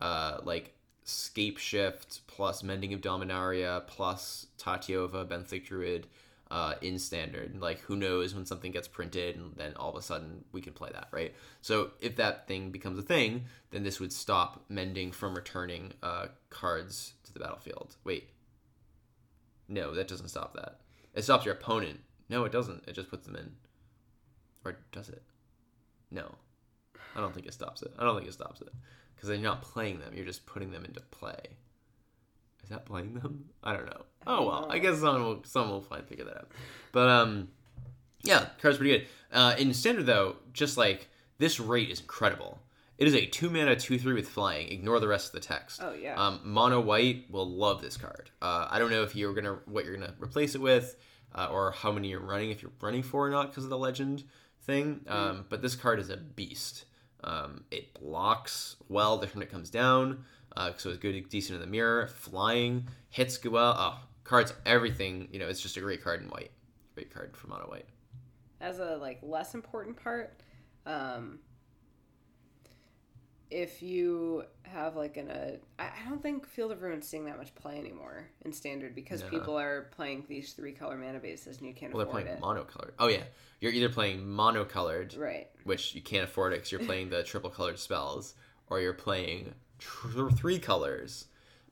uh, 0.00 0.38
like 0.42 0.75
Scapeshift 1.06 2.20
plus 2.26 2.62
Mending 2.62 2.92
of 2.92 3.00
Dominaria 3.00 3.86
plus 3.86 4.48
Tatyova 4.58 5.24
Benthic 5.24 5.64
Druid 5.64 6.08
uh, 6.50 6.74
in 6.82 6.98
standard. 6.98 7.60
Like, 7.60 7.78
who 7.80 7.96
knows 7.96 8.34
when 8.34 8.44
something 8.44 8.72
gets 8.72 8.88
printed 8.88 9.36
and 9.36 9.54
then 9.56 9.74
all 9.76 9.90
of 9.90 9.96
a 9.96 10.02
sudden 10.02 10.44
we 10.52 10.60
can 10.60 10.72
play 10.72 10.90
that, 10.92 11.08
right? 11.12 11.32
So, 11.62 11.92
if 12.00 12.16
that 12.16 12.48
thing 12.48 12.70
becomes 12.70 12.98
a 12.98 13.02
thing, 13.02 13.44
then 13.70 13.84
this 13.84 14.00
would 14.00 14.12
stop 14.12 14.64
Mending 14.68 15.12
from 15.12 15.34
returning 15.34 15.92
uh, 16.02 16.26
cards 16.50 17.14
to 17.24 17.32
the 17.32 17.40
battlefield. 17.40 17.94
Wait. 18.04 18.30
No, 19.68 19.94
that 19.94 20.08
doesn't 20.08 20.28
stop 20.28 20.54
that. 20.54 20.80
It 21.14 21.22
stops 21.22 21.44
your 21.44 21.54
opponent. 21.54 22.00
No, 22.28 22.44
it 22.44 22.52
doesn't. 22.52 22.84
It 22.88 22.94
just 22.94 23.10
puts 23.10 23.26
them 23.26 23.36
in. 23.36 23.52
Or 24.64 24.76
does 24.90 25.08
it? 25.08 25.22
No. 26.10 26.34
I 27.14 27.20
don't 27.20 27.32
think 27.32 27.46
it 27.46 27.54
stops 27.54 27.82
it. 27.82 27.92
I 27.98 28.04
don't 28.04 28.16
think 28.16 28.28
it 28.28 28.34
stops 28.34 28.60
it 28.60 28.68
because 29.16 29.28
then 29.28 29.40
you're 29.40 29.50
not 29.50 29.62
playing 29.62 29.98
them; 29.98 30.12
you're 30.14 30.26
just 30.26 30.46
putting 30.46 30.70
them 30.70 30.84
into 30.84 31.00
play. 31.00 31.40
Is 32.62 32.70
that 32.70 32.84
playing 32.84 33.14
them? 33.14 33.46
I 33.62 33.72
don't 33.72 33.86
know. 33.86 34.02
Oh 34.26 34.46
well. 34.46 34.66
I 34.70 34.78
guess 34.78 34.98
someone 34.98 35.22
will 35.22 35.42
someone 35.44 35.72
will 35.72 35.80
find 35.82 36.06
figure 36.06 36.24
that 36.24 36.36
out. 36.36 36.50
But 36.92 37.08
um, 37.08 37.48
yeah, 38.22 38.46
card's 38.60 38.78
pretty 38.78 38.98
good. 38.98 39.06
Uh, 39.32 39.54
in 39.58 39.72
standard 39.72 40.06
though, 40.06 40.36
just 40.52 40.76
like 40.76 41.08
this 41.38 41.60
rate 41.60 41.90
is 41.90 42.00
incredible. 42.00 42.60
It 42.98 43.06
is 43.06 43.14
a 43.14 43.26
two 43.26 43.50
mana 43.50 43.76
two 43.76 43.98
three 43.98 44.14
with 44.14 44.28
flying. 44.28 44.68
Ignore 44.68 45.00
the 45.00 45.08
rest 45.08 45.26
of 45.26 45.32
the 45.32 45.46
text. 45.46 45.80
Oh, 45.82 45.92
yeah. 45.92 46.14
Um, 46.16 46.40
mono 46.42 46.80
white 46.80 47.26
will 47.30 47.48
love 47.48 47.82
this 47.82 47.96
card. 47.96 48.30
Uh, 48.42 48.66
I 48.70 48.78
don't 48.78 48.90
know 48.90 49.02
if 49.02 49.14
you're 49.14 49.34
gonna 49.34 49.58
what 49.66 49.84
you're 49.84 49.96
gonna 49.96 50.14
replace 50.18 50.54
it 50.54 50.60
with, 50.60 50.96
uh, 51.34 51.48
or 51.50 51.72
how 51.72 51.92
many 51.92 52.08
you're 52.08 52.20
running. 52.20 52.50
If 52.50 52.62
you're 52.62 52.72
running 52.80 53.02
four 53.02 53.26
or 53.26 53.30
not 53.30 53.50
because 53.50 53.64
of 53.64 53.70
the 53.70 53.78
legend 53.78 54.24
thing. 54.62 55.02
Um, 55.06 55.44
but 55.48 55.62
this 55.62 55.76
card 55.76 56.00
is 56.00 56.10
a 56.10 56.16
beast. 56.16 56.84
Um, 57.24 57.64
it 57.70 57.94
blocks 58.00 58.76
well 58.88 59.18
turn 59.18 59.42
it 59.42 59.50
comes 59.50 59.70
down, 59.70 60.24
uh, 60.56 60.72
so 60.76 60.90
it's 60.90 60.98
good, 60.98 61.28
decent 61.28 61.56
in 61.56 61.60
the 61.60 61.66
mirror. 61.66 62.06
Flying 62.06 62.88
hits 63.10 63.38
go 63.38 63.50
well. 63.50 63.74
Oh, 63.78 64.00
cards, 64.24 64.52
everything. 64.64 65.28
You 65.32 65.38
know, 65.40 65.48
it's 65.48 65.60
just 65.60 65.76
a 65.76 65.80
great 65.80 66.02
card 66.04 66.22
in 66.22 66.28
white. 66.28 66.50
Great 66.94 67.12
card 67.12 67.36
for 67.36 67.48
mono 67.48 67.64
white. 67.68 67.86
as 68.60 68.78
a 68.78 68.96
like 68.96 69.18
less 69.22 69.54
important 69.54 69.96
part 70.02 70.40
um 70.86 71.38
if 73.50 73.82
you 73.82 74.44
have 74.64 74.96
like 74.96 75.16
an 75.16 75.30
a, 75.30 75.58
I 75.78 75.90
don't 76.08 76.20
think 76.22 76.46
Field 76.46 76.72
of 76.72 76.82
Ruins 76.82 77.06
seeing 77.06 77.24
that 77.26 77.38
much 77.38 77.54
play 77.54 77.78
anymore 77.78 78.28
in 78.44 78.52
standard 78.52 78.94
because 78.94 79.22
No. 79.22 79.28
people 79.28 79.56
are 79.58 79.88
playing 79.94 80.24
these 80.28 80.52
three 80.52 80.72
color 80.72 80.96
mana 80.96 81.18
bases 81.20 81.58
and 81.58 81.66
you 81.66 81.74
can't 81.74 81.92
Well, 81.94 82.04
they're 82.04 82.12
playing 82.12 82.26
it. 82.26 82.40
monocolored. 82.40 82.92
Oh 82.98 83.08
yeah, 83.08 83.22
you're 83.60 83.72
either 83.72 83.88
playing 83.88 84.20
monocolored, 84.24 85.18
right. 85.18 85.48
which 85.64 85.94
you 85.94 86.02
can't 86.02 86.24
afford 86.24 86.52
it 86.52 86.56
because 86.56 86.72
you're 86.72 86.84
playing 86.84 87.10
the 87.10 87.22
triple 87.22 87.50
colored 87.50 87.78
spells, 87.78 88.34
or 88.68 88.80
you're 88.80 88.92
playing 88.92 89.54
tr- 89.78 90.28
three 90.30 90.58
colors. 90.58 91.26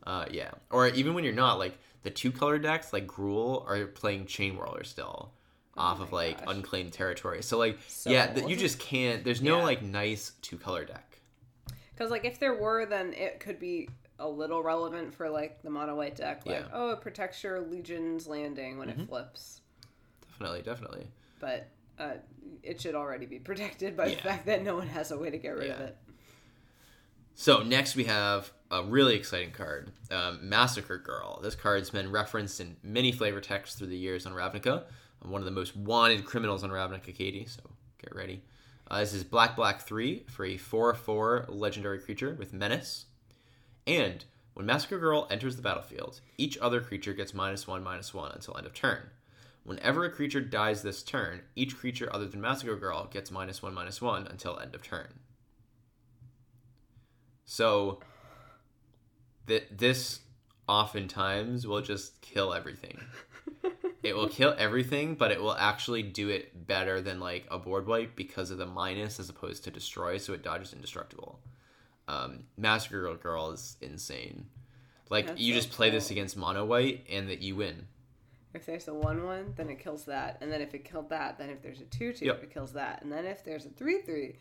Uh, 0.06 0.26
yeah, 0.30 0.50
or 0.70 0.88
even 0.88 1.14
when 1.14 1.24
you're 1.24 1.32
not, 1.32 1.58
like 1.58 1.78
the 2.02 2.10
two 2.10 2.30
color 2.30 2.58
decks, 2.58 2.92
like 2.92 3.06
Gruul, 3.06 3.66
are 3.68 3.87
playing 3.87 4.26
Chain 4.26 4.56
Whirler 4.56 4.84
still, 4.84 5.32
off 5.76 5.98
of 6.00 6.08
Oh 6.08 6.10
my 6.12 6.16
like 6.26 6.44
gosh. 6.44 6.54
unclaimed 6.54 6.92
territory. 6.92 7.42
So 7.42 7.58
like, 7.58 7.78
So- 7.88 8.10
yeah, 8.10 8.26
th- 8.32 8.46
you 8.46 8.54
just 8.54 8.78
can't. 8.78 9.24
There's 9.24 9.40
no 9.42 9.58
Yeah. 9.58 9.64
like 9.64 9.82
nice 9.82 10.32
two 10.42 10.58
color 10.58 10.84
deck. 10.84 11.13
Because 11.94 12.11
like 12.11 12.24
if 12.24 12.38
there 12.40 12.54
were, 12.54 12.87
then 12.87 13.12
it 13.14 13.40
could 13.40 13.59
be 13.59 13.88
a 14.18 14.28
little 14.28 14.62
relevant 14.62 15.14
for 15.14 15.28
like 15.28 15.62
the 15.62 15.70
mono 15.70 15.94
white 15.96 16.16
deck. 16.16 16.44
Like 16.46 16.61
Yeah. 16.61 16.68
oh, 16.72 16.90
it 16.90 17.00
protects 17.00 17.42
your 17.42 17.61
Legion's 17.61 18.26
landing 18.26 18.78
when 18.78 18.88
it 18.88 19.00
flips, 19.09 19.61
Definitely, 20.30 20.62
definitely. 20.62 21.07
but 21.40 21.68
uh, 21.98 22.14
it 22.62 22.80
should 22.80 22.94
already 22.94 23.26
be 23.26 23.38
protected 23.38 23.96
by 23.96 24.09
the 24.11 24.16
fact 24.16 24.46
that 24.46 24.62
no 24.62 24.74
one 24.76 24.88
has 24.88 25.11
a 25.12 25.18
way 25.18 25.30
to 25.30 25.38
get 25.38 25.50
rid 25.57 25.70
of 25.70 25.80
it. 25.80 25.96
So 27.37 27.62
next 27.62 27.96
we 27.96 28.04
have 28.04 28.52
a 28.70 28.83
really 28.85 29.16
exciting 29.16 29.50
card, 29.50 29.90
um, 30.11 30.48
Massacre 30.48 30.98
Girl. 30.98 31.40
This 31.42 31.54
card's 31.54 31.90
been 31.90 32.11
referenced 32.11 32.61
in 32.61 32.76
many 32.83 33.11
flavor 33.12 33.40
texts 33.40 33.76
through 33.78 33.88
the 33.88 33.96
years 33.96 34.26
on 34.26 34.33
Ravnica. 34.33 34.85
I'm 35.22 35.30
one 35.30 35.40
of 35.40 35.44
the 35.44 35.50
most 35.50 35.76
wanted 35.76 36.24
criminals 36.24 36.62
on 36.62 36.70
Ravnica, 36.70 37.14
Katie. 37.14 37.46
So 37.46 37.61
get 38.00 38.14
ready. 38.14 38.42
Uh, 38.88 39.01
this 39.01 39.14
is 39.14 39.25
black 39.25 39.57
black 39.57 39.83
three 39.83 40.25
for 40.29 40.44
a 40.44 40.57
four 40.57 40.92
four 40.94 41.47
legendary 41.49 41.99
creature 41.99 42.35
with 42.38 42.53
menace. 42.53 43.07
And 43.87 44.25
when 44.55 44.66
Massacre 44.66 44.99
Girl 44.99 45.27
enters 45.31 45.57
the 45.57 45.62
battlefield, 45.62 46.20
each 46.38 46.57
other 46.59 46.81
creature 46.81 47.12
gets 47.12 47.35
minus 47.35 47.66
one 47.66 47.83
minus 47.83 48.14
one 48.14 48.31
until 48.33 48.57
end 48.57 48.66
of 48.66 48.75
turn. 48.75 49.11
Whenever 49.64 50.05
a 50.05 50.11
creature 50.11 50.42
dies 50.42 50.83
this 50.83 51.03
turn, 51.03 51.40
each 51.57 51.77
creature 51.77 52.09
other 52.12 52.27
than 52.27 52.40
Massacre 52.40 52.77
Girl 52.77 53.07
gets 53.11 53.31
minus 53.31 53.62
one 53.62 53.75
minus 53.75 54.01
one 54.01 54.27
until 54.27 54.59
end 54.59 54.75
of 54.75 54.83
turn. 54.83 55.20
So 57.47 58.01
th- 59.47 59.68
this 59.70 60.20
oftentimes 60.68 61.66
will 61.66 61.83
just 61.83 62.20
kill 62.20 62.53
everything. 62.53 63.01
it 64.05 64.14
will 64.14 64.29
kill 64.29 64.55
everything, 64.59 65.14
but 65.14 65.31
it 65.31 65.40
will 65.40 65.55
actually 65.57 66.03
do 66.03 66.29
it 66.29 66.67
better 66.67 67.01
than 67.01 67.21
like 67.21 67.47
a 67.51 67.59
board 67.59 67.87
wipe 67.87 68.14
because 68.14 68.51
of 68.51 68.59
the 68.59 68.67
minus 68.67 69.19
as 69.19 69.29
opposed 69.29 69.64
to 69.64 69.71
destroy, 69.71 70.19
so 70.19 70.33
it 70.35 70.43
dodges 70.43 70.73
indestructible. 70.73 71.40
Um, 72.07 72.45
Massacre 72.57 73.01
Girl, 73.01 73.17
Girl 73.17 73.51
is 73.53 73.77
insane. 73.81 74.47
Like 75.11 75.29
That's 75.29 75.40
you 75.40 75.55
so 75.55 75.61
just 75.61 75.71
play 75.71 75.90
this 75.90 76.11
against 76.11 76.37
mono 76.37 76.64
white 76.64 77.07
and 77.11 77.29
that 77.29 77.40
you 77.43 77.57
win. 77.57 77.87
If 78.53 78.67
there's 78.67 78.87
a 78.88 78.95
one 78.95 79.25
one, 79.25 79.55
then 79.57 79.69
it 79.69 79.79
kills 79.81 80.05
that, 80.05 80.38
and 80.40 80.53
then 80.53 80.61
if 80.61 80.75
it 80.75 80.85
killed 80.85 81.11
that, 81.11 81.38
then 81.38 81.51
if 81.51 81.61
there's 81.62 81.81
a 81.81 81.85
two 81.85 82.12
two, 82.12 82.27
Yep. 82.27 82.43
it 82.45 82.55
kills 82.55 82.73
that, 82.75 83.03
and 83.03 83.11
then 83.11 83.25
if 83.25 83.43
there's 83.45 83.67
a 83.67 83.71
three 83.71 84.03
three, 84.03 84.37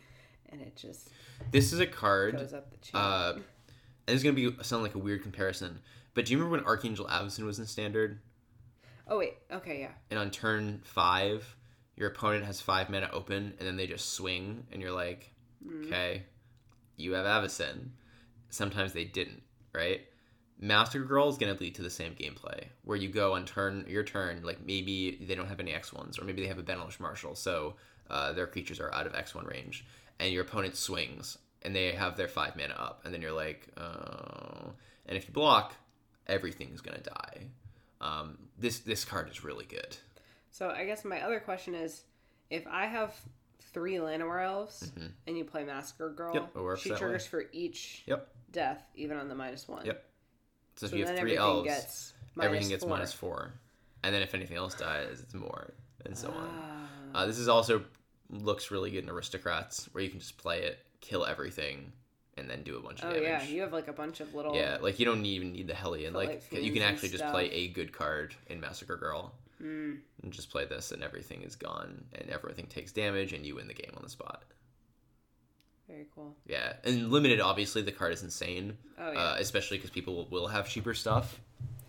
and 0.50 0.60
it 0.60 0.76
just 0.76 1.10
This 1.50 1.72
is 1.72 1.80
a 1.80 1.86
card. 1.86 2.36
goes 2.36 2.52
up 2.52 2.70
the 2.70 2.76
chain. 2.76 3.00
Uh, 3.00 3.32
and 4.06 4.14
it's 4.14 4.22
gonna 4.22 4.34
be 4.34 4.54
sound 4.62 4.82
like 4.82 4.94
a 4.94 4.98
weird 4.98 5.22
comparison, 5.22 5.80
but 6.12 6.26
do 6.26 6.32
you 6.32 6.38
remember 6.38 6.58
when 6.58 6.66
Archangel 6.66 7.06
Avacyn 7.06 7.44
was 7.44 7.58
in 7.58 7.66
standard? 7.66 8.20
Oh 9.08 9.18
wait, 9.18 9.34
okay, 9.52 9.80
yeah. 9.80 9.90
And 10.10 10.18
on 10.18 10.30
turn 10.30 10.80
five, 10.84 11.56
your 11.96 12.08
opponent 12.08 12.44
has 12.44 12.60
five 12.60 12.88
mana 12.88 13.10
open, 13.12 13.54
and 13.58 13.66
then 13.68 13.76
they 13.76 13.86
just 13.86 14.14
swing, 14.14 14.66
and 14.72 14.80
you're 14.80 14.92
like, 14.92 15.30
Mm. 15.66 15.86
okay, 15.86 16.22
you 16.96 17.12
have 17.12 17.24
Avacyn. 17.26 17.88
Sometimes 18.50 18.92
they 18.92 19.04
didn't, 19.04 19.42
right? 19.74 20.02
Massacre 20.58 21.04
Girl 21.04 21.28
is 21.28 21.36
gonna 21.38 21.54
lead 21.54 21.74
to 21.76 21.82
the 21.82 21.90
same 21.90 22.14
gameplay 22.14 22.64
where 22.84 22.96
you 22.96 23.08
go 23.08 23.34
on 23.34 23.44
turn 23.44 23.84
your 23.88 24.04
turn, 24.04 24.42
like 24.42 24.64
maybe 24.64 25.18
they 25.26 25.34
don't 25.34 25.48
have 25.48 25.60
any 25.60 25.72
X 25.72 25.92
ones, 25.92 26.18
or 26.18 26.24
maybe 26.24 26.42
they 26.42 26.48
have 26.48 26.58
a 26.58 26.62
Benalish 26.62 27.00
Marshal, 27.00 27.34
so 27.34 27.74
uh, 28.10 28.32
their 28.32 28.46
creatures 28.46 28.78
are 28.80 28.92
out 28.94 29.06
of 29.06 29.14
X 29.14 29.34
one 29.34 29.46
range, 29.46 29.84
and 30.20 30.32
your 30.32 30.42
opponent 30.44 30.76
swings, 30.76 31.38
and 31.62 31.74
they 31.74 31.92
have 31.92 32.16
their 32.16 32.28
five 32.28 32.54
mana 32.56 32.74
up, 32.74 33.00
and 33.04 33.12
then 33.12 33.20
you're 33.22 33.32
like, 33.32 33.68
oh, 33.78 34.72
and 35.06 35.16
if 35.16 35.26
you 35.26 35.32
block, 35.34 35.74
everything's 36.26 36.80
gonna 36.80 37.00
die. 37.00 37.46
Um, 38.04 38.38
this 38.58 38.80
this 38.80 39.04
card 39.04 39.30
is 39.30 39.42
really 39.42 39.64
good. 39.64 39.96
So 40.50 40.68
I 40.70 40.84
guess 40.84 41.04
my 41.04 41.20
other 41.22 41.40
question 41.40 41.74
is, 41.74 42.02
if 42.50 42.66
I 42.66 42.86
have 42.86 43.14
three 43.72 43.94
Llanowar 43.94 44.44
elves 44.44 44.92
and 45.26 45.36
you 45.38 45.44
play 45.44 45.64
Massacre 45.64 46.10
Girl, 46.10 46.34
Mm-hmm. 46.34 46.58
Yep, 46.58 46.78
she 46.78 46.88
that 46.90 46.94
way. 46.94 46.98
triggers 47.00 47.26
for 47.26 47.44
each 47.52 48.02
Yep. 48.06 48.28
death, 48.52 48.82
even 48.94 49.16
on 49.16 49.28
the 49.28 49.34
minus 49.34 49.66
one. 49.66 49.84
Yep. 49.86 50.04
So 50.76 50.86
if 50.86 50.90
So 50.90 50.96
you 50.96 51.06
have 51.06 51.18
three 51.18 51.36
elves, 51.36 51.66
gets 51.66 52.12
everything 52.40 52.68
gets 52.68 52.84
four. 52.84 52.90
minus 52.90 53.12
four, 53.12 53.52
and 54.02 54.14
then 54.14 54.22
if 54.22 54.34
anything 54.34 54.56
else 54.56 54.74
dies, 54.74 55.20
it's 55.20 55.34
more, 55.34 55.72
and 56.04 56.16
so 56.16 56.28
on. 56.28 56.50
Ah. 56.52 56.86
Uh, 57.22 57.26
this 57.26 57.38
is 57.38 57.48
also 57.48 57.82
looks 58.30 58.70
really 58.70 58.90
good 58.90 59.04
in 59.04 59.10
aristocrats, 59.10 59.88
where 59.92 60.04
you 60.04 60.10
can 60.10 60.18
just 60.20 60.36
play 60.36 60.62
it, 60.62 60.78
kill 61.00 61.24
everything, 61.24 61.92
and 62.36 62.48
then 62.50 62.62
do 62.62 62.76
a 62.76 62.80
bunch 62.80 63.02
of 63.02 63.10
damage. 63.10 63.22
oh 63.22 63.24
damage. 63.24 63.48
yeah, 63.48 63.54
you 63.54 63.60
have 63.62 63.72
like 63.72 63.88
a 63.88 63.92
bunch 63.92 64.20
of 64.20 64.34
little. 64.34 64.54
Yeah, 64.56 64.78
like 64.80 64.98
you 64.98 65.04
don't 65.04 65.24
even 65.24 65.52
need 65.52 65.66
the 65.68 65.74
Hellion. 65.74 66.12
Like, 66.14 66.42
you 66.50 66.72
can 66.72 66.82
actually 66.82 67.10
just 67.10 67.24
play 67.26 67.50
a 67.50 67.68
good 67.68 67.92
card 67.92 68.34
in 68.48 68.60
Massacre 68.60 68.96
Girl 68.96 69.32
Mm, 69.62 69.98
and 70.22 70.32
just 70.32 70.50
play 70.50 70.66
this, 70.66 70.90
and 70.90 71.02
everything 71.02 71.42
is 71.42 71.54
gone, 71.54 72.04
and 72.14 72.28
everything 72.28 72.66
takes 72.66 72.90
damage, 72.92 73.32
and 73.32 73.46
you 73.46 73.54
win 73.54 73.68
the 73.68 73.72
game 73.72 73.92
on 73.96 74.02
the 74.02 74.08
spot. 74.10 74.42
very 75.88 76.06
cool. 76.14 76.34
Yeah, 76.46 76.74
and 76.84 77.10
limited, 77.10 77.40
obviously, 77.40 77.80
the 77.80 77.92
card 77.92 78.12
is 78.12 78.22
insane, 78.22 78.76
Oh 78.98 79.12
yeah. 79.12 79.18
uh, 79.18 79.36
especially 79.38 79.78
because 79.78 79.90
people 79.90 80.26
will, 80.30 80.48
have 80.48 80.68
cheaper 80.68 80.92
stuff. 80.92 81.40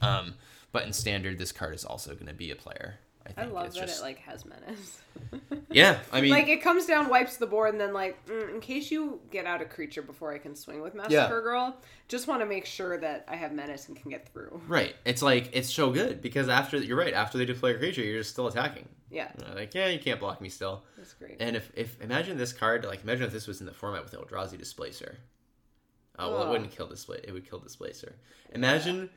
Um, 0.01 0.35
but 0.71 0.85
in 0.85 0.93
standard, 0.93 1.37
this 1.39 1.51
card 1.51 1.73
is 1.73 1.83
also 1.83 2.13
going 2.13 2.27
to 2.27 2.33
be 2.33 2.51
a 2.51 2.55
player. 2.55 2.95
I 3.25 3.29
I 3.31 3.33
think 3.43 3.53
love 3.53 3.65
it's 3.65 3.75
that 3.75 3.87
just 3.87 3.99
it 4.01 4.03
like 4.03 4.19
has 4.19 4.45
menace. 4.45 5.01
Yeah. 5.71 5.99
I 6.11 6.21
mean, 6.21 6.31
like 6.31 6.47
it 6.47 6.61
comes 6.61 6.85
down, 6.85 7.09
wipes 7.09 7.37
the 7.37 7.47
board, 7.47 7.71
and 7.71 7.79
then 7.81 7.93
like 7.93 8.23
mm, 8.27 8.53
in 8.53 8.59
case 8.61 8.91
you 8.91 9.19
get 9.31 9.45
out 9.45 9.61
a 9.61 9.65
creature 9.65 10.01
before 10.01 10.33
I 10.33 10.37
can 10.37 10.55
swing 10.55 10.81
with 10.81 10.93
Massacre 10.95 11.13
Yeah. 11.13 11.29
Girl, 11.29 11.77
just 12.07 12.27
want 12.27 12.41
to 12.41 12.45
make 12.45 12.65
sure 12.65 12.97
that 12.99 13.25
I 13.27 13.35
have 13.35 13.51
menace 13.51 13.87
and 13.87 13.95
can 13.97 14.09
get 14.11 14.27
through. 14.31 14.61
right? 14.67 14.95
It's 15.05 15.21
like 15.21 15.49
it's 15.53 15.71
so 15.73 15.91
good 15.91 16.21
because 16.21 16.49
after 16.49 16.77
you're 16.77 16.97
right 16.97 17.13
after 17.13 17.37
they 17.37 17.45
deploy 17.45 17.75
a 17.75 17.77
creature, 17.77 18.01
you're 18.01 18.19
just 18.19 18.31
still 18.31 18.47
attacking. 18.47 18.87
Yeah, 19.11 19.31
Like 19.55 19.73
yeah, 19.73 19.87
you 19.87 19.99
can't 19.99 20.19
block 20.19 20.41
me 20.41 20.49
still. 20.49 20.83
that's 20.97 21.13
great. 21.13 21.37
And 21.39 21.55
if, 21.55 21.71
if 21.75 22.01
imagine 22.01 22.37
this 22.37 22.51
card, 22.51 22.83
like 22.85 23.03
imagine 23.03 23.23
if 23.25 23.31
this 23.31 23.47
was 23.47 23.59
in 23.61 23.65
the 23.65 23.73
format 23.73 24.03
with 24.03 24.13
Eldrazi 24.13 24.57
Displacer. 24.57 25.17
Uh, 26.17 26.27
well, 26.31 26.43
it 26.43 26.45
Oh. 26.47 26.51
wouldn't 26.51 26.71
kill 26.71 26.87
display. 26.87 27.19
It 27.23 27.31
would 27.33 27.47
kill 27.49 27.59
Displacer. 27.59 28.15
Imagine 28.53 29.09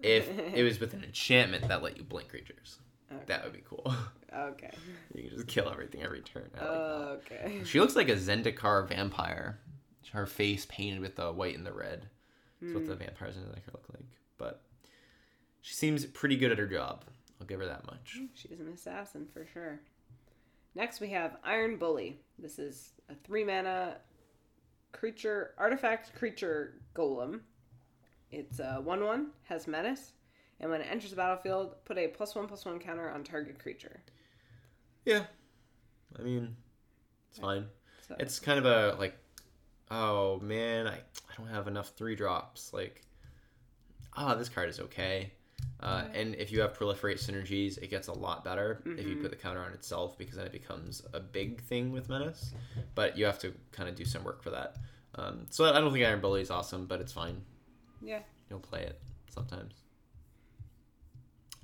if 0.00 0.28
it 0.54 0.62
was 0.64 0.80
with 0.80 0.92
an 0.94 1.04
enchantment 1.04 1.68
that 1.68 1.82
let 1.82 1.96
you 1.98 2.02
blink 2.04 2.28
creatures. 2.30 2.78
Okay. 3.12 3.22
That 3.26 3.44
would 3.44 3.52
be 3.52 3.62
cool. 3.68 3.92
Okay. 4.30 4.70
you 5.14 5.22
can 5.22 5.30
just 5.30 5.48
kill 5.48 5.70
everything 5.70 6.02
every 6.02 6.20
turn. 6.20 6.50
Like. 6.52 6.62
Okay. 6.62 7.60
She 7.64 7.80
looks 7.80 7.96
like 7.96 8.10
a 8.10 8.14
Zendikar 8.16 8.86
vampire. 8.86 9.58
Her 10.12 10.26
face 10.26 10.66
painted 10.68 11.00
with 11.00 11.16
the 11.16 11.32
white 11.32 11.56
and 11.56 11.64
the 11.66 11.72
red. 11.72 12.06
That's 12.60 12.74
what 12.74 12.86
the 12.86 12.92
Hmm. 12.92 12.98
vampires 12.98 13.36
in 13.38 13.42
Zendikar 13.44 13.72
look 13.72 13.86
like. 13.94 14.04
But 14.36 14.60
she 15.62 15.72
seems 15.74 16.04
pretty 16.04 16.36
good 16.36 16.52
at 16.52 16.58
her 16.58 16.66
job. 16.66 17.04
I'll 17.40 17.46
give 17.46 17.58
her 17.60 17.66
that 17.66 17.86
much. 17.86 18.18
She's 18.34 18.60
an 18.60 18.68
assassin 18.68 19.26
for 19.32 19.46
sure. 19.46 19.80
Next 20.74 21.00
we 21.00 21.08
have 21.08 21.38
Iron 21.42 21.78
Bully. 21.78 22.20
This 22.38 22.58
is 22.58 22.92
a 23.08 23.14
three 23.14 23.44
mana 23.44 23.96
creature 24.92 25.54
artifact 25.56 26.14
creature 26.14 26.74
golem. 26.94 27.40
It's 28.30 28.58
a 28.60 28.74
one 28.82 29.04
one 29.04 29.28
has 29.44 29.66
menace, 29.66 30.12
and 30.60 30.70
when 30.70 30.80
it 30.80 30.88
enters 30.90 31.10
the 31.10 31.16
battlefield, 31.16 31.74
put 31.84 31.98
a 31.98 32.08
plus 32.08 32.34
one 32.34 32.46
plus 32.46 32.64
one 32.64 32.78
counter 32.78 33.10
on 33.10 33.24
target 33.24 33.58
creature. 33.58 34.00
Yeah. 35.04 35.24
I 36.18 36.22
mean, 36.22 36.56
it's 37.30 37.38
fine. 37.38 37.66
So 38.08 38.16
It's 38.18 38.38
kind 38.40 38.58
of 38.58 38.64
a 38.66 38.96
like, 38.98 39.16
oh 39.90 40.38
man, 40.40 40.86
I, 40.86 40.94
I 40.94 41.34
don't 41.36 41.48
have 41.48 41.68
enough 41.68 41.90
three 41.96 42.14
drops. 42.16 42.72
Like, 42.72 43.02
ah, 44.16 44.34
this 44.34 44.48
card 44.48 44.68
is 44.68 44.80
okay. 44.80 45.32
Uh, 45.80 46.04
and 46.14 46.34
if 46.36 46.50
you 46.50 46.60
have 46.60 46.76
proliferate 46.76 47.18
synergies, 47.24 47.78
it 47.78 47.88
gets 47.88 48.08
a 48.08 48.12
lot 48.12 48.42
better 48.44 48.82
if 48.84 49.06
you 49.06 49.16
Mhm. 49.16 49.22
put 49.22 49.30
the 49.30 49.36
counter 49.36 49.60
on 49.60 49.72
itself 49.72 50.18
because 50.18 50.36
then 50.36 50.46
it 50.46 50.52
becomes 50.52 51.02
a 51.12 51.20
big 51.20 51.60
thing 51.62 51.92
with 51.92 52.08
menace. 52.08 52.52
But 52.96 53.16
you 53.16 53.24
have 53.26 53.38
to 53.40 53.52
kind 53.70 53.88
of 53.88 53.94
do 53.94 54.04
some 54.04 54.24
work 54.24 54.42
for 54.42 54.50
that. 54.50 54.76
Um, 55.14 55.46
so 55.50 55.64
I 55.72 55.80
don't 55.80 55.92
think 55.92 56.04
Iron 56.04 56.20
Bully 56.20 56.40
is 56.42 56.50
awesome, 56.50 56.86
but 56.86 57.00
it's 57.00 57.12
fine. 57.12 57.42
yeah, 58.02 58.20
You'll 58.50 58.60
play 58.60 58.82
it 58.82 59.00
sometimes. 59.30 59.74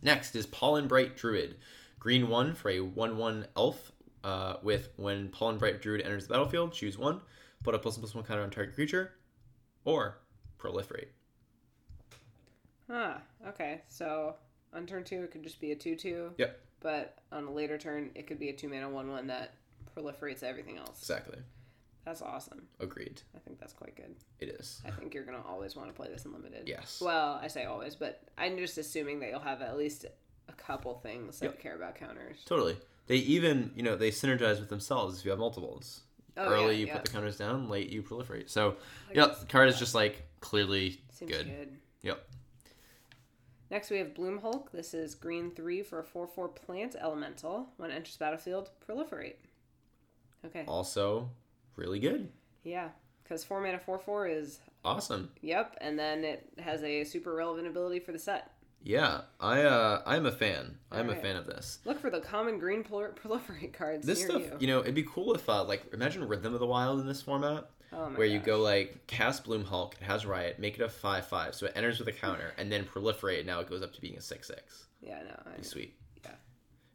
Next 0.05 0.37
is 0.37 0.47
Pollenbright 0.47 1.17
Druid. 1.17 1.57
Green 1.99 2.29
1 2.29 2.55
for 2.55 2.71
a 2.71 2.81
1 2.81 3.17
1 3.17 3.47
elf. 3.57 3.91
Uh, 4.23 4.57
with 4.63 4.89
when 4.97 5.29
Pollenbright 5.29 5.83
Druid 5.83 6.01
enters 6.01 6.27
the 6.27 6.33
battlefield, 6.33 6.73
choose 6.73 6.97
1, 6.97 7.21
put 7.63 7.75
a 7.75 7.79
plus 7.79 7.97
1 7.97 8.01
plus 8.01 8.15
1 8.15 8.25
counter 8.25 8.43
on 8.43 8.49
target 8.51 8.75
creature, 8.75 9.13
or 9.85 10.17
proliferate. 10.59 11.09
ah, 12.89 13.21
okay. 13.49 13.83
So 13.89 14.37
on 14.73 14.87
turn 14.87 15.05
two, 15.05 15.23
it 15.23 15.31
could 15.31 15.43
just 15.43 15.61
be 15.61 15.73
a 15.73 15.77
two 15.77 15.95
two. 15.97 16.31
Yep. 16.39 16.59
But 16.81 17.19
on 17.33 17.45
a 17.45 17.51
later 17.51 17.77
turn, 17.77 18.11
it 18.15 18.27
could 18.27 18.39
be 18.39 18.49
a 18.49 18.53
two 18.55 18.69
mana 18.69 18.89
one 18.89 19.11
one 19.11 19.27
that 19.27 19.55
proliferates 19.95 20.43
everything 20.43 20.79
else. 20.79 21.01
Exactly. 21.01 21.39
That's 22.05 22.21
awesome. 22.23 22.67
Agreed. 22.81 23.23
I 23.35 23.39
think 23.39 23.59
that's 23.59 23.73
quite 23.73 23.97
good. 23.97 24.15
It 24.39 24.51
is. 24.61 24.83
I 24.87 24.91
think 24.91 25.15
you're 25.15 25.25
gonna 25.25 25.43
always 25.49 25.75
want 25.75 25.89
to 25.89 25.95
play 25.95 26.09
this 26.09 26.25
unlimited. 26.27 26.69
Yes. 26.69 27.01
Well, 27.03 27.39
I 27.43 27.49
say 27.49 27.65
always, 27.65 27.97
but 27.97 28.23
I'm 28.37 28.59
just 28.59 28.77
assuming 28.79 29.21
that 29.21 29.31
you'll 29.31 29.41
have 29.41 29.63
at 29.63 29.79
least 29.79 30.05
a 30.49 30.53
couple 30.53 30.95
things 30.99 31.39
that 31.41 31.47
Yep. 31.47 31.61
care 31.61 31.77
about 31.77 31.95
counters. 31.95 32.43
Totally. 32.45 32.77
They 33.07 33.17
even, 33.17 33.73
you 33.75 33.83
know, 33.83 33.97
they 33.97 34.11
synergize 34.11 34.61
with 34.61 34.69
themselves 34.69 35.19
if 35.19 35.25
you 35.25 35.31
have 35.31 35.39
multiples. 35.41 36.03
Oh, 36.37 36.45
Early, 36.51 36.75
yeah, 36.75 36.81
you 36.81 36.87
yeah. 36.87 36.95
put 36.97 37.05
the 37.07 37.11
counters 37.13 37.37
down. 37.39 37.69
Late, 37.69 37.91
you 37.91 38.03
proliferate. 38.03 38.51
So, 38.51 38.77
yep, 39.15 39.39
the 39.41 39.47
card 39.47 39.69
is 39.69 39.79
just 39.79 39.95
like 39.95 40.27
clearly 40.41 41.01
Seems 41.13 41.31
good. 41.31 41.47
good. 41.47 41.79
Yep. 42.03 42.27
Next, 43.71 43.91
we 43.91 43.99
have 43.99 44.15
Bloom 44.15 44.39
Hulk. 44.39 44.71
This 44.73 44.95
is 44.95 45.15
green 45.15 45.51
three 45.53 45.83
for 45.83 46.01
a 46.01 46.05
four 46.05 46.27
four 46.27 46.49
plant 46.49 46.97
elemental. 47.01 47.69
When 47.77 47.91
it 47.91 47.95
enters 47.95 48.17
battlefield, 48.17 48.71
proliferate. 48.87 49.37
Okay. 50.45 50.65
Also, 50.67 51.31
really 51.77 51.99
good. 52.01 52.29
Yeah, 52.63 52.89
because 53.23 53.45
four 53.45 53.61
mana 53.61 53.79
four 53.79 53.99
four 53.99 54.27
is 54.27 54.61
Awesome. 54.85 55.31
yep, 55.41 55.77
and 55.81 55.99
then 55.99 56.25
it 56.25 56.49
has 56.59 56.83
a 56.83 57.05
super 57.05 57.35
relevant 57.35 57.67
ability 57.67 58.01
for 58.01 58.13
the 58.13 58.19
set. 58.19 58.51
Yeah, 58.83 59.23
I 59.41 59.63
uh, 59.63 60.03
I'm 60.05 60.27
a 60.27 60.33
fan. 60.33 60.77
I'm 60.93 61.09
a 61.09 61.17
fan 61.17 61.37
of 61.37 61.47
this. 61.47 61.79
Look 61.87 61.99
for 62.01 62.11
the 62.11 62.21
common 62.21 62.59
green 62.59 62.85
prol- 62.85 63.15
proliferate 63.17 63.73
cards 63.79 64.07
This 64.07 64.23
stuff, 64.23 64.43
you. 64.43 64.53
you. 64.61 64.67
know, 64.67 64.81
it'd 64.81 64.95
be 64.95 65.05
cool 65.05 65.35
if 65.35 65.49
uh, 65.49 65.65
like 65.65 65.85
imagine 65.95 66.27
Rhythm 66.29 66.53
of 66.53 66.61
the 66.61 66.67
Wild 66.67 67.01
in 67.01 67.07
this 67.07 67.23
format, 67.23 67.71
oh 67.95 68.11
where 68.11 68.27
you 68.27 68.39
go 68.39 68.61
like 68.61 69.07
cast 69.07 69.45
Bloom 69.45 69.65
Hulk, 69.65 69.95
it 69.99 70.05
has 70.05 70.27
Riot, 70.27 70.59
make 70.59 70.75
it 70.79 70.83
a 70.83 70.89
five 70.91 71.27
five, 71.27 71.55
so 71.55 71.65
it 71.65 71.73
enters 71.77 71.99
with 71.99 72.09
a 72.09 72.13
counter, 72.25 72.53
and 72.59 72.71
then 72.71 72.85
proliferate. 72.85 73.47
Now 73.47 73.61
it 73.61 73.71
goes 73.71 73.83
up 73.83 73.95
to 73.95 74.01
being 74.03 74.17
a 74.19 74.21
six 74.21 74.49
six. 74.49 74.85
Yeah, 75.01 75.21
no. 75.27 75.51
I, 75.51 75.57
Be 75.57 75.63
sweet. 75.65 75.95
Yeah. 76.23 76.33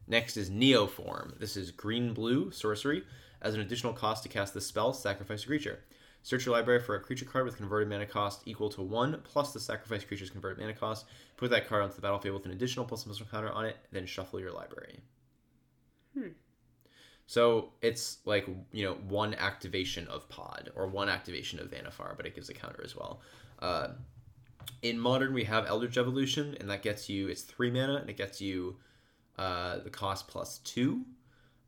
Next 0.06 0.36
is 0.36 0.48
Neoform. 0.48 1.38
This 1.40 1.56
is 1.56 1.72
green 1.72 2.14
blue 2.14 2.52
sorcery. 2.52 3.02
As 3.42 3.54
an 3.54 3.60
additional 3.60 3.92
cost 3.92 4.22
to 4.24 4.28
cast 4.28 4.54
this 4.54 4.66
spell, 4.66 4.92
sacrifice 4.92 5.44
a 5.44 5.46
creature. 5.46 5.80
Search 6.22 6.44
your 6.44 6.54
library 6.54 6.80
for 6.80 6.94
a 6.94 7.00
creature 7.00 7.24
card 7.24 7.46
with 7.46 7.56
converted 7.56 7.88
mana 7.88 8.06
cost 8.06 8.42
equal 8.44 8.68
to 8.70 8.82
one 8.82 9.20
plus 9.24 9.52
the 9.52 9.60
sacrifice 9.60 10.04
creature's 10.04 10.28
converted 10.28 10.58
mana 10.58 10.74
cost. 10.74 11.06
Put 11.36 11.50
that 11.50 11.66
card 11.66 11.82
onto 11.82 11.94
the 11.94 12.02
battlefield 12.02 12.34
with 12.34 12.44
an 12.44 12.52
additional 12.52 12.84
plus 12.84 13.04
plus 13.04 13.22
counter 13.30 13.50
on 13.50 13.64
it. 13.64 13.76
Then 13.90 14.04
shuffle 14.04 14.38
your 14.38 14.52
library. 14.52 15.00
Hmm. 16.14 16.28
So 17.26 17.72
it's 17.80 18.18
like 18.24 18.46
you 18.72 18.84
know 18.84 18.94
one 19.08 19.34
activation 19.34 20.06
of 20.08 20.28
Pod 20.28 20.70
or 20.74 20.88
one 20.88 21.08
activation 21.08 21.58
of 21.60 21.70
Vannifar, 21.70 22.16
but 22.16 22.26
it 22.26 22.34
gives 22.34 22.50
a 22.50 22.54
counter 22.54 22.82
as 22.84 22.94
well. 22.94 23.20
Uh, 23.60 23.88
in 24.82 24.98
modern, 24.98 25.32
we 25.32 25.44
have 25.44 25.66
Eldritch 25.66 25.96
Evolution, 25.96 26.56
and 26.60 26.68
that 26.68 26.82
gets 26.82 27.08
you 27.08 27.28
it's 27.28 27.42
three 27.42 27.70
mana, 27.70 27.96
and 27.96 28.10
it 28.10 28.16
gets 28.16 28.40
you 28.40 28.76
uh, 29.38 29.78
the 29.78 29.90
cost 29.90 30.28
plus 30.28 30.58
two. 30.58 31.02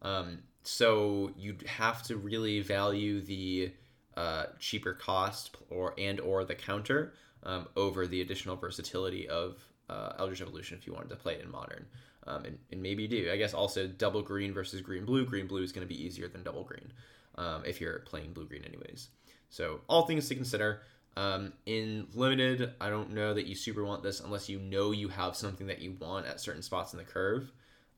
Um, 0.02 0.40
so 0.62 1.32
you'd 1.36 1.66
have 1.66 2.02
to 2.04 2.16
really 2.16 2.60
value 2.60 3.20
the 3.20 3.72
uh, 4.16 4.46
cheaper 4.58 4.92
cost 4.92 5.56
or 5.70 5.94
and 5.98 6.20
or 6.20 6.44
the 6.44 6.54
counter 6.54 7.14
um, 7.44 7.68
over 7.76 8.06
the 8.06 8.20
additional 8.20 8.56
versatility 8.56 9.28
of 9.28 9.58
uh, 9.88 10.12
Eldritch 10.18 10.40
Evolution 10.40 10.78
if 10.78 10.86
you 10.86 10.92
wanted 10.92 11.10
to 11.10 11.16
play 11.16 11.34
it 11.34 11.42
in 11.42 11.50
Modern. 11.50 11.86
Um, 12.26 12.44
and, 12.44 12.58
and 12.70 12.80
maybe 12.80 13.02
you 13.02 13.08
do. 13.08 13.30
I 13.32 13.36
guess 13.36 13.52
also 13.52 13.88
double 13.88 14.22
green 14.22 14.54
versus 14.54 14.80
green 14.80 15.04
blue. 15.04 15.26
Green 15.26 15.46
blue 15.46 15.62
is 15.62 15.72
going 15.72 15.86
to 15.86 15.92
be 15.92 16.00
easier 16.00 16.28
than 16.28 16.44
double 16.44 16.62
green 16.62 16.92
um, 17.36 17.64
if 17.66 17.80
you're 17.80 18.00
playing 18.00 18.32
blue 18.32 18.46
green, 18.46 18.64
anyways. 18.64 19.08
So, 19.50 19.80
all 19.88 20.06
things 20.06 20.28
to 20.28 20.34
consider. 20.34 20.82
Um, 21.16 21.52
in 21.66 22.06
limited, 22.14 22.72
I 22.80 22.88
don't 22.88 23.12
know 23.12 23.34
that 23.34 23.46
you 23.46 23.54
super 23.54 23.84
want 23.84 24.02
this 24.02 24.20
unless 24.20 24.48
you 24.48 24.58
know 24.58 24.92
you 24.92 25.08
have 25.08 25.36
something 25.36 25.66
that 25.66 25.82
you 25.82 25.96
want 26.00 26.26
at 26.26 26.40
certain 26.40 26.62
spots 26.62 26.92
in 26.92 26.98
the 26.98 27.04
curve. 27.04 27.52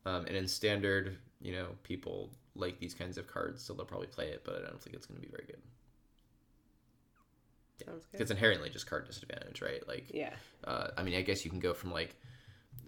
Um, 0.06 0.26
and 0.26 0.36
in 0.36 0.48
standard, 0.48 1.18
you 1.40 1.52
know, 1.52 1.68
people 1.82 2.30
like 2.56 2.78
these 2.78 2.94
kinds 2.94 3.18
of 3.18 3.26
cards, 3.26 3.62
so 3.62 3.72
they'll 3.74 3.84
probably 3.84 4.06
play 4.06 4.28
it, 4.28 4.42
but 4.44 4.62
I 4.64 4.68
don't 4.70 4.80
think 4.80 4.94
it's 4.96 5.06
going 5.06 5.20
to 5.20 5.26
be 5.26 5.30
very 5.30 5.44
good. 5.46 5.60
Sounds 7.84 8.06
good. 8.10 8.20
It's 8.20 8.30
inherently 8.30 8.70
just 8.70 8.86
card 8.88 9.06
disadvantage, 9.06 9.60
right? 9.60 9.86
Like, 9.88 10.06
Yeah. 10.12 10.32
uh, 10.64 10.88
I 10.96 11.02
mean, 11.02 11.16
I 11.16 11.22
guess 11.22 11.44
you 11.44 11.50
can 11.50 11.60
go 11.60 11.74
from 11.74 11.90
like, 11.92 12.16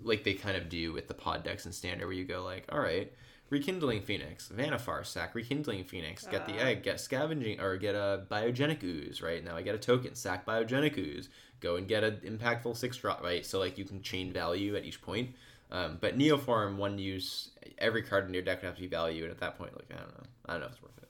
like 0.02 0.24
they 0.24 0.34
kind 0.34 0.56
of 0.56 0.68
do 0.68 0.92
with 0.92 1.08
the 1.08 1.14
pod 1.14 1.42
decks 1.42 1.64
and 1.64 1.74
standard, 1.74 2.06
where 2.06 2.14
you 2.14 2.24
go 2.24 2.44
like, 2.44 2.66
all 2.70 2.78
right, 2.78 3.12
rekindling 3.50 4.02
phoenix, 4.02 4.48
Vannifar 4.48 5.04
sack, 5.04 5.34
rekindling 5.34 5.84
phoenix, 5.84 6.26
get 6.26 6.46
the 6.46 6.54
Ah. 6.60 6.66
egg, 6.66 6.82
get 6.84 7.00
scavenging, 7.00 7.60
or 7.60 7.76
get 7.76 7.94
a 7.96 8.24
biogenic 8.30 8.82
ooze, 8.84 9.20
right? 9.20 9.44
Now 9.44 9.56
I 9.56 9.62
get 9.62 9.74
a 9.74 9.78
token, 9.78 10.14
sack 10.14 10.46
biogenic 10.46 10.96
ooze, 10.98 11.28
go 11.60 11.76
and 11.76 11.88
get 11.88 12.04
an 12.04 12.18
impactful 12.24 12.76
six 12.76 12.96
drop, 12.96 13.22
right? 13.22 13.44
So 13.44 13.58
like 13.58 13.78
you 13.78 13.84
can 13.84 14.02
chain 14.02 14.32
value 14.32 14.76
at 14.76 14.84
each 14.84 15.02
point. 15.02 15.34
Um, 15.70 15.98
but 16.00 16.16
Neoform, 16.16 16.76
one 16.76 16.98
use, 16.98 17.50
every 17.78 18.02
card 18.02 18.26
in 18.26 18.34
your 18.34 18.42
deck 18.42 18.62
would 18.62 18.68
have 18.68 18.76
to 18.76 18.82
be 18.82 18.86
value, 18.86 19.24
and 19.24 19.32
at 19.32 19.38
that 19.40 19.58
point, 19.58 19.74
like 19.74 19.90
I 19.90 20.00
don't 20.00 20.16
know, 20.16 20.24
I 20.46 20.52
don't 20.52 20.60
know 20.60 20.66
if 20.66 20.72
it's 20.72 20.82
worth 20.82 20.98
it. 20.98 21.08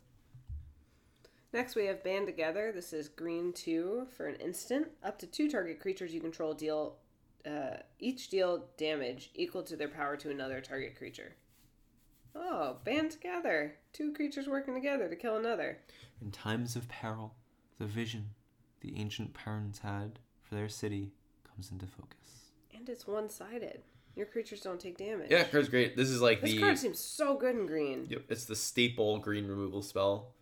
Next, 1.52 1.74
we 1.74 1.86
have 1.86 2.02
Band 2.02 2.26
Together. 2.26 2.72
This 2.74 2.92
is 2.92 3.08
green 3.08 3.52
two 3.52 4.06
for 4.16 4.26
an 4.26 4.36
instant. 4.36 4.88
Up 5.02 5.18
to 5.18 5.26
two 5.26 5.50
target 5.50 5.80
creatures 5.80 6.12
you 6.12 6.20
control 6.20 6.54
deal 6.54 6.96
uh, 7.46 7.76
each 8.00 8.28
deal 8.28 8.64
damage 8.76 9.30
equal 9.34 9.62
to 9.62 9.76
their 9.76 9.88
power 9.88 10.16
to 10.16 10.30
another 10.30 10.60
target 10.60 10.96
creature. 10.96 11.36
Oh, 12.34 12.76
band 12.84 13.12
together. 13.12 13.76
Two 13.92 14.12
creatures 14.12 14.48
working 14.48 14.74
together 14.74 15.08
to 15.08 15.16
kill 15.16 15.36
another. 15.36 15.78
In 16.20 16.30
times 16.30 16.76
of 16.76 16.88
peril, 16.88 17.34
the 17.78 17.86
vision 17.86 18.30
the 18.80 18.98
ancient 18.98 19.32
parents 19.32 19.78
had 19.78 20.18
for 20.42 20.54
their 20.54 20.68
city 20.68 21.12
comes 21.48 21.70
into 21.70 21.86
focus. 21.86 22.50
And 22.74 22.88
it's 22.88 23.06
one 23.06 23.30
sided. 23.30 23.82
Your 24.16 24.26
creatures 24.26 24.62
don't 24.62 24.80
take 24.80 24.96
damage. 24.96 25.30
Yeah, 25.30 25.44
card's 25.44 25.68
great. 25.68 25.94
This 25.94 26.08
is 26.08 26.22
like 26.22 26.40
the. 26.40 26.46
This 26.46 26.54
the 26.54 26.62
card 26.62 26.78
seems 26.78 26.98
so 26.98 27.36
good 27.36 27.54
in 27.54 27.66
green. 27.66 28.06
Yep, 28.08 28.22
it's 28.30 28.46
the 28.46 28.56
staple 28.56 29.18
green 29.18 29.46
removal 29.46 29.82
spell. 29.82 30.32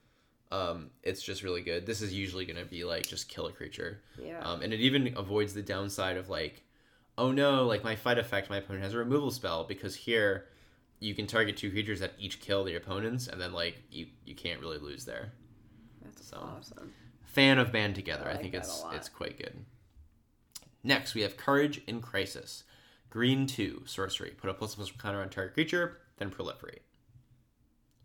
Um, 0.52 0.90
it's 1.02 1.20
just 1.20 1.42
really 1.42 1.62
good. 1.62 1.84
This 1.84 2.00
is 2.00 2.12
usually 2.12 2.44
going 2.44 2.58
to 2.58 2.64
be 2.64 2.84
like 2.84 3.06
just 3.06 3.28
kill 3.28 3.46
a 3.48 3.52
creature. 3.52 4.00
Yeah. 4.16 4.38
Um, 4.40 4.62
and 4.62 4.72
it 4.72 4.78
even 4.78 5.12
avoids 5.16 5.54
the 5.54 5.62
downside 5.62 6.16
of 6.16 6.28
like, 6.28 6.62
oh 7.18 7.32
no, 7.32 7.66
like 7.66 7.82
my 7.82 7.96
fight 7.96 8.18
effect, 8.18 8.48
my 8.48 8.58
opponent 8.58 8.84
has 8.84 8.94
a 8.94 8.98
removal 8.98 9.32
spell 9.32 9.64
because 9.64 9.96
here 9.96 10.46
you 11.00 11.12
can 11.12 11.26
target 11.26 11.56
two 11.56 11.72
creatures 11.72 11.98
that 11.98 12.12
each 12.16 12.40
kill 12.40 12.62
the 12.62 12.76
opponents, 12.76 13.26
and 13.26 13.40
then 13.40 13.52
like 13.52 13.82
you 13.90 14.06
you 14.24 14.36
can't 14.36 14.60
really 14.60 14.78
lose 14.78 15.04
there. 15.04 15.32
That's 16.04 16.24
so- 16.28 16.36
awesome. 16.36 16.92
Fan 17.24 17.58
of 17.58 17.72
band 17.72 17.96
together. 17.96 18.28
I 18.28 18.34
I, 18.34 18.36
think 18.36 18.54
it's 18.54 18.84
it's 18.92 19.08
quite 19.08 19.36
good. 19.36 19.64
Next, 20.84 21.14
we 21.14 21.22
have 21.22 21.36
courage 21.36 21.80
in 21.88 22.00
crisis. 22.00 22.62
Green 23.14 23.46
two 23.46 23.80
sorcery. 23.86 24.30
Put 24.30 24.50
a 24.50 24.54
plus 24.54 24.74
plus 24.74 24.90
counter 24.90 25.22
on 25.22 25.28
target 25.28 25.54
creature, 25.54 25.98
then 26.16 26.32
proliferate. 26.32 26.80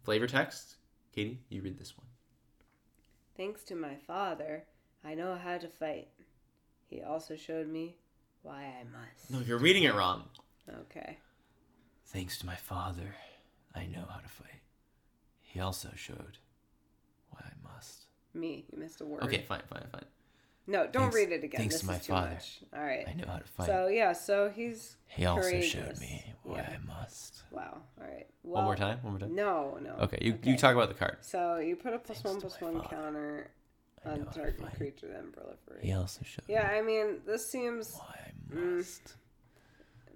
Flavor 0.03 0.27
text. 0.27 0.75
Katie, 1.11 1.39
you 1.49 1.63
read 1.63 1.79
this 1.79 1.97
one. 1.97 2.05
Thanks 3.35 3.63
to 3.63 3.75
my 3.75 3.95
father, 3.95 4.65
I 5.03 5.15
know 5.15 5.35
how 5.35 5.57
to 5.57 5.67
fight. 5.67 6.09
He 6.85 7.01
also 7.01 7.35
showed 7.35 7.67
me 7.67 7.97
why 8.43 8.65
I 8.65 8.83
must. 8.83 9.31
No, 9.31 9.39
you're 9.39 9.57
reading 9.57 9.81
it 9.81 9.95
wrong. 9.95 10.25
Okay. 10.81 11.17
Thanks 12.05 12.37
to 12.37 12.45
my 12.45 12.55
father, 12.55 13.15
I 13.73 13.87
know 13.87 14.05
how 14.07 14.19
to 14.19 14.29
fight. 14.29 14.61
He 15.41 15.59
also 15.59 15.89
showed 15.95 16.37
why 17.31 17.41
I 17.43 17.73
must. 17.73 18.05
Me, 18.35 18.63
you 18.71 18.77
missed 18.77 19.01
a 19.01 19.05
word. 19.05 19.23
Okay, 19.23 19.41
fine, 19.41 19.63
fine, 19.71 19.87
fine. 19.91 20.05
No, 20.69 20.85
don't 20.85 21.03
Thanks- 21.03 21.15
read 21.15 21.31
it 21.31 21.43
again. 21.43 21.59
thanks 21.61 21.75
this 21.75 21.81
to 21.81 21.87
my 21.87 21.95
is 21.97 22.05
too 22.05 22.13
father. 22.13 22.29
much. 22.31 22.59
All 22.73 22.81
right. 22.83 23.05
I 23.07 23.13
know 23.13 23.25
how 23.27 23.37
to 23.39 23.43
fight. 23.45 23.65
So 23.65 23.87
yeah, 23.87 24.13
so 24.13 24.49
he's 24.49 24.97
he 25.07 25.25
also 25.25 25.41
courageous. 25.49 25.69
showed 25.71 25.99
me 25.99 26.33
why 26.43 26.57
Yeah. 26.57 26.75
I 26.75 26.77
must. 26.87 27.43
wow. 27.51 27.81
All 27.99 28.07
right. 28.07 28.27
one 28.43 28.63
more 28.65 28.75
time. 28.75 28.99
One 29.01 29.13
more 29.13 29.19
time. 29.19 29.33
No, 29.35 29.77
no. 29.81 29.91
Okay, 30.05 30.19
you, 30.21 30.37
you 30.43 30.55
talk 30.57 30.75
about 30.75 30.89
the 30.89 30.95
card. 30.95 31.17
So 31.21 31.57
you 31.57 31.75
put 31.75 31.93
a 31.93 31.99
plus 31.99 32.23
one 32.23 32.39
plus 32.39 32.61
one 32.61 32.75
father, 32.81 32.87
counter 32.95 33.51
on 34.05 34.25
target 34.31 34.75
creature, 34.75 35.07
then 35.07 35.31
proliferate. 35.35 35.81
He 35.83 35.91
also 35.93 36.21
showed 36.23 36.45
Yeah, 36.47 36.67
I 36.71 36.81
mean, 36.81 37.21
this 37.25 37.49
seems 37.49 37.95
why 37.95 38.15
I 38.27 38.55
Mm. 38.55 38.77
must. 38.77 39.15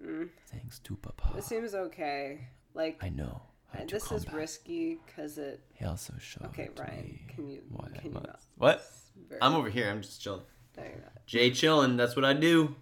mm, 0.03 0.29
Thanks 0.47 0.79
to 0.79 0.95
Papa. 0.95 1.31
this 1.35 1.45
seems 1.47 1.73
okay. 1.73 2.47
Like 2.75 2.97
I 3.03 3.09
know 3.09 3.41
uh, 3.73 3.85
this 3.87 4.11
is 4.11 4.31
risky 4.31 4.99
because 5.05 5.37
it. 5.37 5.61
He 5.73 5.85
also 5.85 6.13
showed 6.19 6.45
Okay, 6.47 6.69
Ryan, 6.77 7.03
me 7.03 7.21
can 7.27 7.47
you 7.49 7.61
why 7.69 7.87
I 7.93 7.97
can 7.97 8.05
you 8.05 8.11
must. 8.13 8.27
not? 8.27 8.39
What? 8.57 8.85
Very- 9.29 9.41
I'm 9.41 9.55
over 9.55 9.69
here. 9.69 9.89
I'm 9.89 10.01
just 10.01 10.21
chilling. 10.21 10.41
No, 10.77 10.83
you're 10.83 10.91
not. 10.93 11.25
Jay 11.25 11.51
chilling. 11.51 11.97
That's 11.97 12.15
what 12.15 12.25
I 12.25 12.33
do. 12.33 12.75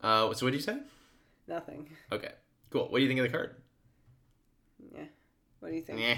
Uh, 0.00 0.32
so 0.34 0.46
what 0.46 0.50
do 0.50 0.56
you 0.56 0.62
say? 0.62 0.78
Nothing. 1.46 1.88
Okay, 2.10 2.32
cool. 2.70 2.88
What 2.88 2.98
do 2.98 3.02
you 3.02 3.08
think 3.08 3.20
of 3.20 3.26
the 3.26 3.32
card? 3.36 3.56
Yeah. 4.94 5.04
What 5.60 5.70
do 5.70 5.76
you 5.76 5.82
think? 5.82 6.00
Yeah. 6.00 6.16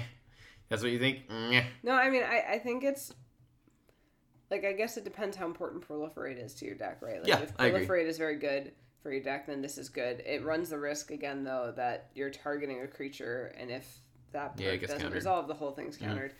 That's 0.69 0.81
what 0.81 0.91
you 0.91 0.99
think? 0.99 1.23
Yeah. 1.29 1.65
No, 1.83 1.91
I 1.93 2.09
mean, 2.09 2.23
I, 2.23 2.43
I 2.53 2.59
think 2.59 2.83
it's 2.83 3.13
like 4.49 4.63
I 4.65 4.71
guess 4.73 4.95
it 4.97 5.03
depends 5.03 5.35
how 5.35 5.45
important 5.45 5.87
proliferate 5.87 6.43
is 6.43 6.53
to 6.55 6.65
your 6.65 6.75
deck, 6.75 6.99
right? 7.01 7.19
Like 7.19 7.27
Yeah, 7.27 7.39
if 7.41 7.53
I 7.59 7.67
agree. 7.67 7.85
proliferate 7.85 8.05
is 8.07 8.17
very 8.17 8.37
good 8.37 8.71
for 9.01 9.11
your 9.11 9.21
deck, 9.21 9.47
then 9.47 9.61
this 9.61 9.77
is 9.77 9.89
good. 9.89 10.21
It 10.25 10.43
runs 10.45 10.69
the 10.69 10.79
risk 10.79 11.11
again 11.11 11.43
though 11.43 11.73
that 11.75 12.09
you're 12.15 12.29
targeting 12.29 12.81
a 12.81 12.87
creature, 12.87 13.53
and 13.57 13.69
if 13.69 13.99
that 14.31 14.53
Yeah, 14.57 14.67
it 14.67 14.71
perk 14.71 14.79
gets 14.79 14.91
doesn't 14.93 15.01
countered. 15.03 15.15
resolve, 15.15 15.47
the 15.47 15.53
whole 15.55 15.71
thing's 15.71 15.97
Mhm. 15.97 16.01
countered. 16.05 16.33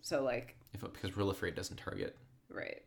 So 0.00 0.22
like, 0.24 0.56
If 0.74 0.80
because 0.80 1.10
Proliferate 1.10 1.54
doesn't 1.54 1.76
target. 1.76 2.16
right. 2.48 2.82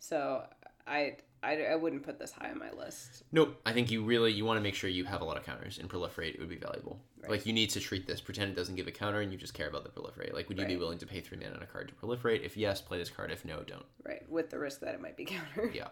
So 0.00 0.44
I, 0.86 1.16
I 1.42 1.64
I 1.72 1.74
wouldn't 1.74 2.04
put 2.04 2.18
this 2.18 2.30
high 2.32 2.50
on 2.50 2.58
my 2.58 2.70
list. 2.70 3.24
Nope. 3.32 3.60
I 3.66 3.72
think 3.72 3.90
you 3.90 4.02
really 4.04 4.32
you 4.32 4.44
want 4.44 4.58
to 4.58 4.62
make 4.62 4.74
sure 4.76 4.88
you 4.88 5.04
have 5.04 5.20
a 5.20 5.24
lot 5.24 5.36
of 5.36 5.44
counters. 5.44 5.78
In 5.78 5.88
Proliferate, 5.88 6.34
it 6.34 6.38
would 6.40 6.48
be 6.48 6.56
valuable. 6.56 7.00
Right. 7.20 7.32
Like 7.32 7.46
you 7.46 7.52
need 7.52 7.70
to 7.70 7.80
treat 7.80 8.06
this. 8.06 8.20
Pretend 8.20 8.52
it 8.52 8.54
doesn't 8.54 8.76
give 8.76 8.86
a 8.86 8.92
counter, 8.92 9.20
and 9.20 9.32
you 9.32 9.36
just 9.38 9.54
care 9.54 9.68
about 9.68 9.82
the 9.82 9.90
Proliferate. 9.90 10.32
Like, 10.32 10.48
would 10.48 10.58
you 10.58 10.66
be 10.66 10.76
willing 10.76 10.98
to 10.98 11.06
pay 11.06 11.20
three 11.20 11.36
mana 11.36 11.56
on 11.56 11.62
a 11.62 11.66
card 11.66 11.88
to 11.88 11.94
Proliferate? 11.94 12.44
If 12.44 12.56
yes, 12.56 12.80
play 12.80 12.98
this 12.98 13.10
card. 13.10 13.32
If 13.32 13.44
no, 13.44 13.60
don't. 13.64 13.84
Right, 14.04 14.22
with 14.30 14.50
the 14.50 14.58
risk 14.58 14.80
that 14.80 14.94
it 14.94 15.02
might 15.02 15.16
be 15.16 15.24
countered. 15.36 15.74
Yeah. 15.74 15.88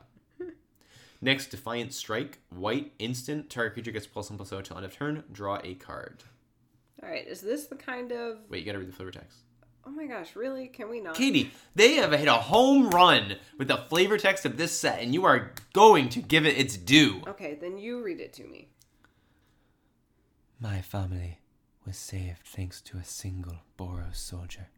Next, 1.20 1.46
Defiant 1.46 1.92
Strike. 1.92 2.38
White 2.51 2.92
instant. 2.99 3.51
Target 3.51 3.72
creature 3.72 3.90
gets 3.90 4.07
plus 4.07 4.31
one 4.31 4.37
plus 4.37 4.51
zero 4.51 4.61
until 4.61 4.77
end 4.77 4.87
of 4.87 4.94
turn. 4.94 5.25
Draw 5.33 5.59
a 5.64 5.75
card. 5.75 6.22
All 7.03 7.09
right, 7.09 7.27
is 7.27 7.40
this 7.40 7.66
the 7.66 7.77
kind 7.77 8.12
of? 8.12 8.38
Wait, 8.49 8.61
you 8.61 8.66
gotta 8.66 8.79
read 8.79 8.88
the 8.88 8.92
flavor 8.92 9.11
text. 9.11 9.38
Oh 9.87 9.90
my 9.90 10.07
gosh, 10.07 10.35
really? 10.35 10.66
Can 10.66 10.88
we 10.90 11.01
not? 11.01 11.14
Katie, 11.14 11.53
they 11.77 11.94
have 11.94 12.11
hit 12.12 12.27
a 12.29 12.33
home 12.35 12.90
run 12.90 13.37
with 13.57 13.68
the 13.68 13.77
flavor 13.77 14.18
text 14.18 14.44
of 14.44 14.57
this 14.57 14.72
set, 14.72 15.01
and 15.01 15.14
you 15.14 15.25
are 15.25 15.53
going 15.72 16.09
to 16.11 16.20
give 16.20 16.44
it 16.44 16.59
its 16.59 16.77
due. 16.77 17.22
Okay, 17.27 17.55
then 17.61 17.79
you 17.79 18.03
read 18.03 18.20
it 18.20 18.33
to 18.35 18.44
me. 18.44 18.68
My 20.61 20.81
family 20.81 21.40
was 21.87 21.96
saved 21.96 22.40
thanks 22.46 22.81
to 22.83 22.99
a 22.99 23.05
single 23.05 23.59
Boros 23.79 24.16
soldier. 24.16 24.68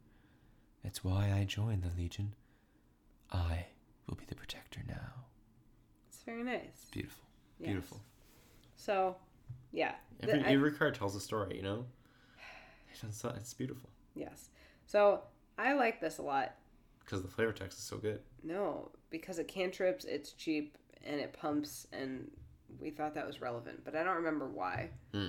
It's 0.84 1.02
why 1.02 1.32
I 1.34 1.44
joined 1.44 1.82
the 1.84 1.96
Legion. 1.96 2.34
I 3.32 3.66
will 4.06 4.16
be 4.16 4.24
the 4.26 4.34
protector 4.34 4.80
now. 4.86 5.24
It's 6.08 6.22
very 6.24 6.42
nice. 6.44 6.86
Beautiful. 6.90 7.24
Yes. 7.58 7.66
Beautiful. 7.68 8.00
So, 8.76 9.16
yeah. 9.72 9.94
Every, 10.22 10.38
The- 10.42 10.48
I- 10.48 10.52
every 10.52 10.72
card 10.72 10.94
tells 10.94 11.14
a 11.16 11.20
story, 11.20 11.56
you 11.56 11.62
know? 11.62 11.86
It's, 13.02 13.24
it's 13.24 13.54
beautiful. 13.54 13.88
yes. 14.16 14.50
So 14.88 15.20
I 15.58 15.74
like 15.74 16.00
this 16.00 16.18
a 16.18 16.22
lot. 16.22 16.54
Because 17.04 17.22
the 17.22 17.28
flavor 17.28 17.52
text 17.52 17.78
is 17.78 17.84
so 17.84 17.98
good. 17.98 18.20
No, 18.42 18.90
because 19.10 19.38
it 19.38 19.46
cantrips, 19.48 20.04
it's 20.04 20.32
cheap, 20.32 20.76
and 21.06 21.20
it 21.20 21.32
pumps, 21.32 21.86
and 21.92 22.30
we 22.80 22.90
thought 22.90 23.14
that 23.14 23.26
was 23.26 23.40
relevant, 23.40 23.84
but 23.84 23.94
I 23.94 24.02
don't 24.02 24.16
remember 24.16 24.46
why. 24.46 24.90
Hmm. 25.14 25.26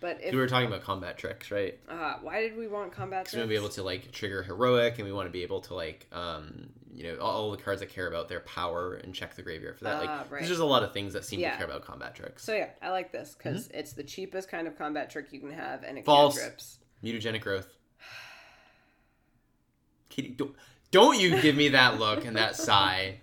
But 0.00 0.18
if 0.22 0.32
we 0.32 0.38
were 0.40 0.46
talking 0.46 0.66
about 0.68 0.82
combat 0.82 1.18
tricks, 1.18 1.50
right? 1.50 1.78
uh, 1.88 2.14
why 2.22 2.40
did 2.40 2.56
we 2.56 2.66
want 2.68 2.90
combat? 2.92 3.24
Because 3.24 3.34
we 3.34 3.40
want 3.40 3.48
to 3.48 3.52
be 3.52 3.56
able 3.56 3.68
to 3.70 3.82
like 3.82 4.12
trigger 4.12 4.42
heroic, 4.42 4.94
and 4.98 5.06
we 5.06 5.12
want 5.12 5.26
to 5.26 5.30
be 5.30 5.42
able 5.42 5.60
to 5.62 5.74
like, 5.74 6.06
um, 6.12 6.70
you 6.92 7.02
know, 7.04 7.18
all, 7.18 7.30
all 7.32 7.50
the 7.50 7.58
cards 7.58 7.80
that 7.80 7.90
care 7.90 8.06
about 8.08 8.28
their 8.28 8.40
power 8.40 8.94
and 8.94 9.14
check 9.14 9.34
the 9.34 9.42
graveyard 9.42 9.76
for 9.76 9.84
that. 9.84 9.96
Ah, 9.96 9.98
like, 10.00 10.08
right. 10.08 10.30
there's 10.30 10.48
just 10.48 10.60
a 10.60 10.64
lot 10.64 10.82
of 10.82 10.92
things 10.94 11.12
that 11.12 11.24
seem 11.24 11.40
Yeah. 11.40 11.50
to 11.52 11.56
care 11.58 11.66
about 11.66 11.84
combat 11.84 12.14
tricks. 12.14 12.42
So 12.44 12.54
yeah, 12.54 12.68
I 12.80 12.90
like 12.90 13.12
this 13.12 13.34
because 13.36 13.68
it's 13.74 13.92
the 13.92 14.02
cheapest 14.04 14.48
kind 14.48 14.66
of 14.66 14.78
combat 14.78 15.10
trick 15.10 15.26
you 15.32 15.40
can 15.40 15.52
have, 15.52 15.82
and 15.84 15.98
it 15.98 16.00
Mm-hmm. 16.00 16.06
False. 16.06 16.38
cantrips. 16.38 16.78
Mutagenic 17.04 17.40
growth. 17.42 17.68
Kitty, 20.10 20.28
don't, 20.28 20.54
don't 20.90 21.18
you 21.18 21.40
give 21.40 21.56
me 21.56 21.68
that 21.70 21.98
look 21.98 22.24
and 22.26 22.36
that 22.36 22.54
sigh. 22.56 23.20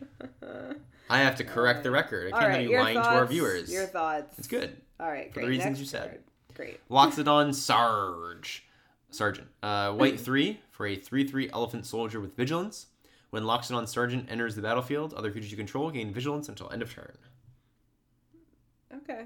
I 1.10 1.20
have 1.20 1.36
to 1.36 1.44
correct 1.46 1.84
the 1.84 1.92
record. 1.92 2.34
I 2.34 2.40
can't 2.40 2.50
right, 2.54 2.70
your 2.70 2.82
lying 2.82 2.96
thoughts, 2.96 3.08
to 3.10 3.14
our 3.16 3.26
viewers. 3.26 3.72
Your 3.72 3.86
thoughts. 3.86 4.38
It's 4.40 4.48
good. 4.48 4.76
All 5.00 5.08
right, 5.10 5.28
For 5.32 5.36
great. 5.36 5.44
the 5.44 5.50
reasons 5.50 5.66
Next 5.68 5.80
you 5.82 5.86
said. 5.86 6.10
card. 6.10 6.24
Great. 6.56 6.90
Loxodon 6.90 7.54
Sarge. 7.56 8.64
Sergeant. 9.12 9.48
Uh, 9.62 9.92
white 9.94 10.20
3 10.20 10.60
for 10.72 10.86
a 10.88 10.96
3 10.96 11.28
3 11.28 11.50
elephant 11.52 11.86
soldier 11.86 12.20
with 12.20 12.36
vigilance. 12.36 12.88
When 13.30 13.44
Loxodon 13.44 13.88
Sergeant 13.88 14.28
enters 14.30 14.56
the 14.56 14.62
battlefield, 14.62 15.14
other 15.14 15.32
creatures 15.32 15.52
you 15.52 15.58
control 15.58 15.92
gain 15.92 16.14
vigilance 16.14 16.50
until 16.50 16.72
end 16.72 16.82
of 16.82 16.92
turn. 16.94 17.12
Okay. 18.94 19.26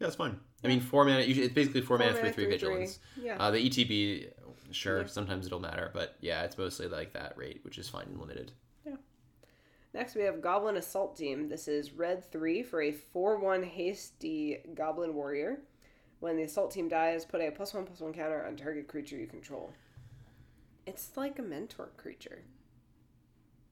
Yeah, 0.00 0.06
it's 0.06 0.16
fun. 0.16 0.40
I 0.64 0.68
mean, 0.68 0.80
four 0.80 1.04
mana. 1.04 1.20
usually 1.22 1.46
It's 1.46 1.54
basically 1.54 1.82
four, 1.82 1.98
mana, 1.98 2.12
three, 2.12 2.30
three, 2.30 2.44
three, 2.44 2.46
vigilance. 2.46 2.98
Yeah. 3.20 3.36
Uh, 3.38 3.50
the 3.50 3.58
ETB, 3.58 4.32
sure, 4.70 5.02
Yeah. 5.02 5.06
sometimes 5.06 5.46
it'll 5.46 5.60
matter, 5.60 5.90
but 5.94 6.16
yeah, 6.20 6.42
it's 6.44 6.56
mostly 6.58 6.88
like 6.88 7.12
that 7.12 7.36
rate, 7.36 7.60
which 7.64 7.78
is 7.78 7.88
fine 7.88 8.06
and 8.06 8.18
limited. 8.18 8.52
Next, 9.92 10.14
we 10.14 10.22
have 10.22 10.40
Goblin 10.40 10.76
Assault 10.76 11.16
Team. 11.16 11.48
This 11.48 11.66
is 11.66 11.90
red 11.90 12.24
3 12.30 12.62
for 12.62 12.80
a 12.80 12.92
4 12.92 13.40
1 13.40 13.64
hasty 13.64 14.58
Goblin 14.72 15.14
Warrior. 15.14 15.62
When 16.20 16.36
the 16.36 16.44
assault 16.44 16.70
team 16.70 16.86
dies, 16.88 17.24
put 17.24 17.40
a 17.40 17.50
plus 17.50 17.74
1 17.74 17.86
plus 17.86 17.98
1 17.98 18.12
counter 18.12 18.46
on 18.46 18.54
target 18.54 18.86
creature 18.86 19.16
you 19.16 19.26
control. 19.26 19.72
It's 20.86 21.16
like 21.16 21.40
a 21.40 21.42
mentor 21.42 21.90
creature. 21.96 22.44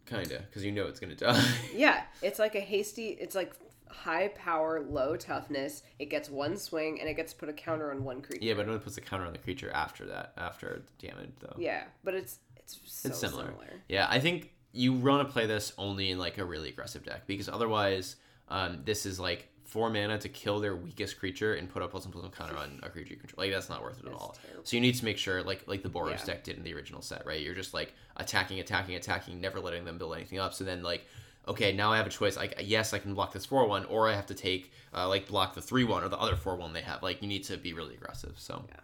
Kinda, 0.06 0.40
because 0.48 0.64
you 0.64 0.72
know 0.72 0.86
it's 0.86 0.98
gonna 0.98 1.14
die. 1.14 1.40
Yeah, 1.72 2.02
it's 2.20 2.40
like 2.40 2.56
a 2.56 2.60
hasty, 2.60 3.10
it's 3.10 3.36
like 3.36 3.52
high 3.90 4.28
power, 4.28 4.80
low 4.88 5.16
toughness. 5.16 5.82
It 5.98 6.06
gets 6.10 6.28
one 6.30 6.56
swing 6.56 7.00
and 7.00 7.08
it 7.08 7.14
gets 7.14 7.32
to 7.32 7.38
put 7.38 7.48
a 7.48 7.52
counter 7.52 7.90
on 7.90 8.04
one 8.04 8.20
creature. 8.22 8.44
yeah, 8.44 8.54
but 8.54 8.62
it 8.62 8.68
only 8.68 8.80
puts 8.80 8.96
a 8.96 9.00
counter 9.00 9.26
on 9.26 9.32
the 9.32 9.38
creature 9.38 9.70
after 9.70 10.06
that, 10.06 10.32
after 10.36 10.82
damage, 10.98 11.30
though. 11.40 11.54
Yeah, 11.58 11.84
but 12.04 12.14
it's 12.14 12.38
it's 12.56 12.74
so 12.86 13.08
it's 13.08 13.18
similar. 13.18 13.46
similar. 13.46 13.82
Yeah, 13.88 14.06
I 14.10 14.20
think 14.20 14.52
you 14.72 14.92
want 14.92 15.26
to 15.26 15.32
play 15.32 15.46
this 15.46 15.72
only 15.78 16.10
in 16.10 16.18
like 16.18 16.38
a 16.38 16.44
really 16.44 16.68
aggressive 16.68 17.04
deck 17.04 17.26
because 17.26 17.48
otherwise, 17.48 18.16
um, 18.48 18.80
this 18.84 19.06
is 19.06 19.18
like 19.18 19.48
four 19.64 19.90
mana 19.90 20.16
to 20.18 20.28
kill 20.30 20.60
their 20.60 20.74
weakest 20.76 21.18
creature 21.18 21.54
and 21.54 21.68
put 21.68 21.82
a 21.82 21.88
plus 21.88 22.04
one 22.04 22.12
plus 22.12 22.22
one 22.22 22.32
counter 22.32 22.56
on 22.56 22.80
a 22.82 22.88
creature 22.88 23.10
you 23.14 23.16
control. 23.20 23.44
Like 23.44 23.52
that's 23.52 23.68
not 23.68 23.82
worth 23.82 23.98
it 24.00 24.06
at 24.06 24.12
all. 24.12 24.36
terrible. 24.42 24.64
So 24.64 24.76
you 24.76 24.80
need 24.80 24.94
to 24.94 25.04
make 25.04 25.18
sure, 25.18 25.42
like 25.42 25.64
like 25.66 25.82
the 25.82 25.90
Boros 25.90 26.18
Yeah. 26.20 26.24
deck 26.24 26.44
did 26.44 26.56
in 26.58 26.64
the 26.64 26.74
original 26.74 27.02
set, 27.02 27.24
right? 27.26 27.40
You're 27.40 27.54
just 27.54 27.74
like 27.74 27.94
attacking, 28.16 28.60
attacking, 28.60 28.94
attacking, 28.96 29.40
never 29.40 29.60
letting 29.60 29.84
them 29.84 29.98
build 29.98 30.14
anything 30.14 30.38
up. 30.38 30.54
So 30.54 30.64
then 30.64 30.82
like. 30.82 31.06
Okay, 31.48 31.72
now 31.72 31.90
I 31.92 31.96
have 31.96 32.06
a 32.06 32.10
choice. 32.10 32.36
Like, 32.36 32.60
yes, 32.62 32.92
I 32.92 32.98
can 32.98 33.14
block 33.14 33.32
this 33.32 33.46
four 33.46 33.66
one, 33.66 33.84
or 33.86 34.08
I 34.08 34.14
have 34.14 34.26
to 34.26 34.34
take 34.34 34.70
uh, 34.94 35.08
like 35.08 35.26
block 35.26 35.54
the 35.54 35.62
three 35.62 35.84
one 35.84 36.04
or 36.04 36.08
the 36.08 36.18
other 36.18 36.36
four 36.36 36.56
one 36.56 36.72
they 36.74 36.82
have. 36.82 37.02
Like, 37.02 37.22
you 37.22 37.28
need 37.28 37.44
to 37.44 37.56
be 37.56 37.72
really 37.72 37.94
aggressive. 37.94 38.34
So, 38.36 38.64
Yeah. 38.68 38.80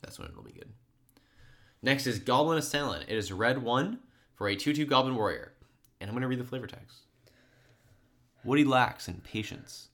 that's 0.00 0.18
when 0.18 0.28
it'll 0.28 0.42
be 0.42 0.52
good. 0.52 0.72
Next 1.82 2.06
is 2.06 2.18
Goblin 2.18 2.58
Assailant. 2.58 3.08
It 3.08 3.16
is 3.16 3.30
red 3.32 3.58
one 3.62 3.98
for 4.34 4.48
a 4.48 4.56
2 4.56 4.72
2 4.72 4.86
Goblin 4.86 5.14
Warrior. 5.16 5.52
And 6.00 6.08
I'm 6.08 6.14
going 6.14 6.22
to 6.22 6.28
read 6.28 6.40
the 6.40 6.44
flavor 6.44 6.66
text. 6.66 7.02
What 8.42 8.58
he 8.58 8.64
lacks 8.64 9.06
in 9.06 9.20
patience, 9.20 9.88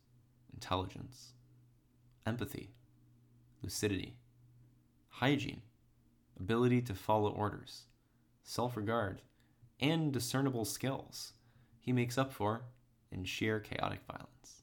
intelligence, 0.55 1.33
empathy, 2.27 2.71
lucidity, 3.63 4.17
hygiene, 5.09 5.63
ability 6.39 6.81
to 6.83 6.95
follow 6.95 7.31
orders, 7.31 7.83
self 8.43 8.77
regard, 8.77 9.21
and 9.81 10.13
discernible 10.13 10.65
skills, 10.65 11.33
he 11.89 11.93
makes 11.95 12.19
up 12.19 12.31
for 12.35 12.61
in 13.11 13.25
sheer 13.25 13.61
chaotic 13.61 14.01
violence. 14.07 14.63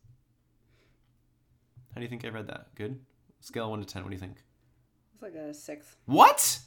How 1.89 1.95
do 1.95 2.01
you 2.03 2.07
think 2.07 2.23
I 2.23 2.27
read 2.29 2.45
that? 2.47 2.67
Good? 2.75 2.99
Scale 3.39 3.71
1 3.71 3.79
to 3.79 3.85
10, 3.85 4.03
what 4.03 4.09
do 4.09 4.15
you 4.15 4.19
think? 4.19 4.35
It's 5.15 5.23
like 5.23 5.33
a 5.33 5.51
6. 5.51 5.95
What? 6.05 6.59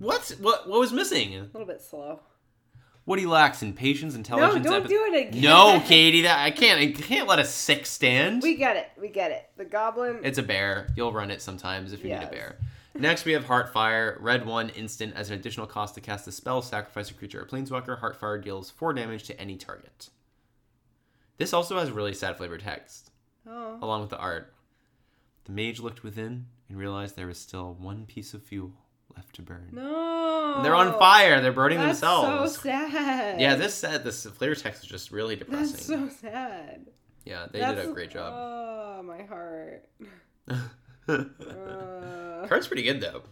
What? 0.00 0.34
What? 0.40 0.68
What 0.68 0.80
was 0.80 0.92
missing? 0.92 1.36
A 1.36 1.42
little 1.42 1.64
bit 1.64 1.80
slow. 1.80 2.18
What 3.04 3.20
he 3.20 3.26
lacks 3.26 3.62
in 3.62 3.72
patience, 3.72 4.16
intelligence. 4.16 4.64
No, 4.64 4.70
don't 4.70 4.74
empathy. 4.78 4.94
do 4.94 5.14
it 5.14 5.28
again. 5.28 5.42
No, 5.42 5.80
Katie, 5.86 6.22
that 6.22 6.40
I 6.40 6.50
can't. 6.50 6.80
I 6.80 6.90
can't 6.90 7.28
let 7.28 7.38
a 7.38 7.44
six 7.44 7.88
stand. 7.88 8.42
We 8.42 8.56
get 8.56 8.76
it. 8.76 8.88
We 9.00 9.08
get 9.08 9.30
it. 9.30 9.48
The 9.56 9.64
goblin. 9.64 10.20
It's 10.24 10.38
a 10.38 10.42
bear. 10.42 10.88
You'll 10.96 11.12
run 11.12 11.30
it 11.30 11.40
sometimes 11.40 11.92
if 11.92 12.02
you 12.02 12.10
need 12.10 12.24
a 12.24 12.26
bear. 12.26 12.58
Next, 12.94 13.24
we 13.24 13.32
have 13.32 13.44
Heartfire. 13.44 14.16
Red 14.20 14.46
one 14.46 14.70
instant 14.70 15.14
as 15.14 15.30
an 15.30 15.38
additional 15.38 15.66
cost 15.66 15.94
to 15.94 16.00
cast 16.00 16.26
a 16.26 16.32
spell, 16.32 16.62
sacrifice 16.62 17.10
a 17.10 17.14
creature 17.14 17.40
or 17.42 17.46
planeswalker. 17.46 18.00
Heartfire 18.00 18.42
deals 18.42 18.70
four 18.70 18.92
damage 18.92 19.24
to 19.24 19.40
any 19.40 19.56
target. 19.56 20.08
This 21.36 21.52
also 21.52 21.78
has 21.78 21.90
really 21.90 22.14
sad 22.14 22.36
flavored 22.36 22.60
text, 22.60 23.10
oh. 23.46 23.78
along 23.80 24.00
with 24.00 24.10
the 24.10 24.18
art. 24.18 24.52
The 25.44 25.52
mage 25.52 25.78
looked 25.80 26.02
within 26.02 26.46
and 26.68 26.76
realized 26.76 27.14
there 27.16 27.28
was 27.28 27.38
still 27.38 27.76
one 27.78 28.06
piece 28.06 28.34
of 28.34 28.42
fuel 28.42 28.72
left 29.16 29.36
to 29.36 29.42
burn. 29.42 29.68
No. 29.72 30.54
And 30.56 30.64
They're 30.64 30.74
on 30.74 30.98
fire. 30.98 31.40
They're 31.40 31.52
burning 31.52 31.78
That's 31.78 32.00
themselves. 32.00 32.56
so 32.56 32.62
sad. 32.62 33.40
Yeah, 33.40 33.54
this 33.54 33.74
set 33.74 34.02
this 34.04 34.26
flavor 34.26 34.56
text 34.56 34.82
is 34.82 34.88
just 34.88 35.12
really 35.12 35.36
depressing. 35.36 36.00
That's 36.00 36.20
so 36.20 36.28
sad. 36.28 36.86
yeah, 37.24 37.46
they 37.50 37.60
That's- 37.60 37.82
did 37.82 37.90
a 37.90 37.94
great 37.94 38.10
job. 38.10 38.32
Oh, 38.36 39.02
my 39.04 39.22
heart. 39.22 39.88
Uh, 41.08 42.46
Card's 42.46 42.66
pretty 42.66 42.82
good 42.82 43.00
though. 43.00 43.22